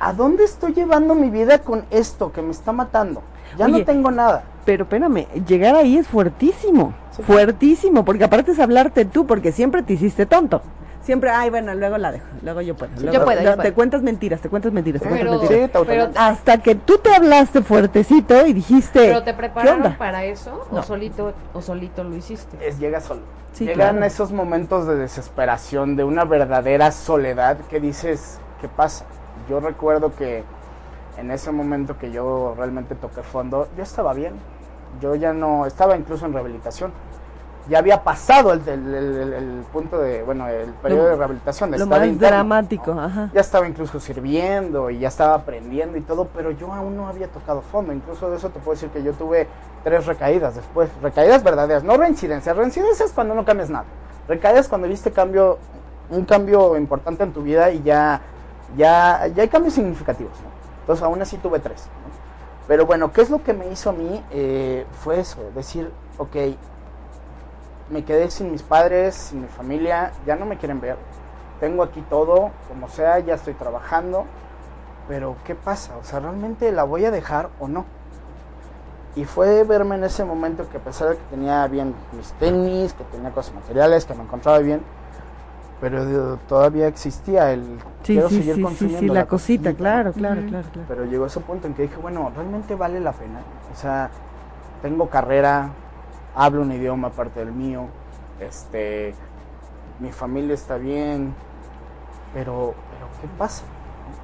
¿a 0.01 0.13
dónde 0.13 0.45
estoy 0.45 0.73
llevando 0.73 1.15
mi 1.15 1.31
vida 1.31 1.61
con 1.61 1.85
esto 1.91 2.33
que 2.33 2.43
me 2.43 2.51
está 2.51 2.73
matando? 2.73 3.23
Ya 3.57 3.67
Oye, 3.67 3.79
no 3.79 3.85
tengo 3.85 4.11
nada. 4.11 4.43
Pero 4.65 4.85
espérame, 4.85 5.27
llegar 5.47 5.77
ahí 5.77 5.99
es 5.99 6.09
fuertísimo. 6.09 6.93
Sí. 7.13 7.23
Fuertísimo, 7.23 8.05
porque 8.05 8.25
aparte 8.25 8.53
es 8.53 8.59
hablarte 8.59 9.05
tú, 9.05 9.27
porque 9.27 9.53
siempre 9.53 9.83
te 9.83 9.93
hiciste 9.93 10.27
tonto. 10.27 10.61
Siempre, 11.03 11.31
ay, 11.31 11.49
bueno, 11.49 11.75
luego 11.75 11.97
la 11.97 12.13
dejo, 12.13 12.27
luego 12.43 12.61
yo 12.61 12.77
puedo. 12.77 12.93
luego- 13.01 13.25
puedo, 13.25 13.41
yo 13.41 13.45
no, 13.51 13.57
Te 13.57 13.63
puedo. 13.63 13.75
cuentas 13.75 14.03
mentiras, 14.03 14.41
te 14.43 14.49
cuentas 14.51 14.71
mentiras, 14.73 15.01
te 15.03 15.09
cuentas 15.09 15.27
Pero, 15.31 15.39
mentiras. 15.41 15.65
Sí, 15.65 15.73
te 15.73 15.85
pero. 15.87 16.11
Hasta 16.15 16.59
que 16.59 16.75
tú 16.75 16.99
te 16.99 17.15
hablaste 17.15 17.63
fuertecito 17.63 18.47
y 18.47 18.53
dijiste, 18.53 19.01
pero 19.01 19.23
te 19.23 19.31
¿qué 19.33 19.37
prepararon 19.39 19.77
onda? 19.83 19.97
para 19.99 20.25
eso 20.25 20.67
No. 20.71 20.81
o 20.81 20.83
solito 20.83 21.33
o 21.55 21.63
solito 21.63 22.05
lo 22.05 22.15
hiciste. 22.17 22.57
es 22.67 22.79
llega 22.79 23.01
solo. 23.01 23.23
Sí, 23.53 23.65
Llegan 23.65 23.97
claro. 23.97 24.07
esos 24.07 24.31
momentos 24.31 24.87
de 24.87 24.95
desesperación, 24.97 25.97
de 25.97 26.05
una 26.05 26.25
verdadera 26.25 26.93
soledad 26.93 27.57
que 27.69 27.81
dices, 27.81 28.39
¿qué 28.61 28.69
pasa? 28.69 29.07
Yo 29.49 29.59
recuerdo 29.59 30.15
que 30.15 30.45
en 31.17 31.31
ese 31.31 31.51
momento 31.51 31.99
que 31.99 32.13
yo 32.13 32.55
realmente 32.57 32.95
toqué 32.95 33.23
fondo, 33.23 33.69
yo 33.77 33.83
estaba 33.83 34.13
bien. 34.13 34.35
Yo 35.01 35.15
ya 35.15 35.33
no, 35.33 35.67
estaba 35.67 35.97
incluso 35.97 36.27
en 36.27 36.33
rehabilitación. 36.33 36.93
Ya 37.71 37.79
había 37.79 38.03
pasado 38.03 38.53
el, 38.53 38.61
el- 38.69 38.95
el- 38.95 39.17
el- 39.23 39.33
el 39.33 39.65
punto 39.73 39.99
de, 39.99 40.25
bueno, 40.25 40.49
el 40.49 40.71
periodo 40.75 41.05
Lo- 41.05 41.09
de 41.11 41.17
rehabilitación. 41.17 41.71
de 41.71 41.79
Lo 41.79 41.87
más 41.87 42.05
interno, 42.05 42.37
dramático, 42.37 42.93
¿no? 42.95 43.03
ajá. 43.05 43.31
Ya 43.33 43.41
estaba 43.41 43.69
incluso 43.69 44.01
sirviendo 44.01 44.91
y 44.91 44.99
ya 44.99 45.07
estaba 45.09 45.35
aprendiendo 45.35 45.97
y 45.97 46.01
todo, 46.01 46.27
pero 46.35 46.51
yo 46.51 46.73
aún 46.73 46.97
no 46.97 47.07
había 47.07 47.29
tocado 47.29 47.63
fondo. 47.63 47.93
Incluso 47.93 48.29
de 48.29 48.37
eso 48.39 48.51
te 48.51 48.59
puedo 48.59 48.73
decir 48.75 48.89
que 48.91 49.03
yo 49.05 49.13
tuve 49.13 49.47
tres 49.85 50.05
recaídas 50.07 50.57
después. 50.57 50.91
Recaídas 51.01 51.45
verdaderas, 51.45 51.85
no 51.85 51.97
reincidencias. 51.97 52.57
Reincidencias 52.57 53.09
es 53.11 53.15
cuando 53.15 53.35
no 53.35 53.45
cambias 53.45 53.71
nada. 53.71 53.85
Recaídas 54.27 54.67
cuando 54.69 54.89
viste 54.89 55.13
cambio, 55.13 55.59
un 56.11 56.25
cambio 56.25 56.77
importante 56.77 57.23
en 57.23 57.33
tu 57.33 57.43
vida 57.43 57.71
y 57.71 57.83
ya, 57.85 58.21
ya, 58.77 59.29
ya 59.29 59.43
hay 59.43 59.49
cambios 59.49 59.75
significativos. 59.75 60.33
¿no? 60.41 60.49
Entonces 60.81 61.05
aún 61.05 61.23
así 61.23 61.37
tuve 61.37 61.61
tres. 61.61 61.85
¿no? 61.87 62.11
Pero 62.67 62.85
bueno, 62.85 63.13
¿qué 63.13 63.23
es 63.23 63.31
lo 63.31 63.43
que 63.45 63.53
me 63.53 63.69
hizo 63.69 63.91
a 63.91 63.93
mí? 63.93 64.23
Eh, 64.33 64.87
fue 65.05 65.21
eso, 65.21 65.39
decir, 65.55 65.91
ok, 66.19 66.37
me 67.91 68.05
quedé 68.05 68.31
sin 68.31 68.53
mis 68.53 68.63
padres, 68.63 69.15
sin 69.15 69.43
mi 69.43 69.49
familia, 69.49 70.13
ya 70.27 70.37
no 70.37 70.47
me 70.47 70.57
quieren 70.57 70.81
ver. 70.81 70.97
Tengo 71.59 71.83
aquí 71.83 72.01
todo, 72.09 72.51
como 72.69 72.89
sea, 72.89 73.19
ya 73.19 73.35
estoy 73.35 73.55
trabajando, 73.55 74.25
pero 75.09 75.37
¿qué 75.45 75.55
pasa? 75.55 75.97
O 76.01 76.05
sea, 76.05 76.21
¿realmente 76.21 76.73
la 76.73 76.85
voy 76.85 77.05
a 77.05 77.11
dejar 77.11 77.51
o 77.59 77.69
no? 77.69 77.85
Y 79.17 79.25
fue 79.25 79.65
verme 79.65 79.97
en 79.97 80.05
ese 80.05 80.25
momento 80.25 80.69
que 80.71 80.77
a 80.77 80.81
pesar 80.81 81.11
de 81.11 81.17
que 81.17 81.23
tenía 81.31 81.67
bien 81.67 81.95
mis 82.17 82.33
tenis, 82.35 82.93
que 82.95 83.05
tenía 83.05 83.31
cosas 83.31 83.55
materiales, 83.55 84.05
que 84.05 84.15
me 84.15 84.23
encontraba 84.23 84.59
bien, 84.59 84.81
pero 85.81 86.39
todavía 86.49 86.87
existía 86.87 87.53
el 87.53 87.65
Sí, 88.05 88.15
quiero 88.15 88.29
sí, 88.29 88.37
seguir 88.37 88.55
sí, 88.55 88.61
sí, 88.61 88.63
consumiendo 88.63 89.13
sí, 89.13 89.19
la 89.19 89.27
cosita, 89.27 89.71
cosita. 89.71 89.79
claro, 89.83 90.13
claro, 90.13 90.43
claro, 90.49 90.69
claro. 90.73 90.89
Pero 90.89 91.05
llegó 91.07 91.27
ese 91.27 91.41
punto 91.41 91.67
en 91.67 91.75
que 91.75 91.83
dije, 91.83 91.97
bueno, 91.97 92.31
realmente 92.35 92.75
vale 92.77 93.01
la 93.01 93.13
pena. 93.13 93.41
O 93.73 93.77
sea, 93.77 94.11
tengo 94.83 95.09
carrera, 95.09 95.71
hablo 96.35 96.63
un 96.63 96.73
idioma 96.73 97.09
aparte 97.09 97.41
del 97.41 97.53
mío, 97.53 97.87
este, 98.41 99.15
mi 99.99 100.13
familia 100.13 100.55
está 100.55 100.77
bien, 100.77 101.35
pero, 102.33 102.75
pero 102.93 103.07
¿qué 103.21 103.29
pasa? 103.39 103.65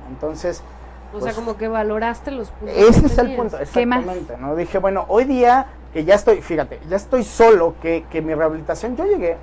Entonces, 0.09 0.62
O 1.09 1.19
Pues- 1.21 1.25
sea, 1.25 1.35
como 1.35 1.57
que 1.57 1.69
valoraste 1.69 2.31
los 2.33 2.51
puntos. 2.51 2.77
ese 2.77 3.01
que 3.01 3.07
es 3.07 3.19
el 3.19 3.37
punto, 3.37 3.57
¿Qué 3.73 3.87
más? 3.87 4.01
exactamente, 4.01 4.37
¿no? 4.38 4.57
Dije, 4.57 4.79
bueno, 4.79 5.05
hoy 5.09 5.25
día 5.25 5.66
que 5.92 6.05
ya 6.05 6.14
estoy, 6.16 6.42
fíjate, 6.42 6.81
ya 6.88 6.97
estoy 6.97 7.23
solo, 7.23 7.75
que, 7.81 8.05
que 8.11 8.21
mi 8.21 8.35
rehabilitación, 8.35 8.97
yo 8.97 9.05
llegué 9.07 9.37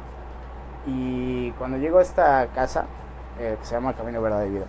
y 0.86 1.52
cuando 1.52 1.78
llego 1.78 2.00
a 2.00 2.02
esta 2.02 2.48
casa, 2.54 2.86
eh, 3.40 3.56
que 3.60 3.66
se 3.66 3.76
llama 3.76 3.94
Camino 3.94 4.22
Verdad 4.22 4.42
de 4.42 4.50
Vida, 4.50 4.66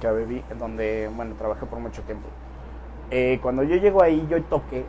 que 0.00 0.12
viví, 0.12 0.44
donde, 0.58 1.10
bueno, 1.16 1.34
trabajé 1.36 1.66
por 1.66 1.78
mucho 1.78 2.02
tiempo, 2.02 2.28
eh, 3.10 3.38
cuando 3.42 3.62
yo 3.62 3.76
llego 3.76 4.02
ahí, 4.02 4.26
yo 4.28 4.42
toqué 4.44 4.84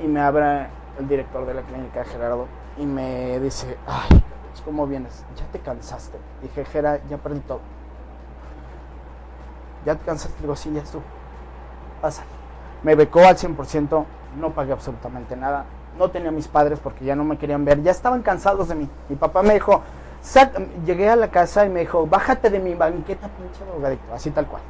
y 0.00 0.08
me 0.08 0.20
abre 0.20 0.66
el 0.98 1.08
director 1.08 1.46
de 1.46 1.54
la 1.54 1.62
clínica, 1.62 2.04
Gerardo, 2.04 2.46
y 2.78 2.86
me 2.86 3.38
dice, 3.40 3.76
ay, 3.86 4.22
¿cómo 4.64 4.86
vienes? 4.86 5.24
¿Ya 5.36 5.46
te 5.46 5.58
cansaste? 5.58 6.18
Dije, 6.42 6.64
Gera, 6.64 7.00
ya 7.08 7.18
perdí 7.18 7.40
todo. 7.40 7.60
¿Ya 9.84 9.94
te 9.94 10.04
cansaste? 10.04 10.40
Digo, 10.40 10.56
sí, 10.56 10.72
ya 10.72 10.82
estuvo. 10.82 11.02
Pasa. 12.00 12.24
Me 12.82 12.94
becó 12.94 13.20
al 13.20 13.36
100%, 13.36 14.04
no 14.38 14.50
pagué 14.50 14.72
absolutamente 14.72 15.36
nada. 15.36 15.64
No 15.98 16.10
tenía 16.10 16.28
a 16.28 16.32
mis 16.32 16.48
padres 16.48 16.78
porque 16.78 17.04
ya 17.04 17.16
no 17.16 17.24
me 17.24 17.38
querían 17.38 17.64
ver, 17.64 17.82
ya 17.82 17.90
estaban 17.90 18.22
cansados 18.22 18.68
de 18.68 18.74
mí. 18.74 18.88
Mi 19.08 19.16
papá 19.16 19.42
me 19.42 19.54
dijo, 19.54 19.82
llegué 20.84 21.08
a 21.08 21.16
la 21.16 21.30
casa 21.30 21.64
y 21.64 21.70
me 21.70 21.80
dijo, 21.80 22.06
bájate 22.06 22.50
de 22.50 22.58
mi 22.58 22.74
banqueta, 22.74 23.28
pinche 23.28 23.64
drogadicto, 23.64 24.12
así 24.12 24.30
tal 24.30 24.46
cual. 24.46 24.62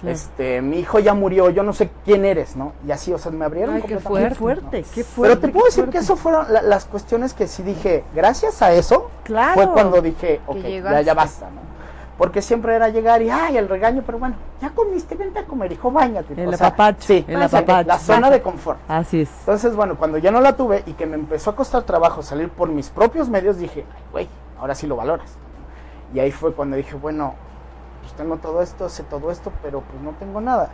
Claro. 0.00 0.14
Este, 0.14 0.62
mi 0.62 0.78
hijo 0.78 0.98
ya 0.98 1.12
murió, 1.14 1.50
yo 1.50 1.62
no 1.62 1.72
sé 1.72 1.90
quién 2.04 2.24
eres, 2.24 2.56
¿no? 2.56 2.72
Y 2.86 2.90
así, 2.90 3.12
o 3.12 3.18
sea, 3.18 3.30
me 3.32 3.44
abrieron 3.44 3.76
Ay, 3.76 3.82
qué 3.82 3.94
completamente, 3.96 4.28
Qué 4.30 4.34
fuerte, 4.34 4.80
¿no? 4.82 4.86
qué 4.94 5.04
fuerte. 5.04 5.36
Pero 5.36 5.40
te 5.40 5.48
puedo 5.52 5.66
decir 5.66 5.84
fuerte. 5.84 5.92
que 5.98 6.04
eso 6.04 6.16
fueron 6.16 6.52
la- 6.52 6.62
las 6.62 6.84
cuestiones 6.86 7.34
que 7.34 7.46
sí 7.46 7.62
dije, 7.62 8.04
gracias 8.14 8.62
a 8.62 8.72
eso, 8.72 9.10
Claro. 9.24 9.54
fue 9.54 9.72
cuando 9.72 10.00
dije, 10.00 10.40
ok, 10.46 10.56
ya, 10.82 11.00
ya 11.02 11.14
basta, 11.14 11.46
¿no? 11.50 11.70
Porque 12.16 12.42
siempre 12.42 12.74
era 12.74 12.88
llegar 12.90 13.22
y, 13.22 13.30
ay, 13.30 13.56
el 13.56 13.66
regaño, 13.68 14.02
pero 14.04 14.18
bueno, 14.18 14.34
ya 14.60 14.68
comiste, 14.70 15.14
vente 15.14 15.38
a 15.38 15.44
comer, 15.44 15.72
hijo, 15.72 15.90
bañate. 15.90 16.34
El 16.42 16.48
O 16.52 16.56
sea, 16.56 16.66
apapacho, 16.66 17.06
Sí, 17.06 17.24
el 17.26 17.42
apapacho. 17.42 17.88
la 17.88 17.98
zona 17.98 18.28
de 18.30 18.42
confort. 18.42 18.78
Así 18.88 19.22
es. 19.22 19.30
Entonces, 19.40 19.74
bueno, 19.74 19.96
cuando 19.96 20.18
ya 20.18 20.30
no 20.30 20.40
la 20.42 20.54
tuve 20.54 20.82
y 20.86 20.92
que 20.92 21.06
me 21.06 21.14
empezó 21.14 21.48
a 21.50 21.56
costar 21.56 21.82
trabajo 21.84 22.22
salir 22.22 22.50
por 22.50 22.68
mis 22.68 22.90
propios 22.90 23.30
medios, 23.30 23.56
dije, 23.58 23.86
ay, 23.96 24.02
güey, 24.12 24.28
ahora 24.58 24.74
sí 24.74 24.86
lo 24.86 24.96
valoras. 24.96 25.30
Y 26.12 26.18
ahí 26.20 26.30
fue 26.30 26.52
cuando 26.52 26.76
dije, 26.76 26.94
bueno, 26.94 27.34
pues 28.00 28.12
tengo 28.14 28.36
todo 28.36 28.62
esto, 28.62 28.88
sé 28.88 29.02
todo 29.02 29.30
esto, 29.30 29.52
pero 29.62 29.80
pues 29.80 30.02
no 30.02 30.12
tengo 30.12 30.40
nada. 30.40 30.70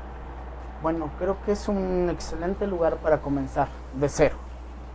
Bueno, 0.83 1.11
creo 1.19 1.37
que 1.45 1.53
es 1.53 1.69
un 1.69 2.09
excelente 2.11 2.67
lugar 2.67 2.97
para 2.97 3.19
comenzar 3.19 3.69
de 3.95 4.09
cero, 4.09 4.37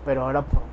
pero 0.05 0.23
ahora 0.23 0.41
por 0.41 0.59
mí. 0.59 0.67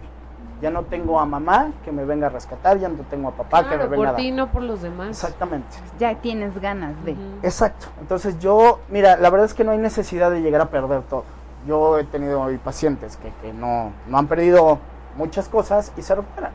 Ya 0.60 0.70
no 0.70 0.82
tengo 0.82 1.20
a 1.20 1.24
mamá 1.24 1.70
que 1.84 1.92
me 1.92 2.04
venga 2.04 2.26
a 2.26 2.30
rescatar, 2.30 2.78
ya 2.78 2.88
no 2.88 2.96
tengo 3.08 3.28
a 3.28 3.32
papá 3.32 3.68
que 3.68 3.76
me 3.76 3.86
venga 3.86 3.94
a 3.94 3.96
por 3.96 4.06
dar. 4.06 4.16
ti, 4.16 4.32
no 4.32 4.48
por 4.50 4.62
los 4.62 4.82
demás. 4.82 5.10
Exactamente. 5.10 5.68
Ya 6.00 6.16
tienes 6.16 6.60
ganas 6.60 7.02
de. 7.04 7.12
Ujú. 7.12 7.22
Exacto. 7.44 7.86
Entonces 8.00 8.38
yo, 8.40 8.80
mira, 8.88 9.16
la 9.16 9.30
verdad 9.30 9.46
es 9.46 9.54
que 9.54 9.62
no 9.62 9.70
hay 9.70 9.78
necesidad 9.78 10.32
de 10.32 10.40
llegar 10.40 10.60
a 10.60 10.66
perder 10.66 11.02
todo. 11.02 11.24
Yo 11.66 11.98
he 11.98 12.04
tenido 12.04 12.40
hoy 12.40 12.58
pacientes 12.58 13.16
que, 13.16 13.32
que 13.40 13.52
no, 13.52 13.92
no 14.08 14.18
han 14.18 14.26
perdido 14.26 14.78
muchas 15.16 15.48
cosas 15.48 15.92
y 15.96 16.02
se 16.02 16.14
recuperan. 16.14 16.52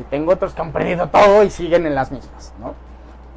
Y 0.00 0.02
tengo 0.04 0.32
otros 0.32 0.52
que 0.54 0.60
han 0.60 0.72
perdido 0.72 1.08
todo 1.08 1.44
y 1.44 1.50
siguen 1.50 1.86
en 1.86 1.94
las 1.94 2.10
mismas, 2.10 2.52
¿no? 2.60 2.74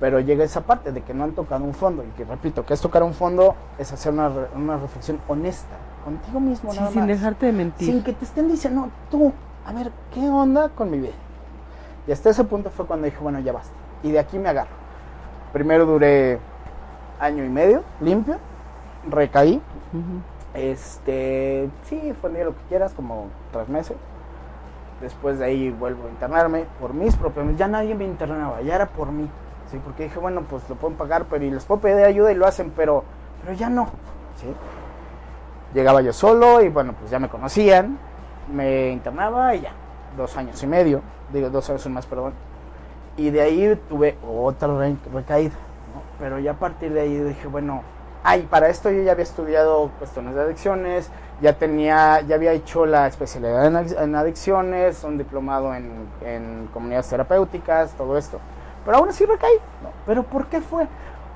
Pero 0.02 0.20
llega 0.20 0.44
esa 0.44 0.62
parte 0.62 0.92
de 0.92 1.02
que 1.04 1.14
no 1.14 1.24
han 1.24 1.32
tocado 1.32 1.64
un 1.64 1.76
fondo. 1.76 2.04
Y 2.04 2.08
que 2.18 2.26
repito, 2.26 2.66
que 2.66 2.74
es 2.74 2.82
tocar 2.82 3.04
un 3.04 3.14
fondo 3.14 3.56
es 3.78 3.94
hacer 3.94 4.12
una, 4.12 4.30
una 4.56 4.76
reflexión 4.78 5.20
honesta 5.28 5.78
contigo 6.04 6.40
mismo, 6.40 6.72
Sí, 6.72 6.80
nada 6.80 6.90
sin 6.92 7.02
más. 7.02 7.08
dejarte 7.08 7.46
de 7.46 7.52
mentir. 7.52 7.88
Sin 7.88 8.04
que 8.04 8.12
te 8.12 8.26
estén 8.26 8.50
diciendo, 8.50 8.82
no, 8.82 8.92
tú, 9.12 9.32
a 9.64 9.72
ver, 9.72 9.92
¿qué 10.12 10.28
onda 10.28 10.70
con 10.70 10.90
mi 10.90 10.98
vida? 11.00 11.14
Y 12.08 12.12
hasta 12.12 12.32
ese 12.32 12.44
punto 12.44 12.72
fue 12.72 12.88
cuando 12.88 13.06
dije, 13.06 13.20
bueno, 13.22 13.40
ya 13.42 13.54
basta. 13.54 13.72
Y 14.02 14.10
de 14.10 14.18
aquí 14.18 14.40
me 14.40 14.50
agarro. 14.50 14.72
Primero 15.54 15.86
duré 15.86 16.40
año 17.20 17.46
y 17.46 17.50
medio 17.50 17.84
limpio, 18.02 18.38
recaí. 19.08 19.62
Este, 20.56 21.70
sí, 21.84 22.14
fue 22.20 22.32
día 22.32 22.46
lo 22.46 22.56
que 22.56 22.64
quieras, 22.70 22.94
como 22.94 23.28
tres 23.52 23.70
meses. 23.70 23.96
Después 25.00 25.38
de 25.38 25.46
ahí 25.46 25.70
vuelvo 25.70 26.08
a 26.08 26.10
internarme 26.10 26.66
por 26.80 26.96
mis 26.96 27.16
propios. 27.16 27.46
Ya 27.58 27.68
nadie 27.68 27.94
me 27.94 28.06
internaba, 28.06 28.62
ya 28.62 28.74
era 28.76 28.88
por 28.88 29.12
mí. 29.12 29.30
Sí, 29.72 29.80
porque 29.84 30.04
dije, 30.04 30.20
bueno, 30.20 30.44
pues 30.50 30.68
lo 30.70 30.76
pueden 30.76 30.98
pagar, 30.98 31.26
pero 31.30 31.46
y 31.46 31.50
les 31.52 31.64
puedo 31.66 31.80
pedir 31.82 32.04
ayuda 32.06 32.32
y 32.32 32.36
lo 32.36 32.46
hacen, 32.46 32.72
pero, 32.76 33.04
pero 33.44 33.56
ya 33.58 33.70
no. 33.70 33.88
Llegaba 35.74 36.02
yo 36.02 36.12
solo 36.12 36.62
y 36.62 36.70
bueno, 36.70 36.94
pues 37.00 37.10
ya 37.12 37.20
me 37.20 37.30
conocían. 37.30 37.98
Me 38.54 38.90
internaba 38.90 39.56
y 39.56 39.62
ya. 39.62 39.72
Dos 40.18 40.36
años 40.36 40.62
y 40.62 40.68
medio, 40.68 41.02
digo 41.32 41.50
dos 41.50 41.70
años 41.70 41.86
y 41.86 41.90
más, 41.90 42.06
perdón. 42.06 42.34
Y 43.16 43.30
de 43.30 43.42
ahí 43.42 43.82
tuve 43.88 44.18
otra 44.28 44.68
re- 44.78 44.98
recaída. 45.14 45.54
¿no? 45.96 46.02
Pero 46.20 46.40
ya 46.40 46.52
a 46.52 46.56
partir 46.56 46.92
de 46.92 47.02
ahí 47.02 47.16
dije, 47.18 47.48
bueno, 47.48 47.82
ay, 48.24 48.42
para 48.50 48.68
esto 48.68 48.90
yo 48.92 49.02
ya 49.04 49.14
había 49.14 49.24
estudiado 49.24 49.90
cuestiones 50.00 50.36
de 50.36 50.42
adicciones, 50.42 51.10
ya 51.42 51.54
tenía, 51.54 52.20
ya 52.22 52.36
había 52.36 52.52
hecho 52.52 52.86
la 52.86 53.08
especialidad 53.08 53.66
en 54.04 54.16
adicciones, 54.16 55.04
un 55.06 55.18
diplomado 55.18 55.74
en, 55.74 56.08
en 56.26 56.68
comunidades 56.74 57.08
terapéuticas, 57.08 57.94
todo 57.94 58.18
esto. 58.18 58.40
Pero 58.86 58.98
aún 58.98 59.10
así 59.10 59.26
recaí. 59.26 59.56
¿no? 59.84 59.90
¿Pero 60.06 60.24
por 60.24 60.48
qué 60.48 60.62
fue? 60.62 60.88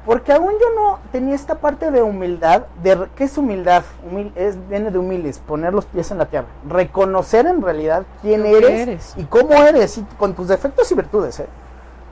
Porque 0.05 0.31
aún 0.34 0.51
yo 0.62 0.67
no 0.75 0.99
tenía 1.12 1.34
esta 1.34 1.55
parte 1.55 1.89
de 1.89 2.03
humildad. 2.03 2.63
De, 2.84 3.08
¿Qué 3.15 3.23
es 3.23 3.38
humildad? 3.39 3.84
Humil- 4.08 4.31
es, 4.36 4.55
viene 4.69 4.91
de 4.91 4.99
humiles, 4.99 5.39
poner 5.39 5.73
los 5.73 5.86
pies 5.86 6.12
en 6.12 6.19
la 6.19 6.27
tierra. 6.27 6.45
Reconocer 6.69 7.47
en 7.47 7.62
realidad 7.62 8.03
quién 8.21 8.45
eres, 8.45 8.69
eres. 8.88 9.13
y 9.17 9.23
cómo 9.23 9.53
eres, 9.53 9.97
y 9.97 10.03
con 10.19 10.36
tus 10.36 10.47
defectos 10.47 10.91
y 10.91 10.95
virtudes. 10.95 11.39
¿eh? 11.39 11.47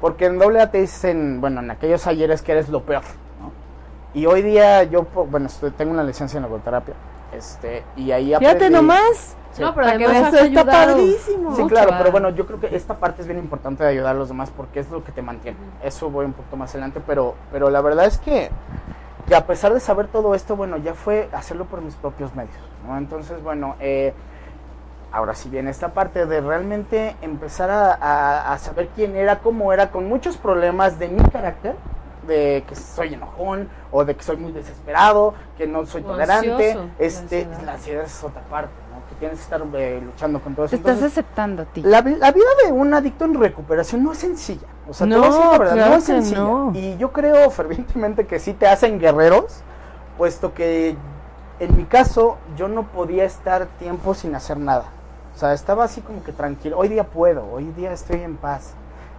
Porque 0.01 0.25
en 0.25 0.39
doble 0.39 0.59
A 0.59 0.71
te 0.71 0.79
dicen, 0.81 1.39
bueno, 1.39 1.61
en 1.61 1.69
aquellos 1.69 2.07
ayeres 2.07 2.41
que 2.41 2.53
eres 2.53 2.67
lo 2.69 2.81
peor. 2.81 3.03
¿no? 3.39 3.51
Y 4.19 4.25
hoy 4.25 4.41
día 4.41 4.83
yo, 4.83 5.05
bueno, 5.29 5.45
estoy- 5.45 5.69
tengo 5.71 5.91
una 5.91 6.03
licencia 6.03 6.37
en 6.37 6.43
logoterapia. 6.43 6.95
Este, 7.31 7.83
y 7.95 8.11
ahí 8.11 8.35
Fíjate 8.39 8.67
aprendí- 8.69 8.71
nomás. 8.71 9.35
Sí. 9.53 9.61
No, 9.61 9.73
pero 9.75 9.87
además 9.87 10.33
Eso 10.33 10.43
está 10.45 10.65
padrísimo. 10.65 11.55
Sí, 11.55 11.61
mucho 11.63 11.67
claro, 11.75 11.91
pero 11.97 12.11
bueno, 12.11 12.29
yo 12.31 12.45
creo 12.47 12.59
que 12.59 12.75
esta 12.75 12.95
parte 12.97 13.21
es 13.21 13.27
bien 13.27 13.39
importante 13.39 13.83
de 13.83 13.89
ayudar 13.91 14.15
a 14.15 14.19
los 14.19 14.27
demás 14.29 14.51
porque 14.55 14.79
es 14.79 14.89
lo 14.89 15.03
que 15.03 15.11
te 15.11 15.21
mantiene. 15.21 15.57
Eso 15.83 16.09
voy 16.09 16.25
un 16.25 16.33
poquito 16.33 16.57
más 16.57 16.71
adelante, 16.71 17.01
pero, 17.05 17.35
pero 17.51 17.69
la 17.69 17.81
verdad 17.81 18.05
es 18.05 18.17
que, 18.17 18.49
que 19.27 19.35
a 19.35 19.45
pesar 19.45 19.73
de 19.73 19.79
saber 19.79 20.07
todo 20.07 20.33
esto, 20.35 20.55
bueno, 20.55 20.77
ya 20.77 20.93
fue 20.95 21.29
hacerlo 21.33 21.65
por 21.65 21.81
mis 21.81 21.95
propios 21.95 22.33
medios, 22.35 22.55
¿no? 22.87 22.97
Entonces, 22.97 23.41
bueno, 23.43 23.75
eh, 23.79 24.13
ahora 25.11 25.35
sí 25.35 25.49
viene 25.49 25.69
esta 25.69 25.89
parte 25.93 26.25
de 26.25 26.41
realmente 26.41 27.15
empezar 27.21 27.69
a, 27.69 27.93
a- 27.93 28.53
a 28.53 28.57
saber 28.57 28.89
quién 28.95 29.15
era, 29.15 29.39
cómo 29.39 29.71
era, 29.71 29.91
con 29.91 30.07
muchos 30.09 30.37
problemas 30.37 30.97
de 30.97 31.09
mi 31.09 31.21
carácter, 31.29 31.75
de 32.25 32.63
que 32.67 32.75
soy 32.75 33.13
enojón 33.13 33.69
o 33.91 34.05
de 34.05 34.15
que 34.15 34.23
soy 34.23 34.37
muy 34.37 34.51
desesperado, 34.53 35.33
que 35.57 35.67
no 35.67 35.85
soy 35.85 36.01
O 36.03 36.05
tolerante. 36.07 36.49
ansioso, 36.71 36.79
la 36.97 37.05
este, 37.05 37.19
ansiedad. 37.43 37.61
la 37.65 37.73
ansiedad 37.73 38.03
es 38.05 38.23
otra 38.23 38.41
parte, 38.43 38.71
tienes 39.23 39.39
que 39.39 39.43
estar 39.43 39.61
eh, 39.75 40.01
luchando 40.03 40.39
con 40.41 40.53
todo 40.55 40.65
eso. 40.65 40.71
Te 40.71 40.75
estás 40.77 40.95
Entonces, 40.95 41.17
aceptando 41.17 41.65
ti. 41.65 41.81
la, 41.81 42.01
vi- 42.01 42.15
la 42.15 42.31
vida 42.31 42.45
de 42.65 42.71
un 42.71 42.93
adicto 42.93 43.25
en 43.25 43.33
recuperación 43.35 44.03
no 44.03 44.11
es 44.11 44.17
sencilla. 44.17 44.67
O 44.89 44.93
sea, 44.93 45.07
te 45.07 45.13
No, 45.13 45.19
voy 45.19 45.27
a 45.27 45.31
decir 45.31 45.45
la 45.51 45.57
verdad, 45.57 45.73
claro 45.75 45.91
no 45.91 45.97
es 45.97 46.03
sencilla. 46.03 46.39
no. 46.39 46.71
Y 46.75 46.97
yo 46.97 47.11
creo 47.13 47.49
fervientemente 47.49 48.27
que 48.27 48.39
sí 48.39 48.53
te 48.53 48.67
hacen 48.67 48.99
guerreros, 48.99 49.61
puesto 50.17 50.53
que 50.53 50.95
en 51.59 51.77
mi 51.77 51.85
caso 51.85 52.37
yo 52.57 52.67
no 52.67 52.83
podía 52.83 53.23
estar 53.23 53.65
tiempo 53.79 54.13
sin 54.13 54.35
hacer 54.35 54.57
nada. 54.57 54.85
O 55.35 55.39
sea, 55.39 55.53
estaba 55.53 55.85
así 55.85 56.01
como 56.01 56.23
que 56.23 56.31
tranquilo. 56.31 56.77
Hoy 56.77 56.89
día 56.89 57.05
puedo, 57.05 57.45
hoy 57.51 57.65
día 57.77 57.91
estoy 57.93 58.21
en 58.21 58.35
paz. 58.37 58.73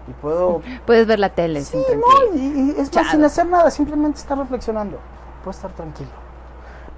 Y 0.07 0.13
puedo... 0.13 0.61
Puedes 0.87 1.07
ver 1.07 1.19
la 1.19 1.31
tele 1.31 1.63
Sí, 1.63 1.79
no, 1.79 2.37
y, 2.37 2.39
y 2.41 2.75
es 2.79 2.95
más, 2.95 3.11
sin 3.11 3.25
hacer 3.25 3.47
nada, 3.47 3.71
simplemente 3.71 4.19
estar 4.19 4.37
reflexionando. 4.37 4.99
Puedo 5.43 5.53
estar 5.57 5.71
tranquilo. 5.73 6.11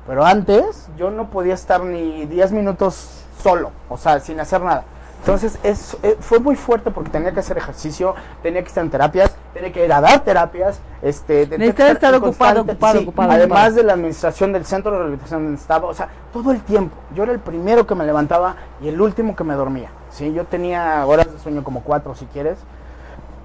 Pero 0.06 0.24
antes 0.24 0.88
yo 0.96 1.10
no 1.10 1.30
podía 1.30 1.54
estar 1.54 1.82
ni 1.82 2.26
10 2.26 2.52
minutos 2.52 3.24
solo, 3.42 3.72
o 3.88 3.96
sea, 3.96 4.20
sin 4.20 4.38
hacer 4.40 4.60
nada. 4.60 4.84
Entonces 5.20 5.58
es, 5.64 5.96
eh, 6.04 6.16
fue 6.20 6.38
muy 6.38 6.54
fuerte 6.54 6.92
porque 6.92 7.10
tenía 7.10 7.32
que 7.32 7.40
hacer 7.40 7.58
ejercicio, 7.58 8.14
tenía 8.42 8.62
que 8.62 8.68
estar 8.68 8.84
en 8.84 8.90
terapias, 8.90 9.34
tenía 9.52 9.72
que 9.72 9.84
ir 9.84 9.92
a 9.92 10.00
dar 10.00 10.20
terapias, 10.20 10.78
este, 11.02 11.46
tenía 11.46 11.74
que 11.74 11.82
Necesitaba 11.82 11.90
estar 11.90 12.14
ocupado, 12.14 12.62
ocupado, 12.62 12.98
sí, 12.98 13.04
ocupado, 13.04 13.32
Además 13.32 13.58
ocupado. 13.58 13.74
de 13.74 13.82
la 13.82 13.92
administración 13.94 14.52
del 14.52 14.64
centro 14.64 14.92
de 14.92 14.98
rehabilitación 14.98 15.42
donde 15.42 15.60
estaba, 15.60 15.88
o 15.88 15.94
sea, 15.94 16.08
todo 16.32 16.52
el 16.52 16.60
tiempo. 16.60 16.96
Yo 17.12 17.24
era 17.24 17.32
el 17.32 17.40
primero 17.40 17.88
que 17.88 17.96
me 17.96 18.04
levantaba 18.04 18.54
y 18.80 18.86
el 18.86 19.00
último 19.00 19.34
que 19.34 19.42
me 19.42 19.54
dormía. 19.54 19.90
Sí, 20.10 20.32
yo 20.32 20.44
tenía 20.44 21.04
horas 21.04 21.32
de 21.32 21.38
sueño 21.40 21.64
como 21.64 21.82
cuatro 21.82 22.14
si 22.14 22.26
quieres 22.26 22.58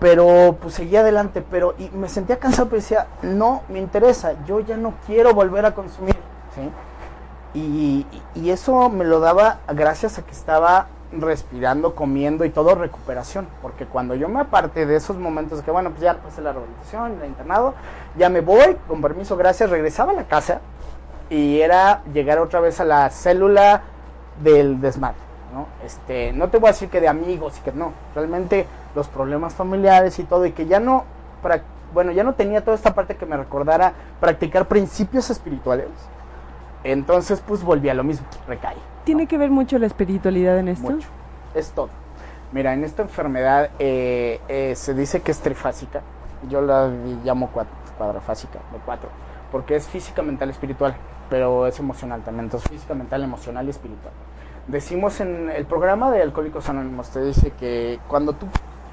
pero 0.02 0.58
pues 0.60 0.74
seguía 0.74 1.02
adelante, 1.02 1.44
pero 1.48 1.76
y 1.78 1.88
me 1.96 2.10
sentía 2.10 2.40
cansado, 2.40 2.70
pero 2.70 2.82
decía, 2.82 3.06
no 3.22 3.62
me 3.70 3.78
interesa, 3.78 4.34
yo 4.48 4.60
ya 4.60 4.76
no 4.76 4.96
quiero 5.06 5.36
volver 5.36 5.64
a 5.64 5.76
consumir, 5.76 6.16
¿sí? 6.56 6.70
Y, 7.54 8.06
y- 8.36 8.50
eso 8.50 8.90
me 8.90 9.04
lo 9.04 9.20
daba 9.20 9.60
gracias 9.68 10.18
a 10.18 10.24
que 10.24 10.32
estaba 10.32 10.88
respirando, 11.12 11.96
comiendo 11.96 12.46
y 12.46 12.50
todo 12.50 12.76
recuperación. 12.76 13.48
Porque 13.62 13.86
cuando 13.86 14.16
yo 14.16 14.30
me 14.30 14.40
aparte 14.40 14.86
de 14.86 14.96
esos 14.96 15.18
momentos 15.18 15.60
de 15.60 15.66
que, 15.66 15.72
bueno, 15.72 15.90
pues 15.90 16.02
ya 16.02 16.16
pasé 16.16 16.42
la 16.42 16.54
rehabilitación, 16.54 17.20
el 17.22 17.28
internado, 17.28 17.74
ya 18.18 18.30
me 18.30 18.42
voy, 18.42 18.78
con 18.88 19.02
permiso, 19.02 19.36
gracias, 19.36 19.70
regresaba 19.70 20.12
a 20.12 20.16
la 20.16 20.24
casa 20.26 20.62
y 21.30 21.60
era 21.62 22.04
llegar 22.14 22.40
otra 22.40 22.60
vez 22.60 22.80
a 22.80 22.86
la 22.86 23.10
célula 23.10 23.82
del 24.42 24.80
desmadre. 24.80 25.18
¿no? 25.54 25.68
Este, 25.86 26.32
no 26.34 26.50
te 26.50 26.58
voy 26.58 26.70
a 26.70 26.72
decir 26.72 26.90
que 26.90 27.02
de 27.02 27.10
amigos 27.10 27.58
y 27.58 27.62
que 27.62 27.72
no, 27.74 27.92
realmente 28.16 28.66
los 28.96 29.08
problemas 29.08 29.54
familiares 29.54 30.18
y 30.20 30.24
todo, 30.24 30.46
y 30.46 30.52
que 30.52 30.66
ya 30.66 30.80
no, 30.80 31.04
bueno, 31.94 32.12
ya 32.12 32.24
no 32.24 32.34
tenía 32.34 32.64
toda 32.64 32.76
esta 32.76 32.94
parte 32.94 33.16
que 33.16 33.26
me 33.26 33.38
recordara 33.38 33.94
practicar 34.20 34.68
principios 34.68 35.30
espirituales. 35.30 35.88
Entonces, 36.84 37.42
pues 37.46 37.64
volví 37.64 37.90
a 37.90 37.94
lo 37.94 38.04
mismo, 38.04 38.26
recaí. 38.48 38.78
¿Tiene 39.04 39.28
que 39.28 39.38
ver 39.38 39.50
mucho 39.50 39.78
la 39.78 39.88
espiritualidad 39.88 40.58
en 40.60 40.68
esto? 40.68 40.92
Mucho. 40.92 41.08
Es 41.54 41.72
todo. 41.72 41.90
Mira, 42.52 42.74
en 42.74 42.84
esta 42.84 43.02
enfermedad 43.04 43.70
eh, 43.80 44.40
eh, 44.48 44.74
se 44.76 44.94
dice 44.94 45.22
que 45.22 45.32
es 45.32 45.40
trifásica. 45.40 46.02
Yo 46.50 46.62
la 46.62 46.92
llamo 47.24 47.50
cuadrafásica, 47.98 48.60
de 48.72 48.80
cuatro. 48.86 49.10
Porque 49.52 49.76
es 49.76 49.88
física, 49.88 50.22
mental, 50.22 50.50
espiritual. 50.50 50.96
Pero 51.30 51.68
es 51.68 51.80
emocional 51.80 52.22
también. 52.24 52.46
Entonces, 52.46 52.70
física, 52.70 52.94
mental, 52.94 53.24
emocional 53.24 53.66
y 53.68 53.70
espiritual. 53.70 54.14
Decimos 54.68 55.20
en 55.22 55.50
el 55.50 55.66
programa 55.66 56.12
de 56.12 56.22
Alcohólicos 56.22 56.70
Anónimos, 56.70 57.10
te 57.10 57.24
dice 57.24 57.52
que 57.52 58.00
cuando 58.08 58.34
tú 58.34 58.48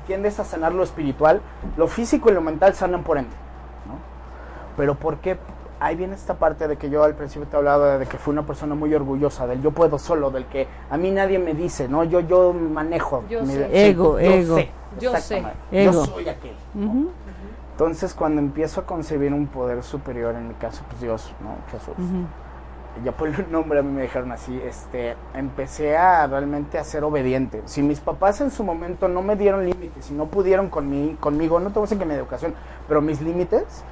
tiendes 0.06 0.40
a 0.40 0.44
sanar 0.44 0.72
lo 0.72 0.82
espiritual, 0.82 1.42
lo 1.76 1.86
físico 1.88 2.30
y 2.30 2.34
lo 2.34 2.40
mental 2.40 2.74
sanan 2.74 3.04
por 3.04 3.18
ende. 3.18 3.34
¿no? 3.86 3.98
Pero 4.76 4.94
¿por 4.94 5.18
qué? 5.18 5.38
Ahí 5.80 5.94
viene 5.94 6.14
esta 6.14 6.34
parte 6.34 6.66
de 6.66 6.76
que 6.76 6.90
yo 6.90 7.04
al 7.04 7.14
principio 7.14 7.46
te 7.48 7.56
hablaba 7.56 7.98
de 7.98 8.06
que 8.06 8.18
fui 8.18 8.32
una 8.32 8.44
persona 8.44 8.74
muy 8.74 8.92
orgullosa, 8.94 9.46
del 9.46 9.62
yo 9.62 9.70
puedo 9.70 9.98
solo, 9.98 10.30
del 10.30 10.46
que 10.46 10.66
a 10.90 10.96
mí 10.96 11.10
nadie 11.12 11.38
me 11.38 11.54
dice, 11.54 11.88
¿no? 11.88 12.02
Yo 12.04 12.20
yo 12.20 12.52
manejo. 12.52 13.24
Yo 13.30 13.42
mi- 13.42 13.52
sé. 13.54 13.88
Ego, 13.88 14.18
yo 14.18 14.26
ego. 14.30 14.56
sé, 14.56 14.70
Yo 14.98 15.16
sé. 15.16 15.42
Yo 15.70 15.78
Ego. 15.78 16.04
soy 16.06 16.28
aquel. 16.28 16.54
¿no? 16.74 17.06
Entonces 17.72 18.12
cuando 18.14 18.40
empiezo 18.40 18.80
a 18.80 18.86
concebir 18.86 19.32
un 19.32 19.46
poder 19.46 19.84
superior, 19.84 20.34
en 20.34 20.48
mi 20.48 20.54
caso 20.54 20.82
pues 20.88 21.00
Dios, 21.00 21.32
¿no? 21.40 21.50
Jesús. 21.70 21.94
ujú. 21.96 22.24
Ya 23.04 23.12
por 23.12 23.28
el 23.28 23.52
nombre 23.52 23.78
a 23.78 23.82
mí 23.82 23.92
me 23.92 24.00
dejaron 24.02 24.32
así, 24.32 24.60
este, 24.64 25.14
empecé 25.34 25.96
a 25.96 26.26
realmente 26.26 26.78
a 26.78 26.82
ser 26.84 27.04
obediente. 27.04 27.62
Si 27.66 27.80
mis 27.80 28.00
papás 28.00 28.40
en 28.40 28.50
su 28.50 28.64
momento 28.64 29.06
no 29.06 29.22
me 29.22 29.36
dieron 29.36 29.64
límites 29.64 30.10
y 30.10 30.14
no 30.14 30.26
pudieron 30.26 30.68
conmi- 30.68 31.16
conmigo, 31.20 31.60
no 31.60 31.68
te 31.68 31.74
voy 31.74 31.82
a 31.82 31.84
decir 31.84 31.98
que 31.98 32.04
mi 32.04 32.14
educación, 32.14 32.54
pero 32.88 33.00
mis 33.00 33.20
límites, 33.20 33.84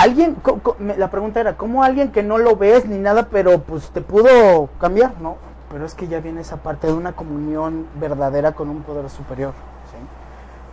alguien, 0.00 0.34
co- 0.36 0.58
co- 0.60 0.76
me- 0.78 0.96
la 0.96 1.10
pregunta 1.10 1.40
era, 1.40 1.56
¿cómo 1.56 1.82
alguien 1.84 2.10
que 2.12 2.22
no 2.22 2.38
lo 2.38 2.56
ves 2.56 2.86
ni 2.86 2.98
nada, 2.98 3.28
pero 3.30 3.60
pues 3.60 3.90
te 3.90 4.00
pudo 4.00 4.68
cambiar? 4.80 5.12
No, 5.20 5.36
pero 5.70 5.84
es 5.86 5.94
que 5.94 6.08
ya 6.08 6.20
viene 6.20 6.40
esa 6.40 6.56
parte 6.58 6.86
de 6.86 6.92
una 6.94 7.12
comunión 7.12 7.86
verdadera 8.00 8.52
con 8.52 8.68
un 8.68 8.82
poder 8.82 9.08
superior, 9.10 9.52
¿sí? 9.90 9.96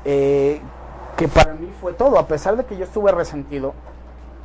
Eh, 0.06 0.62
que 1.18 1.28
para 1.28 1.54
mí 1.54 1.72
fue 1.82 1.94
todo, 1.94 2.20
a 2.20 2.28
pesar 2.28 2.58
de 2.58 2.66
que 2.66 2.78
yo 2.78 2.84
estuve 2.86 3.12
resentido, 3.12 3.74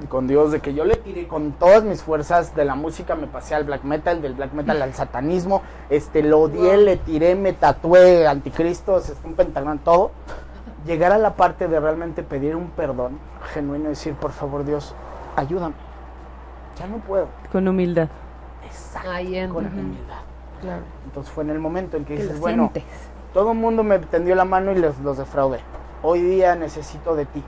con 0.09 0.27
Dios, 0.27 0.51
de 0.51 0.61
que 0.61 0.73
yo 0.73 0.85
le 0.87 0.97
tiré 0.97 1.29
con 1.29 1.53
todas 1.53 1.83
mis 1.85 2.03
fuerzas 2.03 2.55
de 2.57 2.65
la 2.65 2.75
música, 2.75 3.17
me 3.17 3.27
pasé 3.27 3.55
al 3.55 3.65
black 3.65 3.85
metal, 3.85 4.23
del 4.23 4.33
black 4.33 4.55
metal 4.55 4.81
al 4.81 4.95
satanismo, 4.95 5.61
este, 5.91 6.23
lo 6.23 6.41
odié, 6.41 6.79
le 6.79 6.97
tiré, 6.97 7.35
me 7.35 7.53
tatué 7.53 8.27
anticristos, 8.27 9.11
este, 9.11 9.27
un 9.29 9.35
pentagrama, 9.35 9.79
todo. 9.85 10.13
Llegar 10.87 11.13
a 11.13 11.19
la 11.19 11.35
parte 11.35 11.69
de 11.69 11.79
realmente 11.79 12.23
pedir 12.23 12.57
un 12.57 12.71
perdón 12.71 13.19
genuino 13.53 13.87
y 13.87 13.89
decir, 13.91 14.15
por 14.15 14.33
favor 14.33 14.65
Dios, 14.65 14.95
ayúdame. 15.37 15.75
Ya 16.79 16.87
no 16.87 16.97
puedo. 16.99 17.29
Con 17.53 17.69
humildad. 17.69 18.09
Exacto. 18.65 19.11
Ahí 19.11 19.37
entra. 19.37 19.55
Con 19.55 19.67
Ujú. 19.67 19.75
humildad. 19.79 20.21
Claro. 20.63 20.83
Entonces 21.05 21.33
fue 21.33 21.45
en 21.45 21.51
el 21.51 21.59
momento 21.59 21.97
en 21.97 22.05
que 22.05 22.17
Que 22.17 22.23
dices, 22.23 22.41
bueno, 22.41 22.71
sientes. 22.73 22.93
todo 23.35 23.53
el 23.53 23.59
mundo 23.59 23.83
me 23.83 23.99
tendió 23.99 24.35
la 24.35 24.45
mano 24.45 24.73
y 24.73 24.77
los, 24.77 24.99
los 25.01 25.19
defraudé. 25.19 25.61
Hoy 26.03 26.23
día 26.23 26.55
necesito 26.55 27.15
de 27.15 27.27
ti. 27.27 27.43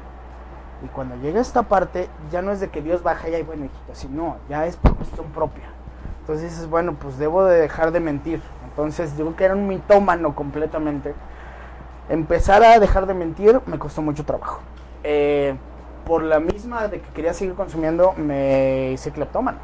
Y 0.84 0.88
cuando 0.88 1.16
llega 1.16 1.40
esta 1.40 1.62
parte, 1.62 2.08
ya 2.30 2.42
no 2.42 2.50
es 2.50 2.60
de 2.60 2.68
que 2.68 2.82
Dios 2.82 3.02
baja 3.02 3.28
y 3.28 3.34
ay, 3.34 3.42
bueno, 3.44 3.64
hijito, 3.66 3.94
sino 3.94 4.36
ya 4.48 4.66
es 4.66 4.76
por 4.76 4.94
cuestión 4.96 5.26
propia. 5.28 5.64
Entonces 6.20 6.50
dices, 6.50 6.68
bueno, 6.68 6.94
pues 7.00 7.18
debo 7.18 7.44
de 7.44 7.60
dejar 7.60 7.92
de 7.92 8.00
mentir. 8.00 8.42
Entonces 8.68 9.16
digo 9.16 9.36
que 9.36 9.44
era 9.44 9.54
un 9.54 9.68
mitómano 9.68 10.34
completamente. 10.34 11.14
Empezar 12.12 12.62
a 12.62 12.78
dejar 12.78 13.06
de 13.06 13.14
mentir 13.14 13.62
me 13.64 13.78
costó 13.78 14.02
mucho 14.02 14.26
trabajo. 14.26 14.60
Eh, 15.02 15.56
por 16.04 16.22
la 16.22 16.40
misma 16.40 16.86
de 16.86 17.00
que 17.00 17.08
quería 17.14 17.32
seguir 17.32 17.54
consumiendo, 17.54 18.12
me 18.18 18.90
hice 18.92 19.12
cleptómano. 19.12 19.56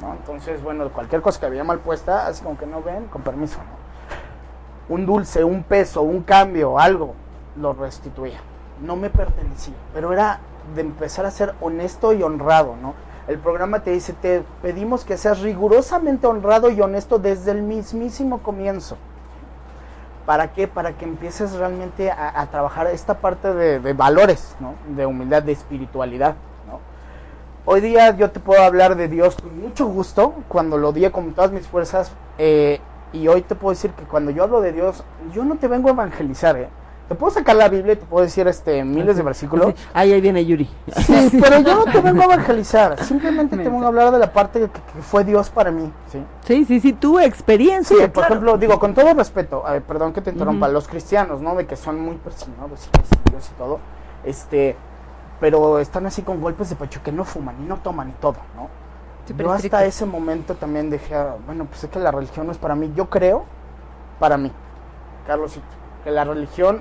¿no? 0.00 0.12
Entonces, 0.12 0.62
bueno, 0.62 0.88
cualquier 0.90 1.20
cosa 1.20 1.40
que 1.40 1.46
había 1.46 1.64
mal 1.64 1.80
puesta, 1.80 2.28
así 2.28 2.44
como 2.44 2.56
que 2.56 2.64
no 2.64 2.80
ven, 2.80 3.06
con 3.06 3.22
permiso. 3.22 3.58
¿no? 3.58 4.94
Un 4.94 5.04
dulce, 5.04 5.42
un 5.42 5.64
peso, 5.64 6.02
un 6.02 6.22
cambio, 6.22 6.78
algo, 6.78 7.14
lo 7.56 7.72
restituía. 7.72 8.38
No 8.80 8.94
me 8.94 9.10
pertenecía, 9.10 9.74
pero 9.92 10.12
era 10.12 10.38
de 10.76 10.82
empezar 10.82 11.26
a 11.26 11.32
ser 11.32 11.54
honesto 11.60 12.12
y 12.12 12.22
honrado, 12.22 12.76
¿no? 12.80 12.94
El 13.26 13.40
programa 13.40 13.82
te 13.82 13.90
dice, 13.90 14.12
te 14.12 14.44
pedimos 14.62 15.04
que 15.04 15.16
seas 15.16 15.40
rigurosamente 15.40 16.28
honrado 16.28 16.70
y 16.70 16.80
honesto 16.80 17.18
desde 17.18 17.50
el 17.50 17.62
mismísimo 17.62 18.44
comienzo. 18.44 18.96
¿Para 20.26 20.52
qué? 20.52 20.66
Para 20.66 20.92
que 20.92 21.04
empieces 21.04 21.52
realmente 21.52 22.10
a, 22.10 22.40
a 22.40 22.46
trabajar 22.50 22.88
esta 22.88 23.20
parte 23.20 23.54
de, 23.54 23.92
valores, 23.92 24.56
¿no? 24.58 24.74
De 24.96 25.06
humildad, 25.06 25.44
de 25.44 25.52
espiritualidad, 25.52 26.34
¿no? 26.66 26.80
Hoy 27.64 27.80
día 27.80 28.14
yo 28.16 28.30
te 28.32 28.40
puedo 28.40 28.60
hablar 28.60 28.96
de 28.96 29.06
Dios 29.06 29.36
con 29.40 29.60
mucho 29.60 29.86
gusto, 29.86 30.34
cuando 30.48 30.78
lo 30.78 30.92
di 30.92 31.08
con 31.10 31.32
todas 31.32 31.52
mis 31.52 31.68
fuerzas, 31.68 32.10
eh, 32.38 32.80
y 33.12 33.28
hoy 33.28 33.42
te 33.42 33.54
puedo 33.54 33.72
decir 33.72 33.92
que 33.92 34.02
cuando 34.02 34.32
yo 34.32 34.42
hablo 34.42 34.60
de 34.60 34.72
Dios, 34.72 35.04
yo 35.32 35.44
no 35.44 35.56
te 35.56 35.68
vengo 35.68 35.88
a 35.88 35.92
evangelizar, 35.92 36.56
¿eh? 36.56 36.68
Te 37.08 37.14
puedo 37.14 37.32
sacar 37.32 37.54
la 37.54 37.68
Biblia 37.68 37.92
y 37.92 37.96
te 37.96 38.04
puedo 38.04 38.24
decir 38.24 38.48
este 38.48 38.82
miles 38.84 39.16
de 39.16 39.22
versículos, 39.22 39.74
Sí. 39.76 39.86
Ahí, 39.94 40.12
ahí 40.12 40.20
viene 40.20 40.44
Yuri. 40.44 40.68
Sí, 40.96 41.38
pero 41.40 41.60
yo 41.60 41.76
no 41.76 41.84
te 41.84 42.00
vengo 42.00 42.22
a 42.22 42.24
evangelizar, 42.24 43.02
simplemente 43.04 43.56
te 43.56 43.62
vengo 43.62 43.84
a 43.84 43.88
hablar 43.88 44.10
de 44.10 44.18
la 44.18 44.32
parte 44.32 44.58
que, 44.60 44.68
que 44.68 45.02
fue 45.02 45.22
Dios 45.22 45.48
para 45.50 45.70
mí, 45.70 45.92
¿sí? 46.10 46.20
Sí, 46.44 46.64
sí, 46.64 46.80
sí, 46.80 46.92
tu 46.92 47.20
experiencia. 47.20 47.96
Sí, 47.96 48.02
por 48.02 48.12
claro. 48.12 48.34
ejemplo, 48.34 48.58
digo, 48.58 48.80
con 48.80 48.92
todo 48.92 49.14
respeto, 49.14 49.64
a 49.64 49.72
ver, 49.72 49.82
perdón 49.82 50.12
que 50.12 50.20
te 50.20 50.30
interrumpa, 50.30 50.66
los 50.66 50.88
cristianos, 50.88 51.40
¿no? 51.40 51.54
De 51.54 51.66
que 51.66 51.76
son 51.76 52.00
muy 52.00 52.16
persinados 52.16 52.86
y 52.86 52.90
que 52.90 53.30
Dios 53.30 53.50
y 53.54 53.58
todo, 53.58 53.78
este, 54.24 54.74
pero 55.38 55.78
están 55.78 56.06
así 56.06 56.22
con 56.22 56.40
golpes 56.40 56.70
de 56.70 56.76
pecho 56.76 57.00
que 57.04 57.12
no 57.12 57.24
fuman 57.24 57.54
y 57.62 57.66
no 57.66 57.76
toman 57.76 58.08
y 58.08 58.14
todo, 58.14 58.36
¿no? 58.56 58.68
Yo 59.36 59.52
hasta 59.52 59.84
ese 59.84 60.06
momento 60.06 60.54
también 60.54 60.90
dije, 60.90 61.16
bueno, 61.46 61.64
pues 61.66 61.84
es 61.84 61.90
que 61.90 61.98
la 61.98 62.12
religión 62.12 62.46
no 62.46 62.52
es 62.52 62.58
para 62.58 62.76
mí. 62.76 62.92
Yo 62.94 63.10
creo, 63.10 63.44
para 64.20 64.36
mí, 64.36 64.52
Carlosito, 65.26 65.66
que 66.04 66.12
la 66.12 66.24
religión 66.24 66.80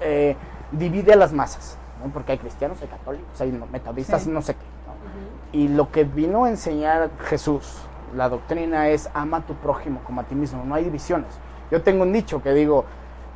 eh, 0.00 0.36
divide 0.72 1.12
a 1.12 1.16
las 1.16 1.32
masas, 1.32 1.76
¿no? 2.04 2.12
porque 2.12 2.32
hay 2.32 2.38
cristianos, 2.38 2.78
hay 2.82 2.88
católicos, 2.88 3.40
hay 3.40 3.52
metodistas, 3.72 4.22
Sí. 4.22 4.30
no 4.30 4.42
sé 4.42 4.54
qué. 4.54 4.60
¿no? 4.86 5.58
Y 5.58 5.68
lo 5.68 5.90
que 5.90 6.04
vino 6.04 6.44
a 6.44 6.50
enseñar 6.50 7.10
Jesús, 7.26 7.82
la 8.14 8.28
doctrina 8.28 8.88
es 8.88 9.08
ama 9.14 9.38
a 9.38 9.40
tu 9.42 9.54
prójimo 9.54 10.00
como 10.04 10.20
a 10.20 10.24
ti 10.24 10.34
mismo, 10.34 10.64
no 10.64 10.74
hay 10.74 10.84
divisiones. 10.84 11.28
Yo 11.70 11.82
tengo 11.82 12.02
un 12.02 12.12
dicho 12.12 12.42
que 12.42 12.52
digo, 12.52 12.84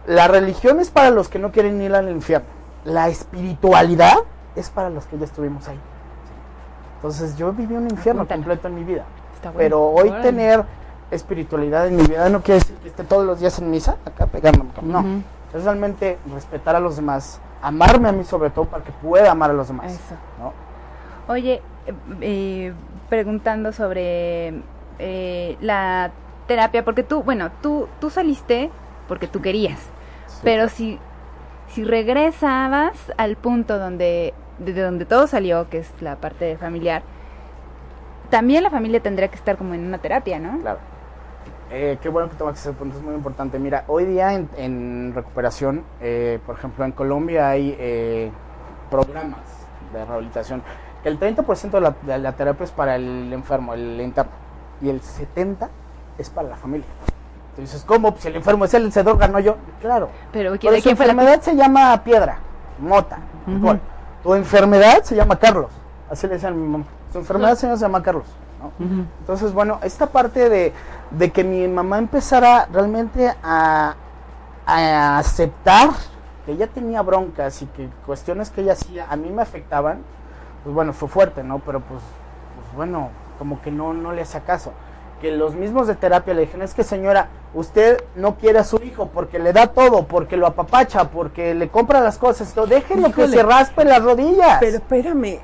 la 0.06 0.28
religión 0.28 0.80
es 0.80 0.90
para 0.90 1.10
los 1.10 1.28
que 1.28 1.38
no 1.38 1.50
quieren 1.52 1.80
ir 1.80 1.94
al 1.94 2.08
infierno, 2.10 2.46
la 2.84 3.08
espiritualidad 3.08 4.16
es 4.56 4.70
para 4.70 4.90
los 4.90 5.06
que 5.06 5.18
ya 5.18 5.24
estuvimos 5.24 5.66
ahí. 5.68 5.78
Entonces 6.96 7.36
yo 7.36 7.52
viví 7.52 7.74
un 7.74 7.88
infierno 7.90 8.26
completo 8.26 8.68
en 8.68 8.74
mi 8.76 8.84
vida. 8.84 9.04
Está 9.34 9.50
bueno. 9.50 9.58
Pero 9.58 9.82
hoy 9.88 10.08
Órale. 10.08 10.22
tener 10.22 10.64
espiritualidad 11.10 11.86
en 11.86 11.96
mi 11.96 12.02
vida 12.02 12.28
no 12.28 12.40
quiere 12.40 12.60
decir 12.60 12.76
que 12.76 12.88
esté 12.88 13.04
todos 13.04 13.24
los 13.26 13.40
días 13.40 13.58
en 13.58 13.70
misa, 13.70 13.96
acá 14.04 14.26
pegándome. 14.26 14.70
No. 14.82 15.04
Es 15.54 15.64
realmente 15.64 16.18
respetar 16.32 16.74
a 16.74 16.80
los 16.80 16.96
demás, 16.96 17.40
amarme 17.62 18.08
a 18.08 18.12
mí 18.12 18.24
sobre 18.24 18.50
todo 18.50 18.66
para 18.66 18.84
que 18.84 18.92
pueda 18.92 19.30
amar 19.30 19.50
a 19.50 19.54
los 19.54 19.68
demás. 19.68 19.92
Eso. 19.92 20.16
¿no? 20.38 20.52
Oye, 21.32 21.62
eh, 21.86 21.94
eh, 22.20 22.72
preguntando 23.08 23.72
sobre 23.72 24.54
eh, 24.98 25.56
la 25.60 26.10
terapia, 26.46 26.84
porque 26.84 27.04
tú, 27.04 27.22
bueno, 27.22 27.50
tú, 27.62 27.88
tú 28.00 28.10
saliste 28.10 28.70
porque 29.08 29.28
tú 29.28 29.40
querías, 29.40 29.78
pero 30.42 30.68
si, 30.68 30.98
si 31.68 31.84
regresabas 31.84 33.12
al 33.16 33.36
punto 33.36 33.78
donde, 33.78 34.34
de 34.58 34.82
donde 34.82 35.04
todo 35.04 35.26
salió, 35.26 35.68
que 35.68 35.78
es 35.78 35.92
la 36.00 36.16
parte 36.16 36.56
familiar, 36.56 37.02
también 38.30 38.62
la 38.62 38.70
familia 38.70 39.00
tendría 39.00 39.28
que 39.28 39.36
estar 39.36 39.56
como 39.56 39.74
en 39.74 39.86
una 39.86 39.98
terapia, 39.98 40.38
¿no? 40.38 40.58
Claro. 40.58 40.78
Eh, 41.70 41.98
qué 42.00 42.08
bueno 42.08 42.28
que 42.28 42.36
tomas 42.36 42.58
ese 42.58 42.72
punto, 42.72 42.96
es 42.96 43.02
muy 43.02 43.14
importante. 43.14 43.58
Mira, 43.58 43.84
hoy 43.88 44.04
día 44.04 44.34
en, 44.34 44.48
en 44.56 45.12
recuperación, 45.14 45.82
eh, 46.00 46.38
por 46.46 46.56
ejemplo, 46.56 46.84
en 46.84 46.92
Colombia 46.92 47.48
hay 47.48 47.76
eh, 47.78 48.30
programas 48.90 49.40
de 49.92 50.04
rehabilitación. 50.04 50.62
que 51.02 51.08
El 51.08 51.18
30% 51.18 51.70
de 51.70 51.80
la, 51.80 51.94
de 52.02 52.18
la 52.18 52.32
terapia 52.32 52.64
es 52.64 52.70
para 52.70 52.96
el 52.96 53.32
enfermo, 53.32 53.74
el 53.74 54.00
interno, 54.00 54.30
y 54.80 54.88
el 54.88 55.00
70% 55.00 55.68
es 56.18 56.30
para 56.30 56.48
la 56.48 56.56
familia. 56.56 56.86
Entonces, 57.50 57.84
¿cómo? 57.84 58.12
Pues 58.12 58.24
el 58.26 58.36
enfermo 58.36 58.64
es 58.64 58.74
él, 58.74 58.92
se 58.92 59.02
droga, 59.02 59.28
no 59.28 59.40
yo. 59.40 59.56
Claro. 59.80 60.10
Pero 60.32 60.50
Pero 60.50 60.60
¿quién, 60.60 60.72
¿de 60.74 60.78
su 60.80 60.84
quién 60.84 60.96
fue 60.96 61.06
la 61.06 61.12
enfermedad 61.12 61.40
se 61.40 61.56
llama 61.56 62.02
piedra, 62.04 62.38
mota, 62.78 63.18
alcohol. 63.46 63.80
Tu 64.22 64.34
enfermedad 64.34 65.02
se 65.02 65.14
llama 65.14 65.36
Carlos. 65.36 65.70
Así 66.10 66.26
le 66.26 66.34
decían 66.34 66.52
a 66.52 66.56
mi 66.56 66.66
mamá. 66.66 66.84
Su 67.12 67.18
enfermedad 67.18 67.54
señor, 67.54 67.78
se 67.78 67.82
llama 67.84 68.02
Carlos. 68.02 68.26
¿No? 68.78 68.86
¿no? 68.86 69.06
Entonces, 69.20 69.52
bueno, 69.52 69.78
esta 69.82 70.06
parte 70.06 70.48
de, 70.48 70.72
de 71.10 71.32
que 71.32 71.44
mi 71.44 71.66
mamá 71.68 71.98
empezara 71.98 72.68
realmente 72.72 73.32
a, 73.42 73.94
a 74.66 75.18
aceptar 75.18 75.90
que 76.44 76.52
ella 76.52 76.66
tenía 76.66 77.02
broncas 77.02 77.62
y 77.62 77.66
que 77.66 77.88
cuestiones 78.06 78.50
que 78.50 78.60
ella 78.62 78.72
hacía 78.72 79.06
a 79.08 79.16
mí 79.16 79.30
me 79.30 79.42
afectaban, 79.42 79.98
pues 80.62 80.74
bueno, 80.74 80.92
fue 80.92 81.08
fuerte, 81.08 81.42
¿no? 81.42 81.58
Pero 81.60 81.80
pues, 81.80 82.00
pues 82.54 82.76
bueno, 82.76 83.10
como 83.38 83.60
que 83.62 83.70
no, 83.70 83.94
no 83.94 84.12
le 84.12 84.22
hacía 84.22 84.40
caso. 84.40 84.72
Que 85.20 85.30
los 85.30 85.54
mismos 85.54 85.86
de 85.86 85.94
terapia 85.94 86.34
le 86.34 86.42
dijeron, 86.42 86.62
es 86.62 86.74
que 86.74 86.84
señora, 86.84 87.28
usted 87.54 88.02
no 88.16 88.34
quiere 88.34 88.58
a 88.58 88.64
su 88.64 88.76
hijo 88.82 89.08
porque 89.08 89.38
le 89.38 89.52
da 89.52 89.68
todo, 89.68 90.06
porque 90.06 90.36
lo 90.36 90.46
apapacha, 90.46 91.08
porque 91.10 91.54
le 91.54 91.68
compra 91.68 92.00
las 92.00 92.18
cosas, 92.18 92.52
todo, 92.52 92.66
déjenlo 92.66 93.12
que 93.12 93.28
se 93.28 93.42
raspe 93.42 93.84
las 93.84 94.02
rodillas. 94.02 94.58
Pero 94.60 94.76
espérame, 94.76 95.38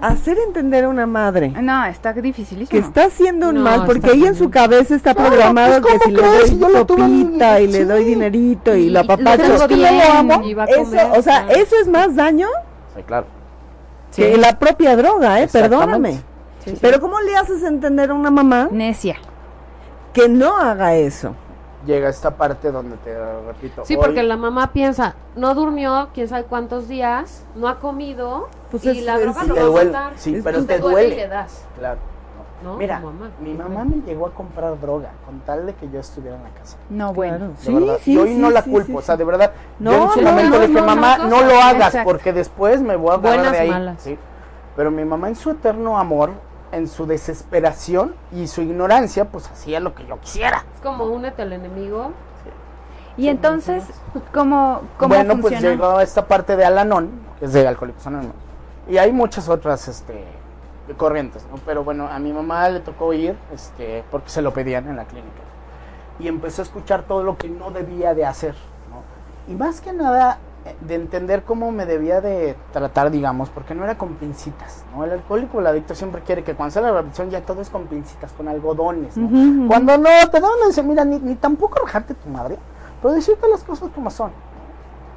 hacer 0.00 0.36
entender 0.46 0.84
a 0.84 0.88
una 0.88 1.06
madre 1.06 1.48
No, 1.62 1.84
está 1.86 2.12
que 2.12 2.20
dificilísimo. 2.22 2.78
está 2.80 3.04
haciendo 3.04 3.48
un 3.48 3.56
No, 3.56 3.60
mal, 3.62 3.84
porque 3.86 4.12
ella 4.12 4.28
en 4.28 4.34
su 4.34 4.50
cabeza 4.50 4.94
está 4.94 5.14
Claro, 5.14 5.30
programado 5.30 5.80
pues, 5.80 5.94
que 5.94 5.98
¿cómo 5.98 6.04
si 6.04 6.12
le 6.12 6.22
doy 6.22 6.72
lo 6.72 6.78
sopita 6.78 7.60
y 7.60 7.66
le 7.68 7.84
doy 7.84 8.04
dinerito 8.04 8.74
y, 8.76 8.80
Y 8.86 8.90
lo 8.90 9.02
lo 9.02 9.16
tengo 9.16 9.54
es 9.54 9.62
que 9.62 9.74
bien. 9.74 9.96
no 9.98 10.04
lo 10.04 10.12
amo. 10.34 10.42
Eso, 10.68 11.12
o 11.18 11.22
sea, 11.22 11.46
eso 11.48 11.76
es 11.80 11.88
más 11.88 12.14
daño 12.14 12.48
Sí, 12.94 13.02
claro. 13.04 13.26
que 14.14 14.36
la 14.36 14.58
propia 14.58 14.96
droga, 14.96 15.40
¿eh? 15.40 15.48
Perdóname. 15.50 16.12
Sí, 16.64 16.70
sí. 16.72 16.78
Pero 16.80 17.00
¿cómo 17.00 17.20
le 17.20 17.36
haces 17.36 17.62
entender 17.62 18.10
a 18.10 18.14
una 18.14 18.30
mamá 18.30 18.68
Necia. 18.70 19.16
que 20.12 20.28
no 20.28 20.56
haga 20.56 20.94
eso? 20.96 21.34
Llega 21.86 22.08
esta 22.08 22.32
parte 22.32 22.72
donde 22.72 22.96
te 22.98 23.14
repito. 23.46 23.84
Sí, 23.84 23.94
hoy- 23.94 24.00
porque 24.02 24.22
la 24.24 24.36
mamá 24.36 24.72
piensa, 24.72 25.14
no 25.36 25.54
durmió, 25.54 26.08
quién 26.12 26.26
sabe 26.28 26.44
cuántos 26.44 26.88
días, 26.88 27.44
no 27.54 27.68
ha 27.68 27.78
comido, 27.78 28.48
Pues 28.70 28.84
y 28.84 28.88
es- 28.90 29.04
la 29.04 29.14
es- 29.16 29.22
droga 29.22 29.42
sí, 29.42 29.48
lo 29.48 29.54
te 29.54 29.60
va 29.60 29.66
a 29.66 29.70
duele, 29.70 29.90
matar. 29.92 30.12
sí, 30.16 30.34
Es- 30.34 30.44
pero 30.44 30.60
Te 30.62 30.66
te 30.66 30.78
duele 30.80 31.00
y 31.02 31.10
duele. 31.10 31.22
le 31.22 31.28
das. 31.28 31.64
Claro. 31.78 31.98
¿no? 32.64 32.78
Mira, 32.78 32.98
mamá. 33.00 33.28
mi 33.38 33.52
mamá 33.52 33.84
me 33.84 33.96
llegó 34.00 34.26
a 34.26 34.30
comprar 34.32 34.80
droga 34.80 35.10
con 35.26 35.40
tal 35.40 35.66
de 35.66 35.74
que 35.74 35.90
yo 35.90 36.00
estuviera 36.00 36.36
en 36.38 36.42
la 36.42 36.48
casa. 36.50 36.78
No, 36.88 37.12
bueno. 37.12 37.50
Sí, 37.58 37.72
verdad. 37.72 37.98
sí, 38.00 38.12
y 38.14 38.18
hoy 38.18 38.28
sí, 38.30 38.36
no 38.38 38.48
la 38.50 38.62
sí, 38.62 38.70
culpo, 38.70 38.86
sí, 38.86 38.94
o 38.96 39.02
sea, 39.02 39.14
sí. 39.14 39.18
de 39.18 39.24
verdad. 39.24 39.52
No, 39.78 39.92
yo 39.92 40.02
en 40.04 40.10
su 40.10 40.20
no, 40.22 40.30
momento 40.30 40.50
no, 40.56 40.60
le 40.62 40.66
dije, 40.68 40.80
no, 40.80 40.86
mamá, 40.86 41.18
no, 41.18 41.24
no, 41.28 41.40
no, 41.42 41.46
lo 41.48 41.60
hagas 41.60 41.88
exacto. 41.88 42.10
porque 42.10 42.32
después 42.32 42.80
me 42.80 42.96
voy 42.96 43.10
a 43.10 43.14
agarrar 43.16 43.34
Buenas 43.36 43.52
de 43.52 43.58
ahí. 43.58 43.70
malas. 43.70 44.00
Sí. 44.02 44.18
Pero 44.74 44.90
mi 44.90 45.04
mamá 45.04 45.28
en 45.28 45.36
su 45.36 45.50
eterno 45.50 45.98
amor, 45.98 46.30
en 46.72 46.88
su 46.88 47.06
desesperación 47.06 48.14
y 48.32 48.46
su 48.46 48.62
ignorancia, 48.62 49.26
pues 49.26 49.48
hacía 49.48 49.80
lo 49.80 49.94
que 49.94 50.06
yo 50.06 50.20
quisiera. 50.20 50.64
Es 50.74 50.80
como 50.80 51.04
únete 51.04 51.42
al 51.42 51.52
enemigo. 51.52 52.12
Y 53.16 53.28
entonces, 53.28 53.84
¿cómo, 54.32 54.82
cómo 54.98 55.14
bueno, 55.14 55.40
pues 55.40 55.54
funciona? 55.54 55.74
llegó 55.74 56.00
esta 56.00 56.26
parte 56.26 56.56
de 56.56 56.66
Alanón, 56.66 57.10
que 57.38 57.46
es 57.46 57.52
de 57.52 57.66
Alcohólicos 57.66 58.06
Anónimos. 58.06 58.36
Y 58.88 58.98
hay 58.98 59.10
muchas 59.10 59.48
otras 59.48 59.88
este, 59.88 60.24
corrientes, 60.98 61.46
¿no? 61.50 61.58
Pero 61.64 61.82
bueno, 61.82 62.08
a 62.08 62.18
mi 62.18 62.32
mamá 62.32 62.68
le 62.68 62.80
tocó 62.80 63.12
ir 63.14 63.36
este, 63.54 64.04
porque 64.10 64.28
se 64.28 64.42
lo 64.42 64.52
pedían 64.52 64.86
en 64.88 64.96
la 64.96 65.04
clínica. 65.04 65.40
Y 66.18 66.28
empezó 66.28 66.62
a 66.62 66.64
escuchar 66.64 67.02
todo 67.04 67.22
lo 67.22 67.38
que 67.38 67.48
no 67.48 67.70
debía 67.70 68.14
de 68.14 68.26
hacer, 68.26 68.54
¿no? 68.90 69.52
Y 69.52 69.56
más 69.56 69.80
que 69.80 69.92
nada, 69.92 70.38
de 70.80 70.94
entender 70.94 71.42
cómo 71.42 71.70
me 71.72 71.86
debía 71.86 72.20
de 72.20 72.56
tratar, 72.72 73.10
digamos, 73.10 73.50
porque 73.50 73.74
no 73.74 73.84
era 73.84 73.96
con 73.98 74.14
pincitas, 74.14 74.84
¿no? 74.94 75.04
El 75.04 75.12
alcohólico 75.12 75.58
o 75.58 75.60
el 75.60 75.66
adicto 75.66 75.94
siempre 75.94 76.22
quiere 76.22 76.42
que 76.44 76.54
cuando 76.54 76.72
sale 76.72 76.88
la 76.88 77.00
revisión 77.00 77.30
ya 77.30 77.40
todo 77.40 77.60
es 77.62 77.70
con 77.70 77.86
pincitas, 77.86 78.32
con 78.32 78.48
algodones, 78.48 79.16
¿no? 79.16 79.26
Ujú. 79.26 79.68
Cuando 79.68 79.96
no, 79.98 80.08
te 80.30 80.40
dan 80.40 80.50
una 80.64 80.82
mira, 80.82 81.04
ni, 81.04 81.18
ni 81.18 81.34
tampoco 81.36 81.78
rajarte 81.84 82.14
tu 82.14 82.28
madre, 82.28 82.58
pero 83.00 83.14
decirte 83.14 83.48
las 83.48 83.62
cosas 83.62 83.90
como 83.94 84.10
son. 84.10 84.30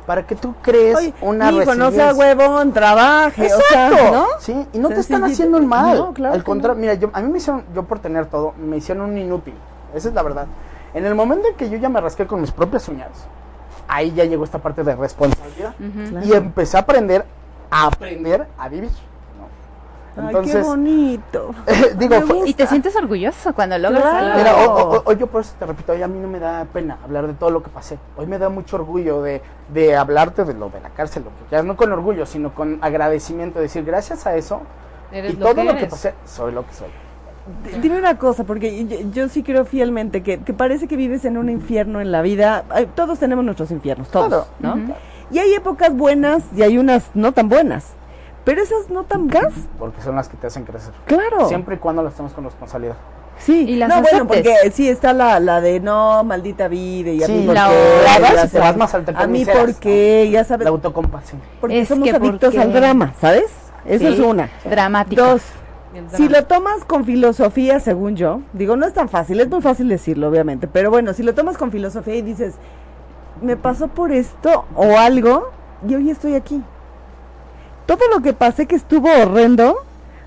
Para 0.06 0.26
que 0.26 0.36
tú 0.36 0.56
crees 0.64 0.97
Oye, 0.97 1.14
una 1.22 1.52
hijo, 1.52 1.76
no 1.76 1.91
sea 1.91 2.14
huevón, 2.16 2.74
trabaje, 2.74 3.43
o 3.43 3.45
Exacto, 3.45 3.95
sea, 3.95 4.12
¿no? 4.12 4.26
Sí, 4.39 4.68
y 4.74 4.80
no 4.80 4.89
te 4.89 5.02
están 5.02 5.24
haciendo 5.24 5.60
un 5.60 5.68
mal. 5.68 5.97
No, 5.97 6.14
claro 6.14 6.34
Al 6.34 6.43
contrario, 6.43 6.76
no. 6.76 6.82
mira, 6.82 6.95
yo, 6.95 7.12
a 7.14 7.22
mí 7.22 7.32
me 7.32 7.38
hicieron, 7.38 7.64
yo 7.76 7.84
por 7.84 8.00
tener 8.00 8.26
todo, 8.26 8.54
me 8.58 8.78
hicieron 8.78 9.12
un 9.12 9.18
inútil. 9.18 9.54
Esa 9.93 10.10
es 10.10 10.16
la 10.16 10.24
verdad. 10.24 10.47
En 10.95 11.06
el 11.06 11.14
momento 11.14 11.47
en 11.47 11.56
que 11.56 11.70
yo 11.70 11.78
ya 11.78 11.89
me 11.89 12.02
rasqué 12.02 12.26
con 12.26 12.41
mis 12.41 12.52
propias 12.52 12.88
uñas, 12.89 13.10
ahí 13.90 14.14
ya 14.14 14.24
llegó 14.24 14.44
esta 14.46 14.60
parte 14.60 14.84
de 14.84 14.96
responsabilidad. 14.96 15.74
Claro. 16.10 16.26
Y 16.26 16.32
empecé 16.34 16.78
a 16.78 16.82
aprender, 16.82 17.26
a 17.70 17.88
aprender 17.88 18.48
a 18.58 18.70
vivir. 18.70 18.90
¿no? 20.16 20.28
Ay, 20.28 20.36
qué 20.46 20.58
bonito. 20.62 21.52
digo, 21.98 22.16
fue- 22.22 22.36
gusta. 22.36 22.50
Y 22.50 22.54
te 22.54 22.68
sientes 22.68 22.96
orgulloso 22.96 23.54
cuando 23.54 23.78
logras 23.78 24.02
Claro. 24.04 24.18
algo. 24.26 24.38
Mira, 24.38 25.02
o- 25.06 25.12
yo 25.14 25.28
por 25.28 25.42
eso 25.42 25.54
te 25.60 25.66
repito, 25.66 25.92
hoy 25.94 26.02
a 26.04 26.08
mí 26.08 26.20
no 26.20 26.28
me 26.28 26.40
da 26.40 26.66
pena 26.66 26.98
hablar 27.04 27.28
de 27.28 27.34
todo 27.34 27.50
lo 27.50 27.62
que 27.64 27.70
pasé. 27.70 27.98
Hoy 28.16 28.26
me 28.28 28.38
da 28.38 28.50
mucho 28.50 28.76
orgullo 28.78 29.22
de, 29.22 29.42
de 29.74 29.96
hablarte 29.96 30.46
de 30.46 30.54
lo 30.54 30.70
de 30.70 30.80
la 30.82 30.90
cárcel, 30.90 31.24
lo 31.24 31.30
que 31.32 31.46
quieras, 31.50 31.66
no 31.66 31.76
con 31.76 31.92
orgullo, 31.92 32.26
sino 32.26 32.54
con 32.54 32.80
agradecimiento, 32.82 33.60
decir 33.60 33.84
gracias 33.84 34.26
a 34.28 34.36
eso 34.36 34.62
Eres 35.12 35.34
y 35.34 35.38
lo 35.38 35.46
todo 35.48 35.56
que 35.56 35.64
lo 35.64 35.76
que 35.78 35.86
pasé, 35.88 36.14
soy 36.26 36.52
lo 36.52 36.66
que 36.68 36.74
soy. 36.74 36.90
Dime 37.82 37.97
una 37.97 38.18
cosa, 38.18 38.43
porque 38.43 38.86
yo, 38.86 38.97
yo 39.14 39.30
sí 39.30 39.43
creo 39.43 39.66
fielmente 39.66 40.24
que, 40.24 40.39
que 40.39 40.54
parece 40.54 40.88
que 40.88 40.95
vives 40.95 41.26
en 41.26 41.38
un 41.38 41.50
infierno 41.50 42.02
en 42.02 42.12
la 42.12 42.22
vida. 42.22 42.64
Ay, 42.70 42.88
Todos 42.95 43.20
tenemos 43.20 43.43
nuestros 43.45 43.72
infiernos, 43.72 44.10
todos, 44.10 44.47
Claro. 44.60 44.76
¿no? 44.78 44.95
Y 45.32 45.39
hay 45.39 45.54
épocas 45.54 45.93
buenas 45.95 46.43
y 46.56 46.64
hay 46.64 46.78
unas 46.78 47.10
no 47.14 47.32
tan 47.32 47.50
buenas. 47.50 47.93
Pero 48.45 48.64
esas 48.64 48.89
no 48.89 49.04
tan 49.04 49.28
gas, 49.28 49.54
Porque 49.78 50.02
son 50.02 50.16
las 50.16 50.28
que 50.30 50.38
te 50.38 50.47
hacen 50.47 50.64
crecer. 50.64 50.91
claro. 51.06 51.47
Siempre 51.47 51.76
y 51.76 51.78
cuando 51.78 52.02
las 52.02 52.14
hacemos 52.14 52.34
con 52.34 52.43
responsabilidad. 52.45 52.95
Sí, 53.38 53.66
Y 53.70 53.76
las 53.78 53.88
no, 53.88 54.02
bueno, 54.02 54.28
porque 54.28 54.54
sí 54.74 54.89
está 54.89 55.14
la, 55.14 55.39
la 55.39 55.62
de 55.62 55.80
no, 55.80 56.24
maldita 56.26 56.68
vida 56.68 57.12
y 57.12 57.24
a 57.24 57.28
Sí, 57.28 57.32
mí 57.34 57.45
por 57.45 57.56
la 57.56 57.70
qué, 57.70 58.60
vas 58.60 58.76
más 58.76 58.93
A 58.93 59.28
mí 59.28 59.45
por 59.45 59.76
qué, 59.76 60.30
ya 60.32 60.43
sabes, 60.43 60.66
La 60.66 60.72
autocompasión. 60.72 61.39
porque 61.62 61.80
Es 61.82 61.88
somos 61.88 62.10
adictos 62.10 62.39
porque- 62.54 62.60
al 62.60 62.74
drama, 62.74 63.14
¿sabes? 63.22 63.45
Sí. 63.88 64.06
es 64.06 64.20
una. 64.20 64.50
Dramática. 64.66 65.22
Dos, 65.24 65.41
si 66.16 66.30
lo 66.30 66.46
tomas 66.46 66.86
con 66.86 67.04
filosofía, 67.06 67.80
según 67.80 68.16
yo, 68.16 68.42
digo, 68.54 68.76
no 68.76 68.86
es 68.86 68.94
tan 68.94 69.10
fácil, 69.10 69.40
es 69.40 69.50
muy 69.50 69.62
fácil 69.62 69.88
decirlo, 69.90 70.28
obviamente, 70.30 70.68
pero 70.68 70.90
bueno, 70.92 71.14
si 71.14 71.24
lo 71.24 71.34
tomas 71.34 71.58
con 71.58 71.72
filosofía 71.72 72.16
y 72.16 72.22
dices, 72.22 72.56
me 73.42 73.58
pasó 73.58 73.88
por 73.88 74.12
esto 74.12 74.66
o 74.76 74.98
algo, 74.98 75.50
y 75.88 75.96
hoy 75.96 76.10
estoy 76.10 76.36
aquí. 76.36 76.62
Todo 77.86 78.08
lo 78.14 78.22
que 78.22 78.34
pasé 78.34 78.68
que 78.68 78.76
estuvo 78.76 79.10
horrendo, 79.10 79.76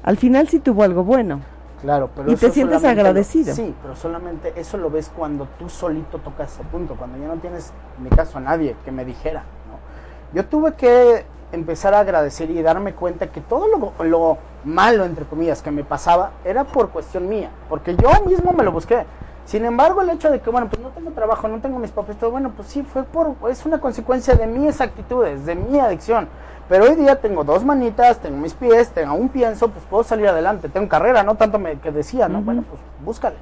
al 0.02 0.16
final 0.16 0.48
sí 0.48 0.58
tuvo 0.58 0.82
algo 0.82 1.04
bueno. 1.04 1.40
Claro, 1.80 2.10
pero 2.14 2.30
Y 2.30 2.36
te 2.36 2.50
sientes 2.50 2.82
lo- 2.82 2.88
agradecido. 2.88 3.54
sí, 3.54 3.74
pero 3.82 3.94
solamente 3.96 4.52
eso 4.56 4.76
lo 4.78 4.88
ves 4.90 5.10
cuando 5.14 5.46
tú 5.58 5.68
solito 5.68 6.18
tocas 6.18 6.52
ese 6.54 6.62
punto, 6.64 6.94
cuando 6.94 7.18
ya 7.18 7.26
no 7.28 7.36
tienes, 7.40 7.72
en 7.98 8.04
mi 8.04 8.10
caso, 8.10 8.38
a 8.38 8.40
nadie 8.40 8.76
que 8.84 8.92
me 8.92 9.04
dijera. 9.04 9.40
¿no? 9.40 10.36
Yo 10.40 10.46
tuve 10.46 10.74
que 10.74 11.24
empezar 11.52 11.94
a 11.94 12.00
agradecer 12.00 12.50
y 12.50 12.60
darme 12.62 12.94
cuenta 12.94 13.28
que 13.28 13.40
todo 13.40 13.66
lo, 13.68 14.04
lo 14.04 14.38
malo, 14.64 15.04
entre 15.04 15.24
comillas, 15.24 15.62
que 15.62 15.70
me 15.70 15.84
pasaba 15.84 16.32
era 16.44 16.64
por 16.64 16.90
cuestión 16.90 17.28
mía, 17.28 17.50
porque 17.68 17.94
yo 17.94 18.10
mismo 18.26 18.52
me 18.52 18.64
lo 18.64 18.72
busqué. 18.72 19.04
Sin 19.44 19.64
embargo, 19.64 20.02
el 20.02 20.10
hecho 20.10 20.30
de 20.30 20.40
que, 20.40 20.50
bueno, 20.50 20.68
pues 20.68 20.80
no 20.80 20.90
tengo 20.90 21.10
trabajo, 21.10 21.48
no 21.48 21.60
tengo 21.60 21.78
mis 21.78 21.90
papás, 21.90 22.16
todo, 22.16 22.30
bueno, 22.30 22.52
pues 22.56 22.68
sí, 22.68 22.82
fue 22.82 23.02
por, 23.02 23.34
es 23.50 23.66
una 23.66 23.80
consecuencia 23.80 24.34
de 24.34 24.46
mis 24.46 24.80
actitudes, 24.80 25.44
de 25.44 25.54
mi 25.54 25.78
adicción. 25.78 26.28
Pero 26.68 26.84
hoy 26.84 26.94
día 26.94 27.20
tengo 27.20 27.44
dos 27.44 27.64
manitas, 27.64 28.18
tengo 28.20 28.36
mis 28.36 28.54
pies, 28.54 28.90
tengo 28.90 29.10
aún 29.10 29.28
pienso, 29.28 29.68
pues 29.68 29.84
puedo 29.90 30.04
salir 30.04 30.28
adelante, 30.28 30.68
tengo 30.68 30.88
carrera, 30.88 31.22
no 31.22 31.34
tanto 31.34 31.58
me, 31.58 31.78
que 31.80 31.90
decía, 31.90 32.28
¿no? 32.28 32.40
Bueno, 32.40 32.62
pues 32.68 32.80
búscale. 33.04 33.36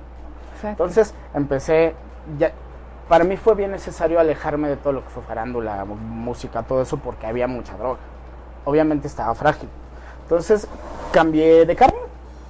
Exacto. 0.57 0.83
Entonces 0.85 1.15
empecé, 1.35 1.95
ya, 2.39 2.51
para 3.11 3.25
mí 3.25 3.37
fue 3.37 3.57
bien 3.57 3.73
necesario 3.73 4.21
alejarme 4.21 4.69
de 4.69 4.77
todo 4.77 4.93
lo 4.93 5.03
que 5.03 5.11
fue 5.11 5.25
farándula, 5.25 5.85
música, 5.85 6.63
todo 6.63 6.81
eso, 6.81 6.97
porque 6.97 7.27
había 7.27 7.49
mucha 7.49 7.77
droga. 7.77 7.99
Obviamente 8.65 9.09
estaba 9.09 9.35
frágil. 9.35 9.69
Entonces 10.23 10.69
cambié 11.11 11.67
de 11.67 11.75
camino, 11.75 11.99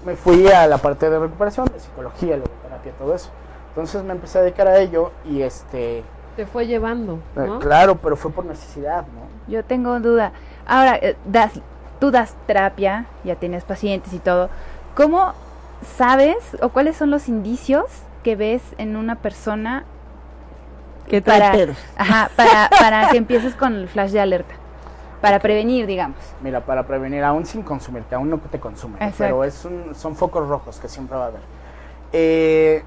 me 0.04 0.16
fui 0.16 0.48
a 0.48 0.66
la 0.66 0.76
parte 0.76 1.08
de 1.08 1.18
recuperación, 1.18 1.66
de 1.72 1.80
psicología, 1.80 2.36
logoterapia, 2.36 2.92
todo 2.98 3.14
eso. 3.14 3.30
Entonces 3.70 4.04
me 4.04 4.12
empecé 4.12 4.38
a 4.38 4.42
dedicar 4.42 4.68
a 4.68 4.78
ello 4.78 5.12
y 5.24 5.40
este, 5.40 6.04
Te 6.36 6.44
fue 6.44 6.66
llevando, 6.66 7.14
eh, 7.36 7.46
¿no? 7.46 7.58
claro, 7.58 7.96
pero 7.96 8.14
fue 8.14 8.30
por 8.30 8.44
necesidad, 8.44 9.04
¿no? 9.04 9.50
Yo 9.50 9.64
tengo 9.64 9.98
duda. 9.98 10.32
Ahora, 10.66 10.96
eh, 10.96 11.16
das, 11.24 11.52
tú 11.98 12.10
das 12.10 12.34
terapia, 12.46 13.06
ya 13.24 13.34
tienes 13.36 13.64
pacientes 13.64 14.12
y 14.12 14.18
todo. 14.18 14.50
¿Cómo 14.94 15.32
sabes 15.96 16.36
o 16.60 16.68
cuáles 16.68 16.98
son 16.98 17.10
los 17.10 17.30
indicios 17.30 17.86
que 18.22 18.36
ves 18.36 18.60
en 18.76 18.96
una 18.96 19.16
persona 19.16 19.86
Trae 21.20 21.40
para, 21.40 21.52
pedos. 21.52 21.76
ajá, 21.96 22.30
para, 22.36 22.68
para 22.78 23.08
que 23.10 23.16
empieces 23.16 23.54
con 23.54 23.74
el 23.74 23.88
flash 23.88 24.10
de 24.10 24.20
alerta? 24.20 24.54
Para 25.20 25.38
prevenir, 25.38 25.86
digamos. 25.86 26.16
Mira, 26.42 26.60
para 26.60 26.86
prevenir, 26.86 27.22
aún 27.24 27.44
sin 27.44 27.62
consumir, 27.62 28.02
que 28.04 28.14
aún 28.14 28.30
no 28.30 28.38
te 28.38 28.58
consume, 28.58 28.98
pero 29.18 29.44
es 29.44 29.64
un- 29.64 29.94
son 29.94 30.14
focos 30.16 30.48
rojos 30.48 30.78
que 30.78 30.88
siempre 30.88 31.16
va 31.16 31.24
a 31.24 31.28
haber. 31.28 31.40
Eh, 32.12 32.82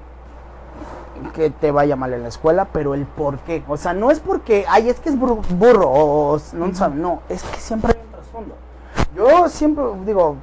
que 1.32 1.50
te 1.50 1.70
vaya 1.70 1.96
mal 1.96 2.12
en 2.12 2.22
la 2.22 2.28
escuela, 2.28 2.66
pero 2.72 2.94
el 2.94 3.06
por 3.06 3.38
qué. 3.40 3.62
O 3.68 3.76
sea, 3.76 3.92
no 3.94 4.10
es 4.10 4.18
porque, 4.20 4.64
ay, 4.68 4.88
es 4.88 4.98
que 5.00 5.08
es 5.10 5.18
burro, 5.18 5.36
burro 5.50 5.88
o, 5.88 6.40
no 6.54 6.74
sabe, 6.74 6.96
no, 6.96 7.22
es 7.28 7.42
que 7.44 7.58
siempre 7.60 7.92
hay 7.92 8.04
un 8.04 8.12
trasfondo. 8.12 8.56
Yo 9.16 9.48
siempre 9.48 9.84
digo, 10.04 10.36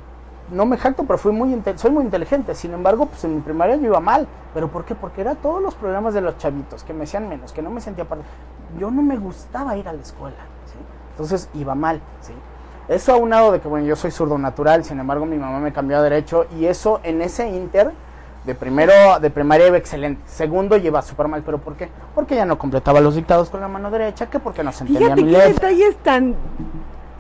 no 0.52 0.66
me 0.66 0.78
jacto, 0.78 1.04
pero 1.06 1.18
fui 1.18 1.32
muy 1.32 1.60
soy 1.76 1.92
muy 1.92 2.04
inteligente. 2.04 2.54
Sin 2.56 2.74
embargo, 2.74 3.08
pues 3.08 3.24
en 3.24 3.36
mi 3.36 3.42
primaria 3.42 3.78
yo 3.78 3.86
iba 3.86 4.00
mal. 4.00 4.28
¿Pero 4.54 4.68
por 4.68 4.86
qué? 4.86 4.96
Porque 4.96 5.22
era 5.22 5.36
todos 5.36 5.62
los 5.62 5.76
problemas 5.76 6.14
de 6.14 6.22
los 6.22 6.38
chavitos, 6.38 6.84
que 6.84 6.94
me 6.94 7.06
hacían 7.06 7.28
menos, 7.30 7.54
que 7.54 7.62
no 7.62 7.70
me 7.70 7.82
sentía 7.82 8.06
parte. 8.06 8.26
Yo 8.78 8.92
no 8.92 9.02
me 9.02 9.18
gustaba 9.18 9.78
ir 9.78 9.88
a 9.88 9.94
la 9.94 10.02
escuela, 10.02 10.38
¿sí? 10.66 10.78
Entonces 11.12 11.50
iba 11.54 11.74
mal, 11.74 12.02
¿sí? 12.22 12.34
Eso 12.88 13.14
aunado 13.14 13.52
de 13.52 13.62
que, 13.62 13.68
bueno, 13.68 13.86
yo 13.86 13.96
soy 13.96 14.12
zurdo 14.12 14.38
natural, 14.38 14.84
sin 14.84 15.00
embargo, 15.00 15.26
mi 15.26 15.38
mamá 15.38 15.60
me 15.60 15.72
cambió 15.72 15.98
a 15.98 16.02
derecho 16.02 16.46
y 16.60 16.66
eso 16.66 17.00
en 17.04 17.22
ese 17.22 17.50
inter 17.50 17.94
de 18.44 18.56
primero, 18.56 18.92
de 19.22 19.30
primaria 19.30 19.68
iba 19.68 19.78
excelente. 19.78 20.22
Segundo 20.26 20.76
lleva 20.76 21.02
súper 21.02 21.28
mal, 21.28 21.44
¿pero 21.44 21.60
por 21.60 21.76
qué? 21.76 21.90
Porque 22.16 22.36
ya 22.36 22.46
no 22.46 22.58
completaba 22.58 23.00
los 23.00 23.16
dictados 23.16 23.50
con 23.50 23.62
la 23.62 23.68
mano 23.68 23.92
derecha, 23.92 24.30
que 24.30 24.40
porque 24.40 24.64
no 24.64 24.72
se 24.72 24.84
entendía 24.84 25.16
Fíjate 25.16 25.24
mi 25.24 25.32
qué 25.32 25.38
letra. 25.38 25.70
detalles 25.70 25.96
tan 25.98 26.36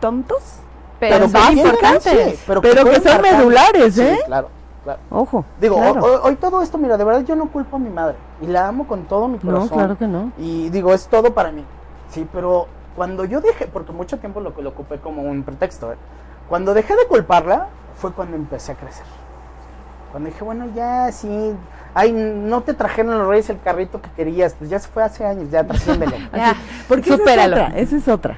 tontos, 0.01 0.59
Pero, 1.02 1.28
Pero 1.28 1.30
son 1.30 1.58
importantes. 1.58 2.04
sí, 2.36 2.39
pero, 2.47 2.62
Pero 2.62 2.76
que 2.76 2.82
pueden 2.84 3.04
son 3.04 3.12
marcar- 3.14 3.38
medulares, 3.38 3.95
Sí, 3.95 4.02
¿eh? 4.04 4.20
claro, 4.26 4.49
claro. 4.84 4.99
ojo. 5.10 5.43
Digo, 5.60 5.76
claro. 5.78 6.22
hoy 6.24 6.36
todo 6.36 6.62
esto, 6.62 6.78
mira, 6.78 6.95
de 6.95 7.04
verdad 7.04 7.22
yo 7.26 7.36
no 7.36 7.49
culpo 7.49 7.76
a 7.78 7.80
mi 7.80 7.89
madre 7.89 8.16
y 8.39 8.45
la 8.47 8.68
amo 8.68 8.86
con 8.88 9.06
todo 9.06 9.28
mi 9.28 9.39
no, 9.41 9.41
corazón. 9.41 9.70
claro 9.78 9.97
que 9.97 10.06
no. 10.08 10.32
Y 10.38 10.70
digo, 10.70 10.93
es 10.93 11.08
todo 11.08 11.34
para 11.34 11.52
mí. 11.52 11.66
Sí, 12.12 12.28
pero 12.32 12.68
cuando 12.95 13.26
yo 13.26 13.41
dejé, 13.41 13.66
porque 13.66 13.91
mucho 13.91 14.20
tiempo 14.20 14.39
lo, 14.41 14.54
lo 14.62 14.70
ocupé 14.70 14.99
como 14.99 15.24
un 15.24 15.41
pretexto, 15.43 15.91
¿eh? 15.91 15.97
cuando 16.47 16.74
dejé 16.76 16.95
de 16.95 17.08
culparla 17.08 17.68
fue 17.95 18.12
cuando 18.12 18.36
empecé 18.38 18.74
a 18.74 18.76
crecer. 18.76 19.06
Cuando 20.12 20.30
dije, 20.30 20.43
bueno, 20.43 20.68
ya 20.76 21.12
sí, 21.12 21.54
ay, 21.95 22.12
no 22.12 22.62
te 22.62 22.74
trajeron 22.74 23.18
los 23.18 23.28
reyes 23.28 23.49
el 23.49 23.60
carrito 23.62 24.02
que 24.02 24.10
querías, 24.12 24.54
pues 24.54 24.70
ya 24.70 24.78
se 24.78 24.88
fue 24.89 25.02
hace 25.04 25.26
años, 25.26 25.49
ya 25.49 25.64
trasciéndelo. 25.64 26.16
Ya, 26.36 26.56
Porque 26.88 27.06
esa 27.06 27.14
es 27.14 27.20
supéralo. 27.22 27.56
otra, 27.56 27.68
esa 27.80 27.95
es 27.95 28.08
otra. 28.08 28.38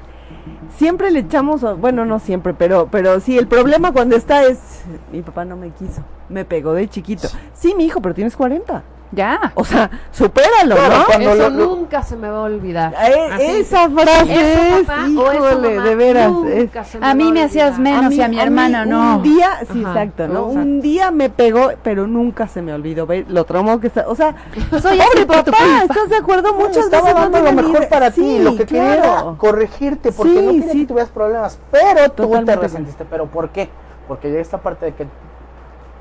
Siempre 0.76 1.10
le 1.10 1.20
echamos, 1.20 1.62
bueno, 1.78 2.04
no 2.04 2.18
siempre, 2.18 2.54
pero, 2.54 2.88
pero 2.90 3.20
sí, 3.20 3.38
el 3.38 3.46
problema 3.46 3.92
cuando 3.92 4.16
está 4.16 4.44
es, 4.44 4.84
mi 5.12 5.22
papá 5.22 5.44
no 5.44 5.56
me 5.56 5.70
quiso, 5.70 6.02
me 6.28 6.44
pegó 6.44 6.72
de 6.72 6.88
chiquito. 6.88 7.28
Sí, 7.52 7.74
mi 7.76 7.84
hijo, 7.84 8.00
pero 8.00 8.14
tienes 8.14 8.36
40. 8.36 8.82
Ya. 9.14 9.52
O 9.54 9.64
sea, 9.64 9.90
supéralo, 10.10 10.74
Claro, 10.76 10.98
¿no? 10.98 11.04
cuando 11.06 11.30
Eso 11.32 11.50
lo- 11.50 11.56
lo- 11.56 11.66
nunca 11.76 12.02
se 12.02 12.16
me 12.16 12.28
va 12.28 12.38
a 12.38 12.42
olvidar. 12.42 12.94
Eh, 13.04 13.60
esa 13.60 13.88
frase 13.90 14.78
es, 14.80 14.86
papá, 14.86 15.06
híjole, 15.08 15.74
mamá, 15.76 15.88
de 15.88 15.94
veras. 15.94 16.32
es- 16.46 16.70
A 17.00 17.14
mí 17.14 17.30
me 17.32 17.42
hacías 17.42 17.78
menos 17.78 18.12
y 18.12 18.22
a 18.22 18.28
mi 18.28 18.40
hermana 18.40 18.84
mí 18.84 18.90
no. 18.90 19.16
Un 19.16 19.22
día, 19.22 19.50
sí, 19.72 19.82
Ajá, 19.84 20.02
exacto, 20.02 20.26
¿no? 20.28 20.40
exacto. 20.40 20.58
Un 20.60 20.80
día 20.80 21.10
me 21.10 21.30
pegó, 21.30 21.70
pero 21.82 22.06
nunca 22.06 22.48
se 22.48 22.60
me 22.62 22.72
olvidó. 22.74 23.06
Ve, 23.06 23.24
lo 23.28 23.44
traumó 23.44 23.78
que 23.80 23.86
está, 23.88 24.04
o 24.08 24.14
sea, 24.14 24.34
Soy 24.70 24.98
pobre 24.98 25.02
así 25.02 25.24
por 25.26 25.42
tu 25.44 25.50
papá. 25.52 25.82
¿estás 25.82 26.08
de 26.08 26.16
acuerdo? 26.16 26.48
No, 26.52 26.58
Muchas 26.58 26.84
estaba 26.86 27.02
veces 27.02 27.14
no 27.14 27.20
dando 27.30 27.52
lo 27.52 27.62
mejor 27.62 27.88
para 27.88 28.10
ti, 28.10 28.20
Sí, 28.20 28.38
lo 28.40 28.56
que 28.56 28.66
quería 28.66 28.94
era 28.94 29.02
claro. 29.02 29.36
corregirte, 29.38 30.12
porque 30.12 30.32
Sí, 30.32 30.42
no 30.46 30.52
quería 30.52 30.72
sí. 30.72 30.78
que 30.80 30.86
tuvieras 30.86 31.10
problemas, 31.10 31.58
pero 31.70 32.10
tú 32.10 32.30
te 32.44 32.56
resentiste. 32.56 33.04
¿Pero 33.08 33.26
por 33.26 33.50
qué? 33.50 33.68
Porque 34.08 34.28
llega 34.28 34.40
esta 34.42 34.58
parte 34.58 34.86
de 34.86 34.92
que 34.94 35.06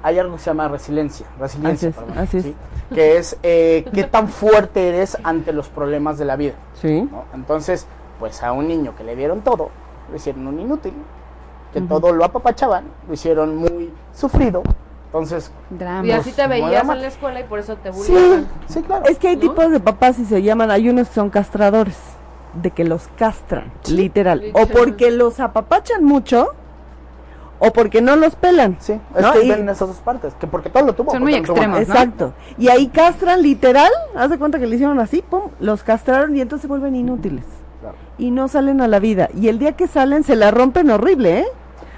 hay 0.03 0.19
algo 0.19 0.35
que 0.35 0.39
se 0.41 0.45
llama 0.49 0.67
resiliencia, 0.67 1.25
resiliencia, 1.39 1.89
Así 1.89 1.97
es, 1.99 2.05
perdón, 2.05 2.23
así 2.23 2.37
es. 2.37 2.43
¿sí? 2.43 2.55
que 2.93 3.17
es 3.17 3.37
eh, 3.41 3.85
qué 3.93 4.03
tan 4.03 4.27
fuerte 4.27 4.89
eres 4.89 5.17
ante 5.23 5.53
los 5.53 5.69
problemas 5.69 6.17
de 6.17 6.25
la 6.25 6.35
vida. 6.35 6.53
Sí. 6.79 7.07
¿no? 7.09 7.23
Entonces, 7.33 7.87
pues 8.19 8.43
a 8.43 8.51
un 8.51 8.67
niño 8.67 8.95
que 8.95 9.03
le 9.03 9.15
dieron 9.15 9.41
todo, 9.41 9.69
lo 10.09 10.15
hicieron 10.15 10.45
un 10.45 10.59
inútil, 10.59 10.93
que 11.73 11.81
todo 11.81 12.11
lo 12.11 12.23
apapachaban, 12.23 12.83
lo 13.07 13.13
hicieron 13.13 13.55
muy 13.55 13.91
sufrido. 14.13 14.61
Entonces. 15.05 15.51
Y 16.03 16.11
así 16.11 16.31
te 16.31 16.47
Muy 16.47 16.61
veías 16.61 16.87
en 16.89 17.01
la 17.01 17.07
escuela 17.07 17.39
y 17.39 17.43
por 17.43 17.59
eso 17.59 17.75
te 17.77 17.93
sí, 17.93 18.11
bulleaban. 18.11 18.47
sí, 18.67 18.81
claro. 18.81 19.05
Es 19.05 19.17
que 19.19 19.29
hay 19.29 19.35
¿No? 19.35 19.41
tipos 19.41 19.71
de 19.71 19.79
papás 19.79 20.19
y 20.19 20.25
se 20.25 20.41
llaman, 20.41 20.69
hay 20.71 20.89
unos 20.89 21.07
que 21.07 21.13
son 21.15 21.29
castradores, 21.29 21.97
de 22.61 22.71
que 22.71 22.83
los 22.83 23.07
castran, 23.17 23.71
literal. 23.89 24.39
O 24.53 24.59
Literal. 24.61 24.69
porque 24.71 25.11
los 25.11 25.39
apapachan 25.39 26.03
mucho, 26.03 26.53
o 27.59 27.71
porque 27.71 28.01
no 28.01 28.15
los 28.15 28.35
pelan. 28.35 28.77
Sí, 28.79 28.99
es 29.15 29.21
¿no? 29.21 29.31
que 29.33 29.43
Y- 29.45 29.49
ven 29.49 29.69
esas 29.69 29.87
dos 29.87 29.97
partes, 29.97 30.33
que 30.35 30.47
porque 30.47 30.69
todo 30.69 30.85
lo 30.85 30.93
tuvo. 30.93 31.11
Son 31.11 31.21
muy 31.23 31.33
tuvo 31.41 31.53
extremos. 31.53 31.79
Exacto. 31.79 32.33
Y 32.57 32.69
ahí 32.69 32.87
castran 32.87 33.41
literal, 33.41 33.91
haz 34.15 34.29
de 34.29 34.37
cuenta 34.37 34.59
que 34.59 34.67
le 34.67 34.75
hicieron 34.75 34.99
así, 34.99 35.21
pum, 35.21 35.43
los 35.59 35.83
castraron 35.83 36.35
y 36.35 36.41
entonces 36.41 36.63
se 36.63 36.67
vuelven 36.67 36.95
inútiles. 36.95 37.45
Claro. 37.81 37.95
Y 38.17 38.31
no 38.31 38.47
salen 38.47 38.81
a 38.81 38.87
la 38.87 38.99
vida. 38.99 39.29
Y 39.33 39.47
el 39.47 39.59
día 39.59 39.73
que 39.73 39.87
salen 39.87 40.23
se 40.23 40.35
la 40.35 40.51
rompen 40.51 40.89
horrible, 40.89 41.39
¿eh? 41.39 41.45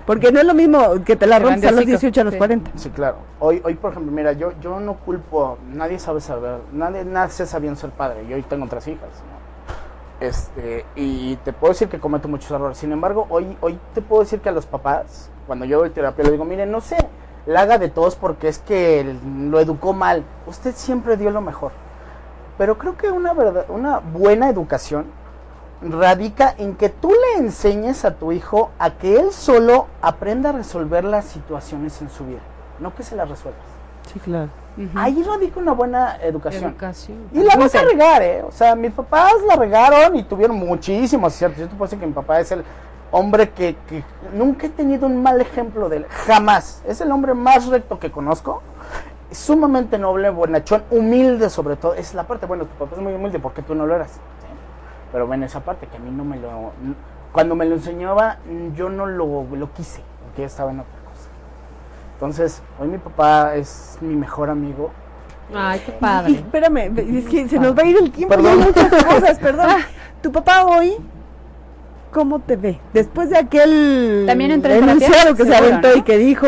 Porque 0.06 0.32
no 0.32 0.40
es 0.40 0.46
lo 0.46 0.54
mismo 0.54 1.04
que 1.04 1.16
te 1.16 1.26
la 1.26 1.40
rompes 1.40 1.64
a 1.64 1.72
los 1.72 1.80
hocico, 1.80 1.90
18 1.98 2.22
a 2.22 2.24
los 2.26 2.34
sí. 2.34 2.38
40. 2.38 2.72
Sí, 2.76 2.90
claro. 2.92 3.18
Hoy, 3.40 3.60
hoy 3.66 3.74
por 3.74 3.92
ejemplo, 3.92 4.12
mira, 4.12 4.34
yo, 4.34 4.52
yo 4.62 4.80
no 4.80 4.98
culpo, 4.98 5.58
nadie 5.74 5.98
sabe 5.98 6.22
saber, 6.22 6.60
nadie 6.72 7.04
nace 7.06 7.48
sabiendo 7.48 7.80
ser 7.80 7.90
padre. 7.90 8.28
Yo 8.28 8.36
hoy 8.36 8.44
tengo 8.44 8.68
tres 8.68 8.88
hijas, 8.88 9.10
¿no? 9.10 10.26
Este, 10.26 10.86
y 10.96 11.36
te 11.38 11.54
puedo 11.54 11.74
decir 11.74 11.88
que 11.90 12.00
cometo 12.00 12.28
muchos 12.28 12.50
errores. 12.52 12.78
Sin 12.78 12.92
embargo, 12.92 13.26
hoy, 13.30 13.58
hoy 13.62 13.80
te 13.94 14.02
puedo 14.02 14.22
decir 14.22 14.40
que 14.42 14.50
a 14.50 14.52
los 14.52 14.66
papás, 14.66 15.30
cuando 15.48 15.66
yo 15.66 15.80
doy 15.80 15.90
terapia, 15.90 16.26
le 16.26 16.32
digo, 16.32 16.46
miren, 16.46 16.72
no 16.72 16.82
sé, 16.82 16.98
la 17.46 17.62
haga 17.62 17.78
de 17.78 17.90
todos 17.90 18.16
porque 18.16 18.48
es 18.48 18.60
que 18.60 19.00
él 19.00 19.20
lo 19.50 19.60
educó 19.60 19.94
mal. 19.94 20.24
Usted 20.48 20.74
siempre 20.76 21.18
dio 21.18 21.30
lo 21.30 21.42
mejor. 21.42 21.72
Pero 22.58 22.78
creo 22.78 22.98
que 22.98 23.12
una 23.12 23.34
verdad, 23.34 23.66
una 23.70 24.00
buena 24.00 24.50
educación 24.50 25.06
radica 25.82 26.56
en 26.58 26.76
que 26.76 26.90
tú 26.90 27.12
le 27.12 27.44
enseñes 27.44 28.06
a 28.06 28.16
tu 28.16 28.32
hijo 28.32 28.72
a 28.80 28.92
que 28.92 29.20
él 29.20 29.32
solo 29.32 29.88
aprenda 30.02 30.50
a 30.50 30.54
resolver 30.54 31.04
las 31.04 31.26
situaciones 31.26 32.02
en 32.02 32.10
su 32.10 32.26
vida, 32.26 32.40
no 32.80 32.96
que 32.96 33.04
se 33.04 33.16
las 33.16 33.30
resuelvas. 33.30 33.62
Sí, 34.12 34.20
claro. 34.20 34.50
Ahí 34.94 35.24
radica 35.24 35.60
una 35.60 35.72
buena 35.72 36.18
educación. 36.22 36.72
Educación. 36.72 37.18
Y 37.34 37.40
la 37.40 37.56
vas 37.56 37.74
a 37.76 37.84
regar, 37.84 38.22
¿eh? 38.22 38.44
O 38.44 38.52
sea, 38.52 38.76
mis 38.76 38.92
papás 38.92 39.34
la 39.48 39.56
regaron 39.56 40.16
y 40.16 40.24
tuvieron 40.24 40.58
muchísimos 40.58 41.34
aciertos. 41.34 41.60
Yo 41.60 41.68
te 41.68 41.76
puedo 41.76 41.86
decir 41.86 42.00
que 42.00 42.08
mi 42.08 42.14
papá 42.14 42.40
es 42.42 42.52
el 42.52 42.64
hombre 43.16 43.50
que, 43.52 43.76
que 43.88 44.04
nunca 44.34 44.68
he 44.68 44.70
tenido 44.70 45.08
un 45.08 45.24
mal 45.24 45.40
ejemplo 45.40 45.88
de 45.90 45.98
él. 45.98 46.06
Jamás. 46.28 46.82
Es 46.86 47.00
el 47.00 47.12
hombre 47.12 47.34
más 47.34 47.68
recto 47.68 47.98
que 47.98 48.12
conozco. 48.12 48.62
Sumamente 49.32 49.98
noble, 49.98 50.30
buenachón, 50.30 50.84
humilde 50.92 51.50
sobre 51.50 51.78
todo. 51.78 51.94
Es 51.94 52.14
la 52.14 52.24
parte, 52.26 52.46
bueno, 52.46 52.66
tu 52.66 52.76
papá 52.76 52.96
es 52.96 53.02
muy 53.02 53.14
humilde 53.14 53.40
porque 53.40 53.62
tú 53.62 53.74
no 53.74 53.86
lo 53.86 53.96
eras. 53.96 54.12
¿sí? 54.12 54.20
Pero 55.12 55.28
ven 55.28 55.44
esa 55.44 55.62
parte 55.62 55.88
que 55.88 55.98
a 55.98 56.00
mí 56.00 56.12
no 56.12 56.24
me 56.26 56.38
lo... 56.38 56.72
Cuando 57.32 57.56
me 57.56 57.66
lo 57.66 57.76
enseñaba, 57.76 58.38
yo 58.76 58.90
no 58.90 59.06
lo, 59.06 59.44
lo 59.44 59.74
quise, 59.74 60.02
porque 60.24 60.42
ya 60.42 60.48
estaba 60.48 60.72
en 60.72 60.80
otra 60.82 61.00
cosa. 61.04 61.30
Entonces, 62.14 62.62
hoy 62.80 62.88
mi 62.88 62.98
papá 62.98 63.56
es 63.56 63.98
mi 64.02 64.16
mejor 64.16 64.50
amigo. 64.50 64.92
Ay, 65.54 65.82
qué 65.86 65.92
Y, 65.92 65.96
padre. 66.00 66.32
espérame, 66.34 66.98
es 67.18 67.26
que 67.28 67.48
se 67.50 67.60
nos 67.60 67.78
va 67.78 67.84
a 67.84 67.86
ir 67.86 67.98
el 67.98 68.12
tiempo. 68.12 68.36
Perdón. 68.36 68.60
Hay 68.60 68.66
muchas 68.66 69.04
cosas, 69.04 69.40
perdón. 69.42 69.68
Tu 70.22 70.32
papá 70.32 70.66
hoy, 70.66 70.96
¿cómo 72.16 72.40
te 72.40 72.56
ve? 72.56 72.80
Después 72.94 73.30
de 73.30 73.38
aquel 73.38 74.24
¿También 74.26 74.52
entró 74.52 74.72
en 74.72 74.80
terapia? 74.80 75.06
enunciado 75.06 75.36
que 75.36 75.44
se 75.44 75.54
aventó 75.56 75.90
¿no? 75.90 75.96
y 75.98 76.02
que 76.04 76.18
dijo 76.18 76.48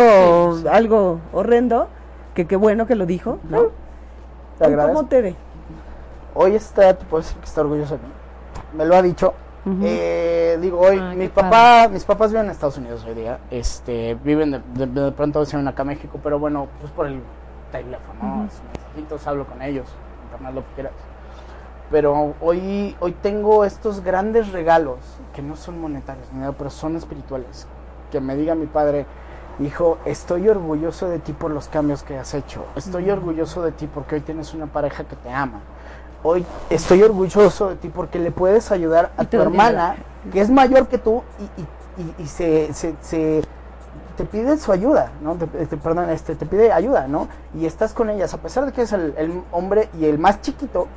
algo 0.72 1.20
horrendo, 1.34 1.89
que 2.34 2.47
qué 2.47 2.55
bueno 2.55 2.88
que 2.88 2.95
lo 2.95 3.05
dijo, 3.05 3.38
¿no? 3.49 3.63
Te. 4.57 4.74
¿Cómo 4.76 5.05
te 5.07 5.22
ve? 5.22 5.36
Hoy 6.34 6.55
está, 6.55 6.97
te 6.97 7.03
puedo 7.05 7.22
decir 7.22 7.38
que 7.39 7.45
está 7.45 7.61
orgulloso 7.61 7.97
de 7.97 8.03
mí. 8.03 8.09
Me 8.78 8.86
lo 8.86 8.95
ha 8.95 9.01
dicho. 9.01 9.34
Eh, 9.84 10.57
digo, 10.61 10.80
hoy, 10.80 10.97
Ay, 10.97 11.18
mi 11.18 11.28
papá, 11.28 11.89
mis 11.91 12.05
papás 12.05 12.32
viven 12.32 12.45
en 12.45 12.51
Estados 12.51 12.78
Unidos 12.78 13.03
hoy 13.05 13.15
día. 13.15 13.38
Este, 13.51 14.15
viven 14.24 14.51
de, 14.51 14.61
de- 14.86 15.01
de 15.01 15.11
pronto 15.11 15.43
se 15.45 15.57
van 15.57 15.68
acá 15.68 15.82
a 15.82 15.86
México, 15.86 16.18
pero 16.24 16.39
bueno, 16.39 16.68
pues 16.80 16.89
por 16.93 17.05
el 17.07 17.20
teléfono, 17.74 18.20
¿no? 18.24 18.49
Sus 18.49 18.61
mensajitos, 18.63 19.28
hablo 19.28 19.45
con 19.45 19.61
ellos, 19.61 19.86
internet, 20.24 20.53
lo 20.55 20.61
que 20.61 20.74
quieras. 20.76 20.93
Pero 21.89 22.35
hoy, 22.41 22.95
hoy 22.99 23.13
tengo 23.13 23.63
estos 23.63 24.03
grandes 24.03 24.51
regalos 24.51 24.97
que 25.33 25.41
no 25.41 25.55
son 25.55 25.79
monetarios, 25.79 26.27
pero 26.57 26.69
son 26.69 26.95
espirituales. 26.97 27.65
Que 28.11 28.19
me 28.19 28.35
diga 28.35 28.55
mi 28.55 28.65
padre, 28.65 29.05
hijo, 29.59 29.97
estoy 30.05 30.49
orgulloso 30.49 31.07
de 31.07 31.19
ti 31.19 31.31
por 31.33 31.51
los 31.51 31.67
cambios 31.69 32.03
que 32.03 32.17
has 32.17 32.33
hecho. 32.33 32.65
Estoy 32.75 33.09
orgulloso 33.09 33.61
de 33.61 33.71
ti 33.71 33.88
porque 33.88 34.15
hoy 34.15 34.21
tienes 34.21 34.53
una 34.53 34.65
pareja 34.67 35.05
que 35.05 35.15
te 35.15 35.31
ama. 35.31 35.61
Hoy 36.23 36.45
estoy 36.69 37.03
orgulloso 37.03 37.69
de 37.69 37.75
ti 37.77 37.88
porque 37.89 38.19
le 38.19 38.31
puedes 38.31 38.71
ayudar 38.71 39.11
a 39.17 39.23
tu 39.23 39.38
hermana, 39.43 39.95
que 40.33 40.41
es 40.41 40.49
mayor 40.49 40.88
que 40.88 40.97
tú, 40.97 41.23
y, 41.39 41.61
y- 41.61 42.03
y- 42.03 42.23
y 42.23 42.27
se, 42.27 42.73
se- 42.73 42.95
se- 43.01 43.43
te 44.17 44.25
pide 44.25 44.57
su 44.57 44.71
ayuda, 44.73 45.11
¿no? 45.21 45.35
Te, 45.35 45.45
te- 45.47 45.77
perdón, 45.77 46.09
este, 46.09 46.35
te 46.35 46.45
pide 46.45 46.73
ayuda, 46.73 47.07
¿no? 47.07 47.27
Y 47.53 47.65
estás 47.65 47.93
con 47.93 48.09
ellas, 48.09 48.33
a 48.33 48.39
pesar 48.39 48.65
de 48.65 48.71
que 48.73 48.81
es 48.81 48.91
el, 48.91 49.13
el 49.17 49.41
hombre 49.51 49.89
y 49.97 50.05
el 50.05 50.17
más 50.19 50.41
chiquito, 50.41 50.88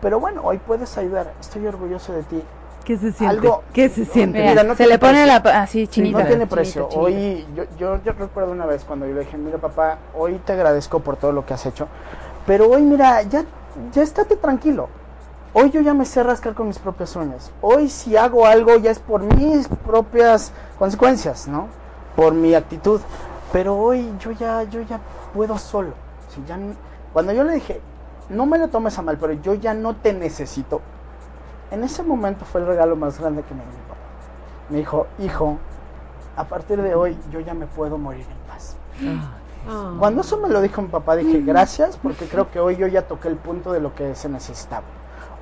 pero 0.00 0.20
bueno, 0.20 0.42
hoy 0.44 0.58
puedes 0.58 0.96
ayudar. 0.98 1.32
Estoy 1.40 1.66
orgulloso 1.66 2.12
de 2.12 2.22
ti. 2.24 2.42
¿Qué 2.84 2.96
se 2.96 3.12
siente? 3.12 3.26
Algo- 3.26 3.62
¿Qué 3.72 3.88
se 3.90 4.04
siente? 4.06 4.38
Mira, 4.38 4.50
Mira, 4.50 4.62
no 4.62 4.74
se 4.74 4.86
le 4.86 4.98
pone 4.98 5.12
precio. 5.12 5.26
la 5.26 5.42
pa- 5.42 5.60
así 5.62 5.86
chinita. 5.88 6.20
no 6.20 6.26
tiene 6.26 6.46
precio. 6.46 6.88
chinita. 6.88 7.00
Hoy, 7.00 7.46
yo, 7.54 7.64
yo, 7.78 8.02
yo 8.02 8.12
recuerdo 8.12 8.52
una 8.52 8.64
vez 8.64 8.84
cuando 8.84 9.06
yo 9.06 9.12
le 9.14 9.20
dije, 9.20 9.36
mira 9.36 9.58
papá, 9.58 9.98
hoy 10.16 10.40
te 10.44 10.54
agradezco 10.54 11.00
por 11.00 11.16
todo 11.16 11.32
lo 11.32 11.44
que 11.44 11.52
has 11.52 11.66
hecho, 11.66 11.86
pero 12.46 12.68
hoy 12.70 12.80
mira, 12.82 13.22
ya, 13.22 13.44
ya 13.92 14.02
estate 14.02 14.36
tranquilo. 14.36 14.88
Hoy 15.52 15.70
yo 15.70 15.80
ya 15.80 15.92
me 15.92 16.04
sé 16.06 16.22
rascar 16.22 16.54
con 16.54 16.68
mis 16.68 16.78
propias 16.78 17.14
uñas. 17.16 17.50
Hoy 17.60 17.88
si 17.90 18.16
hago 18.16 18.46
algo 18.46 18.76
ya 18.76 18.90
es 18.90 18.98
por 19.00 19.22
mis 19.22 19.66
propias 19.68 20.52
consecuencias, 20.78 21.48
¿no? 21.48 21.66
Por 22.16 22.32
mi 22.32 22.54
actitud. 22.54 23.00
Pero 23.52 23.76
hoy 23.76 24.10
yo 24.20 24.30
ya, 24.32 24.62
yo 24.64 24.82
ya 24.82 25.00
puedo 25.34 25.58
solo. 25.58 25.92
Si 26.34 26.42
ya 26.46 26.58
cuando 27.12 27.32
yo 27.32 27.44
le 27.44 27.54
dije, 27.54 27.80
no 28.28 28.46
me 28.46 28.58
lo 28.58 28.68
tomes 28.68 28.98
a 28.98 29.02
mal, 29.02 29.18
pero 29.18 29.32
yo 29.34 29.54
ya 29.54 29.74
no 29.74 29.96
te 29.96 30.12
necesito. 30.12 30.80
En 31.70 31.84
ese 31.84 32.02
momento 32.02 32.44
fue 32.44 32.60
el 32.60 32.66
regalo 32.66 32.96
más 32.96 33.18
grande 33.20 33.42
que 33.42 33.54
me 33.54 33.62
dio 33.62 33.72
mi 33.72 33.88
papá. 33.88 34.00
Me 34.70 34.78
dijo, 34.78 35.06
hijo, 35.18 35.58
a 36.36 36.44
partir 36.44 36.80
de 36.80 36.94
hoy 36.94 37.16
yo 37.30 37.40
ya 37.40 37.54
me 37.54 37.66
puedo 37.66 37.98
morir 37.98 38.26
en 38.28 38.52
paz. 38.52 38.76
Ah. 39.68 39.94
Cuando 39.98 40.22
eso 40.22 40.38
me 40.38 40.48
lo 40.48 40.60
dijo 40.60 40.80
mi 40.80 40.88
papá, 40.88 41.16
dije 41.16 41.40
gracias 41.42 41.96
porque 41.96 42.26
creo 42.26 42.50
que 42.50 42.60
hoy 42.60 42.76
yo 42.76 42.86
ya 42.86 43.02
toqué 43.02 43.28
el 43.28 43.36
punto 43.36 43.72
de 43.72 43.80
lo 43.80 43.94
que 43.94 44.14
se 44.14 44.28
necesitaba. 44.28 44.84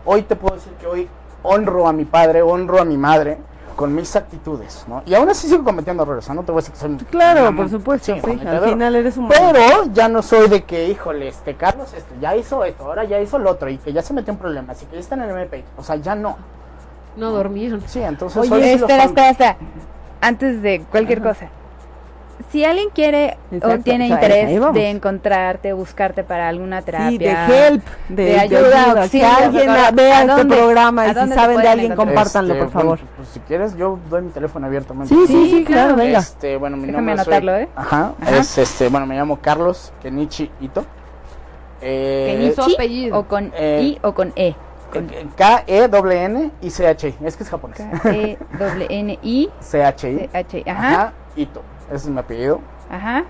Hoy 0.04 0.22
te 0.22 0.36
puedo 0.36 0.54
decir 0.54 0.72
que 0.74 0.86
hoy 0.86 1.08
honro 1.42 1.86
a 1.86 1.92
mi 1.92 2.04
padre, 2.04 2.42
honro 2.42 2.80
a 2.80 2.84
mi 2.84 2.96
madre, 2.96 3.38
con 3.76 3.94
mis 3.94 4.16
actitudes, 4.16 4.86
¿no? 4.88 5.02
Y 5.06 5.14
aún 5.14 5.28
así 5.28 5.46
sigo 5.48 5.62
cometiendo 5.62 6.02
errores, 6.02 6.28
no 6.30 6.42
te 6.42 6.50
voy 6.50 6.60
a 6.60 6.62
decir 6.62 6.72
que 6.72 6.80
soy 6.80 6.90
un 6.90 6.98
Claro, 6.98 7.54
por 7.54 7.68
supuesto, 7.68 8.06
sí, 8.06 8.12
al 8.46 8.60
final 8.62 8.96
eres 8.96 9.18
un 9.18 9.28
Pero 9.28 9.84
ya 9.92 10.08
no 10.08 10.22
soy 10.22 10.48
de 10.48 10.64
que, 10.64 10.88
híjole, 10.88 11.28
este 11.28 11.54
Carlos 11.54 11.92
este, 11.94 12.14
ya 12.18 12.34
hizo 12.34 12.64
esto, 12.64 12.84
ahora 12.84 13.04
ya 13.04 13.20
hizo 13.20 13.38
lo 13.38 13.50
otro 13.50 13.68
y 13.68 13.76
que 13.76 13.92
ya 13.92 14.00
se 14.00 14.14
metió 14.14 14.32
en 14.32 14.38
problemas 14.38 14.82
y 14.82 14.86
que 14.86 14.94
ya 14.94 15.00
está 15.00 15.14
en 15.14 15.22
el 15.22 15.30
MP. 15.30 15.62
O 15.76 15.82
sea, 15.82 15.96
ya 15.96 16.14
no. 16.14 16.36
No 17.16 17.30
dormieron. 17.30 17.82
Sí, 17.86 18.00
entonces 18.00 18.50
Oye, 18.50 18.74
espera, 18.74 19.04
espera, 19.04 19.30
espera. 19.30 19.56
Antes 20.20 20.62
de 20.62 20.82
cualquier 20.90 21.22
cosa. 21.22 21.48
Si 22.52 22.64
alguien 22.64 22.88
quiere 22.94 23.38
o 23.50 23.54
Exacto, 23.56 23.82
tiene 23.84 24.04
o 24.04 24.08
sea, 24.08 24.16
ahí 24.18 24.24
interés 24.24 24.72
de 24.74 24.90
encontrarte, 24.90 25.72
buscarte 25.72 26.22
para 26.22 26.48
alguna 26.48 26.82
terapia. 26.82 27.08
Sí, 27.10 27.18
de 27.18 27.30
help, 27.68 27.84
de, 28.10 28.14
de 28.16 28.24
de 28.24 28.38
ayuda, 28.38 28.58
ayuda. 28.84 29.02
auxilio, 29.02 29.26
que 29.26 29.44
alguien 29.44 29.64
socorro. 29.74 29.96
vea 29.96 30.16
¿A 30.16 30.20
este 30.20 30.32
dónde? 30.32 30.56
programa 30.56 31.02
¿A 31.02 31.06
y 31.06 31.08
si 31.08 31.14
saben 31.14 31.56
de 31.60 31.68
alguien, 31.68 31.92
encontrar? 31.92 32.14
compártanlo, 32.14 32.52
Este, 32.54 32.64
por 32.64 32.72
favor. 32.72 32.98
bueno, 32.98 33.10
pues 33.16 33.28
si 33.28 33.40
quieres, 33.40 33.76
yo 33.76 33.98
doy 34.10 34.22
mi 34.22 34.30
teléfono 34.30 34.66
abiertamente. 34.66 35.14
Sí, 35.14 35.20
sí, 35.26 35.32
Sí, 35.32 35.50
sí, 35.50 35.64
claro, 35.64 35.94
claro. 35.94 35.96
venga. 35.96 36.18
Este, 36.18 36.56
bueno, 36.56 36.76
mi 36.76 36.86
Déjame 36.86 36.96
nombre 37.14 37.22
anotarlo, 37.22 37.52
soy- 37.52 37.62
¿eh? 37.62 37.68
Ajá, 37.74 38.12
Ajá. 38.20 38.36
Es 38.36 38.58
este, 38.58 38.88
bueno, 38.88 39.06
me 39.06 39.16
llamo 39.16 39.38
Carlos 39.40 39.92
Kenichi 40.02 40.50
Ito. 40.60 40.84
Eh, 41.80 42.52
Kenichi. 42.54 42.74
Apellido. 42.74 43.18
O 43.18 43.24
con 43.26 43.52
Eh, 43.56 43.80
I 43.82 43.98
o 44.02 44.12
con 44.14 44.32
E. 44.36 44.54
K-E-N-N 45.36 46.50
y 46.62 46.70
C-H-I. 46.70 47.14
Es 47.24 47.36
que 47.36 47.42
es 47.44 47.50
japonés. 47.50 47.76
K-E-N-I 48.02 49.50
C-H-I. 49.60 50.28
C-H. 50.32 50.64
Ajá. 50.70 50.88
Ajá. 50.88 51.12
Ito. 51.36 51.62
Ese 51.88 51.96
es 51.96 52.08
mi 52.08 52.18
apellido. 52.18 52.60
Ajá. 52.90 53.24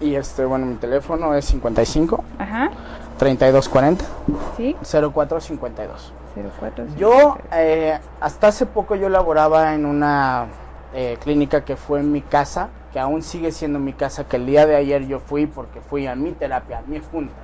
Y 0.00 0.14
este, 0.14 0.44
bueno, 0.44 0.66
mi 0.66 0.76
teléfono 0.76 1.34
es 1.34 1.44
55 1.46 2.24
Ajá. 2.38 2.70
3240 3.18 4.04
Sí. 4.56 4.76
0452. 4.82 6.12
04. 6.60 6.86
Yo, 6.96 7.36
eh, 7.52 7.98
hasta 8.20 8.48
hace 8.48 8.64
poco 8.66 8.94
yo 8.94 9.08
laboraba 9.08 9.74
en 9.74 9.84
una 9.86 10.46
eh, 10.94 11.18
clínica 11.20 11.64
que 11.64 11.76
fue 11.76 11.98
en 12.00 12.12
mi 12.12 12.20
casa, 12.22 12.68
que 12.92 13.00
aún 13.00 13.22
sigue 13.22 13.50
siendo 13.50 13.80
mi 13.80 13.92
casa, 13.92 14.24
que 14.24 14.36
el 14.36 14.46
día 14.46 14.64
de 14.66 14.76
ayer 14.76 15.06
yo 15.06 15.18
fui 15.18 15.46
porque 15.46 15.80
fui 15.80 16.06
a 16.06 16.14
mi 16.14 16.30
terapia, 16.32 16.78
a 16.78 16.82
mi 16.82 17.00
junta, 17.00 17.34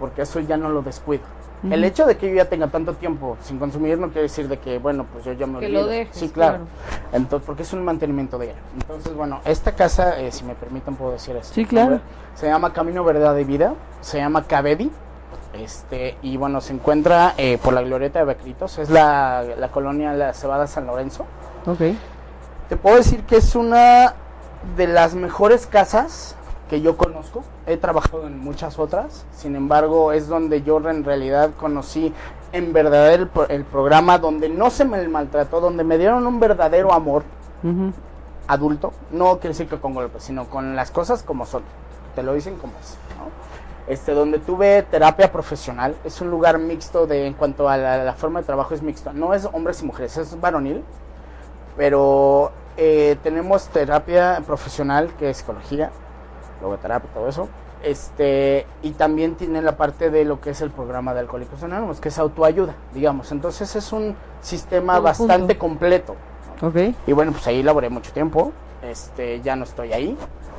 porque 0.00 0.22
eso 0.22 0.40
ya 0.40 0.56
no 0.56 0.70
lo 0.70 0.82
descuido. 0.82 1.22
El 1.62 1.82
hecho 1.84 2.06
de 2.06 2.16
que 2.16 2.28
yo 2.28 2.36
ya 2.36 2.44
tenga 2.44 2.68
tanto 2.68 2.94
tiempo 2.94 3.36
sin 3.42 3.58
consumir 3.58 3.98
no 3.98 4.06
quiere 4.08 4.22
decir 4.22 4.46
de 4.48 4.58
que, 4.58 4.78
bueno, 4.78 5.06
pues 5.12 5.24
yo 5.24 5.32
ya 5.32 5.46
me 5.46 5.58
Que 5.58 5.66
olvido. 5.66 5.82
lo 5.82 5.86
dejes, 5.88 6.16
Sí, 6.16 6.28
claro. 6.28 6.58
claro. 6.58 6.66
Entonces, 7.12 7.44
porque 7.46 7.62
es 7.62 7.72
un 7.72 7.84
mantenimiento 7.84 8.38
diario. 8.38 8.62
Entonces, 8.74 9.12
bueno, 9.14 9.40
esta 9.44 9.72
casa, 9.72 10.20
eh, 10.20 10.30
si 10.30 10.44
me 10.44 10.54
permiten, 10.54 10.94
puedo 10.94 11.12
decir 11.12 11.34
esto. 11.36 11.52
Sí, 11.54 11.64
claro. 11.64 12.00
Se 12.36 12.46
llama 12.46 12.72
Camino 12.72 13.02
Verdad 13.02 13.34
de 13.34 13.42
Vida, 13.44 13.74
se 14.00 14.18
llama 14.18 14.44
Cabedi. 14.44 14.90
Este, 15.54 16.16
y 16.22 16.36
bueno, 16.36 16.60
se 16.60 16.72
encuentra 16.74 17.34
eh, 17.36 17.58
por 17.62 17.72
la 17.74 17.82
glorieta 17.82 18.20
de 18.20 18.24
Becritos, 18.26 18.78
es 18.78 18.90
la, 18.90 19.42
la 19.58 19.68
colonia 19.70 20.12
La 20.12 20.32
Cebada 20.34 20.66
San 20.66 20.86
Lorenzo. 20.86 21.26
Ok. 21.66 21.80
Te 22.68 22.76
puedo 22.76 22.96
decir 22.96 23.24
que 23.24 23.36
es 23.38 23.56
una 23.56 24.14
de 24.76 24.86
las 24.86 25.14
mejores 25.14 25.66
casas 25.66 26.36
que 26.68 26.80
yo 26.80 26.96
conozco. 26.96 27.42
He 27.66 27.76
trabajado 27.76 28.26
en 28.26 28.38
muchas 28.38 28.78
otras, 28.78 29.24
sin 29.32 29.56
embargo, 29.56 30.12
es 30.12 30.28
donde 30.28 30.62
yo 30.62 30.78
en 30.88 31.04
realidad 31.04 31.50
conocí 31.58 32.12
en 32.52 32.72
verdad 32.72 33.12
el, 33.12 33.28
el 33.48 33.64
programa, 33.64 34.18
donde 34.18 34.48
no 34.48 34.70
se 34.70 34.84
me 34.84 35.06
maltrató, 35.08 35.60
donde 35.60 35.84
me 35.84 35.98
dieron 35.98 36.26
un 36.26 36.40
verdadero 36.40 36.92
amor 36.92 37.22
adulto. 38.46 38.92
No 39.10 39.38
quiere 39.38 39.50
decir 39.50 39.68
que 39.68 39.78
con 39.78 39.94
golpes, 39.94 40.22
sino 40.22 40.46
con 40.46 40.76
las 40.76 40.90
cosas 40.90 41.22
como 41.22 41.46
son. 41.46 41.62
Te 42.14 42.22
lo 42.22 42.34
dicen 42.34 42.56
como 42.56 42.72
es. 42.80 42.96
¿no? 43.18 43.92
Este, 43.92 44.12
donde 44.12 44.38
tuve 44.38 44.82
terapia 44.82 45.32
profesional, 45.32 45.94
es 46.04 46.20
un 46.20 46.30
lugar 46.30 46.58
mixto 46.58 47.06
de, 47.06 47.26
en 47.26 47.34
cuanto 47.34 47.68
a 47.68 47.76
la, 47.76 48.04
la 48.04 48.12
forma 48.14 48.40
de 48.40 48.46
trabajo 48.46 48.74
es 48.74 48.82
mixto. 48.82 49.12
No 49.12 49.34
es 49.34 49.46
hombres 49.52 49.82
y 49.82 49.86
mujeres, 49.86 50.16
es 50.16 50.38
varonil, 50.40 50.84
pero 51.76 52.52
eh, 52.76 53.16
tenemos 53.22 53.68
terapia 53.68 54.42
profesional 54.46 55.10
que 55.18 55.30
es 55.30 55.38
psicología, 55.38 55.90
logoterapia, 56.60 57.10
todo 57.12 57.28
eso. 57.28 57.48
Este, 57.82 58.66
y 58.82 58.90
también 58.92 59.36
tiene 59.36 59.62
la 59.62 59.76
parte 59.76 60.10
de 60.10 60.24
lo 60.24 60.40
que 60.40 60.50
es 60.50 60.60
el 60.60 60.70
programa 60.70 61.14
de 61.14 61.20
Alcohólicos 61.20 61.62
Anónimos, 61.62 62.00
que 62.00 62.08
es 62.08 62.18
autoayuda, 62.18 62.74
digamos. 62.92 63.30
Entonces 63.30 63.76
es 63.76 63.92
un 63.92 64.16
sistema 64.40 64.98
bastante 64.98 65.56
completo. 65.56 66.16
Ok. 66.60 66.76
Y 67.06 67.12
bueno, 67.12 67.32
pues 67.32 67.46
ahí 67.46 67.62
laboré 67.62 67.88
mucho 67.88 68.12
tiempo. 68.12 68.52
Este, 68.82 69.40
ya 69.42 69.54
no 69.54 69.64
estoy 69.64 69.92
ahí. 69.92 70.16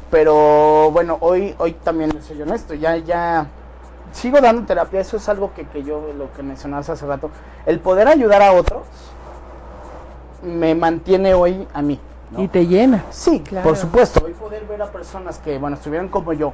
Pero 0.10 0.90
bueno, 0.92 1.18
hoy, 1.22 1.56
hoy 1.60 1.74
también 1.74 2.22
soy 2.24 2.42
honesto, 2.42 2.74
ya, 2.74 2.98
ya 2.98 3.46
sigo 4.12 4.42
dando 4.42 4.66
terapia. 4.66 5.02
Eso 5.02 5.18
es 5.18 5.30
algo 5.30 5.54
que, 5.54 5.68
que 5.68 5.84
yo, 5.84 6.02
lo 6.18 6.32
que 6.34 6.42
mencionabas 6.42 6.90
hace 6.90 7.06
rato. 7.06 7.30
El 7.66 7.80
poder 7.80 8.08
ayudar 8.08 8.42
a 8.42 8.54
otros 8.54 8.84
me 10.42 10.74
mantiene 10.74 11.34
hoy 11.34 11.68
a 11.74 11.82
mí. 11.82 12.00
¿No? 12.32 12.42
Y 12.44 12.48
te 12.48 12.68
llena. 12.68 13.04
Sí, 13.10 13.40
Claro. 13.42 13.68
por 13.68 13.78
supuesto. 13.78 14.24
Hoy 14.26 14.34
poder 14.34 14.66
ver 14.66 14.82
a 14.82 14.92
personas 14.92 15.40
que, 15.40 15.58
bueno, 15.58 15.76
estuvieron 15.76 16.10
como 16.10 16.34
yo 16.34 16.54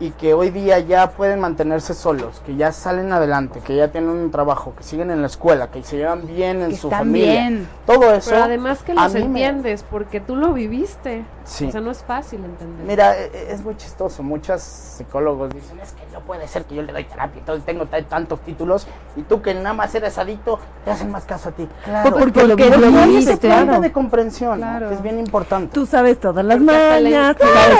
y 0.00 0.10
que 0.10 0.34
hoy 0.34 0.50
día 0.50 0.80
ya 0.80 1.10
pueden 1.12 1.38
mantenerse 1.38 1.94
solos, 1.94 2.42
que 2.44 2.56
ya 2.56 2.72
salen 2.72 3.12
adelante, 3.12 3.60
que 3.64 3.76
ya 3.76 3.88
tienen 3.92 4.10
un 4.10 4.30
trabajo, 4.32 4.74
que 4.76 4.82
siguen 4.82 5.10
en 5.12 5.20
la 5.20 5.28
escuela, 5.28 5.70
que 5.70 5.84
se 5.84 5.96
llevan 5.98 6.26
bien 6.26 6.62
en 6.62 6.70
Que 6.70 6.76
su 6.76 6.88
están 6.88 6.98
familia. 7.00 7.32
bien. 7.32 7.68
Todo 7.86 8.12
eso. 8.12 8.30
Pero 8.30 8.42
además 8.42 8.82
que 8.82 8.92
los 8.92 9.12
me- 9.14 9.20
entiendes, 9.20 9.84
porque 9.88 10.18
tú 10.20 10.34
lo 10.34 10.52
viviste. 10.52 11.24
Sí. 11.44 11.66
O 11.68 11.70
sea, 11.70 11.80
no 11.80 11.92
es 11.92 12.02
fácil 12.02 12.44
entender. 12.44 12.84
Mira, 12.86 13.16
e- 13.16 13.26
e- 13.32 13.52
es 13.52 13.62
muy 13.62 13.76
chistoso. 13.76 14.22
Muchos 14.24 14.62
psicólogos 14.62 15.50
dicen, 15.54 15.78
es 15.78 15.92
que 15.92 16.03
no 16.14 16.20
puede 16.20 16.46
ser 16.46 16.64
que 16.64 16.76
yo 16.76 16.82
le 16.82 16.92
doy 16.92 17.02
terapia 17.04 17.40
y 17.40 17.44
todo, 17.44 17.58
tengo 17.58 17.86
ta- 17.86 18.00
tantos 18.02 18.38
títulos 18.40 18.86
y 19.16 19.22
tú 19.22 19.42
que 19.42 19.52
nada 19.52 19.72
más 19.74 19.92
eres 19.96 20.16
adicto, 20.16 20.60
te 20.84 20.92
hacen 20.92 21.10
más 21.10 21.24
caso 21.24 21.48
a 21.48 21.52
ti. 21.52 21.68
Claro, 21.84 22.16
Porque 22.16 22.42
lo 22.44 22.56
porque 22.56 22.70
no 22.70 23.06
viviste, 23.06 23.36
claro. 23.38 23.80
de 23.80 23.90
comprensión. 23.92 24.58
Claro. 24.58 24.88
que 24.88 24.94
es 24.94 25.02
bien 25.02 25.18
importante. 25.18 25.74
Tú 25.74 25.84
sabes 25.86 26.18
todas 26.20 26.44
las 26.44 26.56
Porque 26.58 26.72
mañas, 26.72 27.36
tú 27.36 27.44
sabes 27.52 27.78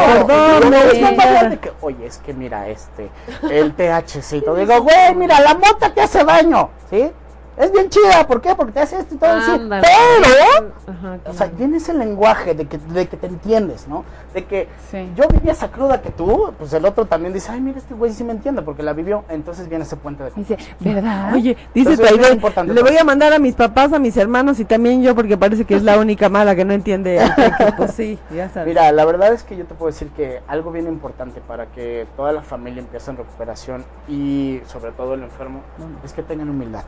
por 0.99 1.59
que, 1.61 1.73
Oye, 1.81 2.07
es 2.07 2.19
que 2.19 2.35
mira, 2.35 2.69
este, 2.69 3.09
el 3.51 3.73
THC. 3.77 4.43
Digo, 4.57 4.83
güey, 4.83 5.15
mira, 5.15 5.41
la 5.41 5.55
mota 5.55 5.95
te 5.95 6.01
hace 6.01 6.25
daño, 6.25 6.71
¿sí? 6.91 7.11
Es 7.57 7.71
bien 7.73 7.89
chida, 7.89 8.27
¿por 8.27 8.41
qué? 8.41 8.55
Porque 8.55 8.73
te 8.73 8.81
hace 8.81 8.99
esto 8.99 9.15
y 9.15 9.19
todo 9.19 9.31
así. 9.31 9.51
Pero 9.69 10.73
Ajá, 10.87 11.19
o 11.27 11.33
sea, 11.33 11.49
tienes 11.51 11.89
el 11.89 11.99
lenguaje 11.99 12.55
de 12.55 12.67
que, 12.67 12.79
de 12.79 13.07
que 13.07 13.17
te 13.17 13.27
entiendes, 13.29 13.87
¿no? 13.89 14.05
De 14.33 14.45
que 14.45 14.69
Sí. 14.91 15.09
yo 15.17 15.25
viví 15.29 15.49
esa 15.51 15.71
cruda 15.71 16.03
que 16.03 16.11
tú, 16.11 16.53
pues 16.59 16.73
el 16.73 16.85
otro 16.85 17.05
también 17.07 17.33
dice, 17.33 17.53
ay, 17.53 17.61
mira, 17.61 17.79
este 17.79 17.95
güey 17.95 18.13
sí 18.13 18.25
me 18.25 18.33
entiende 18.33 18.63
porque 18.63 18.83
la 18.83 18.93
vivió. 18.93 19.25
Entonces 19.29 19.69
viene 19.69 19.85
ese 19.85 19.97
puente 19.97 20.25
de 20.25 20.31
Dice, 20.35 20.57
¿verdad? 20.81 21.33
Oye, 21.33 21.57
dice 21.75 21.97
Taide, 21.97 22.33
importante 22.33 22.73
le 22.73 22.81
todo. 22.81 22.91
voy 22.91 22.99
a 22.99 23.05
mandar 23.05 23.33
a 23.33 23.39
mis 23.39 23.55
papás, 23.55 23.93
a 23.93 23.99
mis 23.99 24.17
hermanos 24.17 24.59
y 24.61 24.65
también 24.65 25.03
yo 25.03 25.15
porque 25.15 25.37
parece 25.37 25.65
que 25.65 25.77
es 25.77 25.83
la 25.83 25.99
única 25.99 26.29
mala 26.29 26.55
que 26.57 26.65
no 26.65 26.73
entiende. 26.73 27.19
el. 27.19 27.31
Pues 27.77 27.93
sí, 27.93 28.19
ya 28.35 28.49
sabes. 28.49 28.69
Mira, 28.69 28.91
la 28.93 29.05
verdad 29.05 29.33
es 29.33 29.43
que 29.43 29.57
yo 29.57 29.65
te 29.65 29.75
puedo 29.75 29.91
decir 29.91 30.09
que 30.11 30.41
algo 30.49 30.71
bien 30.73 30.87
importante 30.87 31.41
para 31.41 31.67
que 31.67 32.07
toda 32.17 32.33
la 32.33 32.43
familia 32.43 32.81
empiece 32.81 33.11
en 33.11 33.17
recuperación 33.17 33.85
y 34.09 34.61
sobre 34.67 34.93
todo 34.93 35.15
el 35.15 35.23
enfermo 35.23 35.61
es 36.05 36.13
que 36.13 36.23
tengan 36.23 36.51
humildad, 36.51 36.83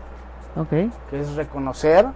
Ok. 0.56 0.70
que 1.10 1.20
es 1.20 1.34
reconocer 1.34 2.06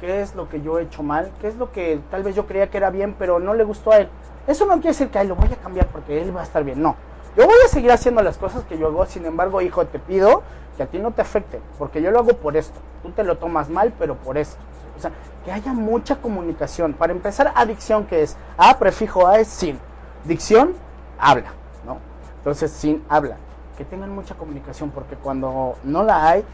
qué 0.00 0.20
es 0.20 0.34
lo 0.34 0.48
que 0.48 0.60
yo 0.60 0.78
he 0.78 0.82
hecho 0.82 1.02
mal, 1.02 1.30
qué 1.40 1.48
es 1.48 1.56
lo 1.56 1.72
que 1.72 2.00
tal 2.10 2.22
vez 2.22 2.36
yo 2.36 2.46
creía 2.46 2.70
que 2.70 2.76
era 2.76 2.90
bien, 2.90 3.14
pero 3.18 3.40
no 3.40 3.54
le 3.54 3.64
gustó 3.64 3.92
a 3.92 3.98
él. 3.98 4.08
Eso 4.46 4.66
no 4.66 4.74
quiere 4.74 4.88
decir 4.88 5.08
que 5.08 5.18
ay, 5.18 5.26
lo 5.26 5.34
voy 5.34 5.52
a 5.52 5.56
cambiar 5.56 5.86
porque 5.86 6.20
él 6.20 6.36
va 6.36 6.40
a 6.40 6.44
estar 6.44 6.62
bien, 6.64 6.80
no. 6.80 6.96
Yo 7.36 7.46
voy 7.46 7.56
a 7.64 7.68
seguir 7.68 7.90
haciendo 7.92 8.22
las 8.22 8.36
cosas 8.36 8.64
que 8.64 8.78
yo 8.78 8.88
hago, 8.88 9.06
sin 9.06 9.24
embargo, 9.26 9.60
hijo, 9.60 9.86
te 9.86 9.98
pido 9.98 10.42
que 10.76 10.82
a 10.84 10.86
ti 10.86 10.98
no 10.98 11.10
te 11.10 11.22
afecte, 11.22 11.60
porque 11.78 12.00
yo 12.00 12.10
lo 12.10 12.20
hago 12.20 12.32
por 12.34 12.56
esto. 12.56 12.78
Tú 13.02 13.10
te 13.10 13.24
lo 13.24 13.38
tomas 13.38 13.68
mal, 13.68 13.92
pero 13.98 14.16
por 14.16 14.38
esto. 14.38 14.56
O 14.96 15.00
sea, 15.00 15.12
que 15.44 15.52
haya 15.52 15.72
mucha 15.72 16.16
comunicación. 16.16 16.94
Para 16.94 17.12
empezar, 17.12 17.52
adicción, 17.54 18.06
que 18.06 18.22
es 18.22 18.36
A, 18.56 18.78
prefijo 18.78 19.26
A 19.26 19.38
es 19.38 19.48
sin. 19.48 19.78
Dicción, 20.24 20.74
habla, 21.18 21.52
¿no? 21.86 21.98
Entonces, 22.38 22.70
sin, 22.70 23.04
habla. 23.08 23.36
Que 23.76 23.84
tengan 23.84 24.14
mucha 24.14 24.34
comunicación, 24.34 24.90
porque 24.90 25.14
cuando 25.16 25.76
no 25.84 26.02
la 26.02 26.28
hay, 26.28 26.44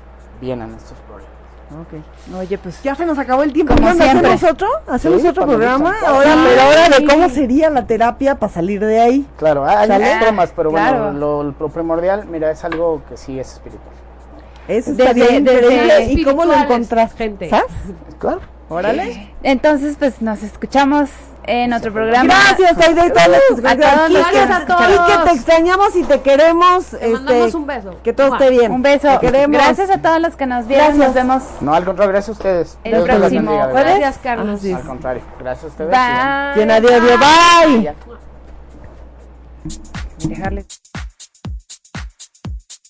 vienen 0.45 0.75
estos 0.75 0.97
problemas. 0.99 1.33
Ok. 1.81 2.37
Oye, 2.39 2.59
pues 2.59 2.83
Ya 2.83 2.95
se 2.95 3.05
nos 3.07 3.19
acabó 3.19 3.43
el 3.43 3.53
tiempo. 3.53 3.75
Como 3.75 3.87
¿Cuándo 3.87 4.05
siempre. 4.05 4.31
¿Hacemos 4.33 4.53
otro? 4.53 4.69
¿Hacemos 4.87 5.23
Sí, 5.23 5.29
otro 5.29 5.47
programa? 5.47 5.95
Ahora, 6.07 6.33
Sí. 6.35 6.39
pero 6.49 6.63
ahora 6.63 6.89
de 6.99 7.05
cómo 7.07 7.29
sería 7.31 7.71
la 7.71 7.87
terapia 7.87 8.35
para 8.39 8.53
salir 8.53 8.85
de 8.85 9.01
ahí. 9.01 9.27
Claro, 9.39 9.65
hay 9.67 9.89
¿Sale? 9.89 10.07
temas, 10.25 10.53
pero 10.55 10.71
Claro. 10.71 11.05
bueno, 11.05 11.19
lo, 11.19 11.43
lo 11.59 11.69
primordial, 11.71 12.27
mira, 12.27 12.51
es 12.51 12.63
algo 12.65 13.03
que 13.09 13.17
sí 13.17 13.41
es 13.41 13.55
espiritual. 13.55 13.95
Increíble. 14.69 15.41
desde 15.43 16.13
¿Y 16.13 16.23
cómo 16.25 16.45
lo 16.45 16.55
encontraste? 16.55 17.17
gente. 17.17 17.51
¿Sabes? 17.51 17.73
Claro. 18.19 18.41
Órale. 18.71 19.31
entonces 19.43 19.97
pues 19.99 20.23
nos 20.23 20.43
escuchamos 20.43 21.11
en 21.47 21.73
otro 21.73 21.93
programa. 21.93 22.35
Gracias, 22.35 22.79
Aide, 22.79 23.07
y 23.07 23.11
todas 23.11 23.29
las 23.29 23.41
que 23.49 23.61
se 23.61 23.69
A 23.69 23.77
todos 23.77 24.09
Quique, 24.09 24.19
los 24.19 24.29
que 24.29 24.47
nos 24.47 24.59
escucharon. 24.59 25.07
Quique, 25.07 25.19
te 25.25 25.31
extrañamos 25.37 25.97
y 25.97 26.05
te 26.05 26.21
queremos. 26.21 26.87
Te 26.87 27.09
mandamos 27.09 27.47
este, 27.47 27.57
un 27.57 27.67
beso. 27.67 27.97
Que 28.03 28.13
todo 28.13 28.33
esté 28.35 28.51
bien. 28.51 28.73
Un 28.73 28.83
beso. 28.83 29.09
Te 29.19 29.27
queremos. 29.27 29.57
Gracias 29.57 29.91
a 29.91 29.99
todos 29.99 30.21
los 30.21 30.37
que 30.37 30.47
nos 30.47 30.67
vieron. 30.67 30.87
Gracias. 30.87 31.07
Nos 31.07 31.15
vemos 31.15 31.43
No, 31.61 31.75
al 31.75 31.85
contrario, 31.85 32.13
gracias 32.13 32.29
a 32.29 32.33
ustedes. 32.39 32.79
el 32.85 32.93
Dios 32.93 33.05
próximo 33.05 33.51
bendiga. 33.51 33.67
Gracias, 33.67 34.19
Carlos. 34.23 34.65
Es. 34.65 34.75
Al 34.75 34.83
contrario, 34.87 35.23
gracias 35.39 35.65
a 35.65 35.67
ustedes. 35.69 35.91
Bye. 35.91 36.55
Bien, 36.57 36.71
adiós, 36.71 36.93
adiós, 36.93 37.21
bye. 37.21 37.83
Ya. 37.83 37.95
Dejarle. 40.29 40.65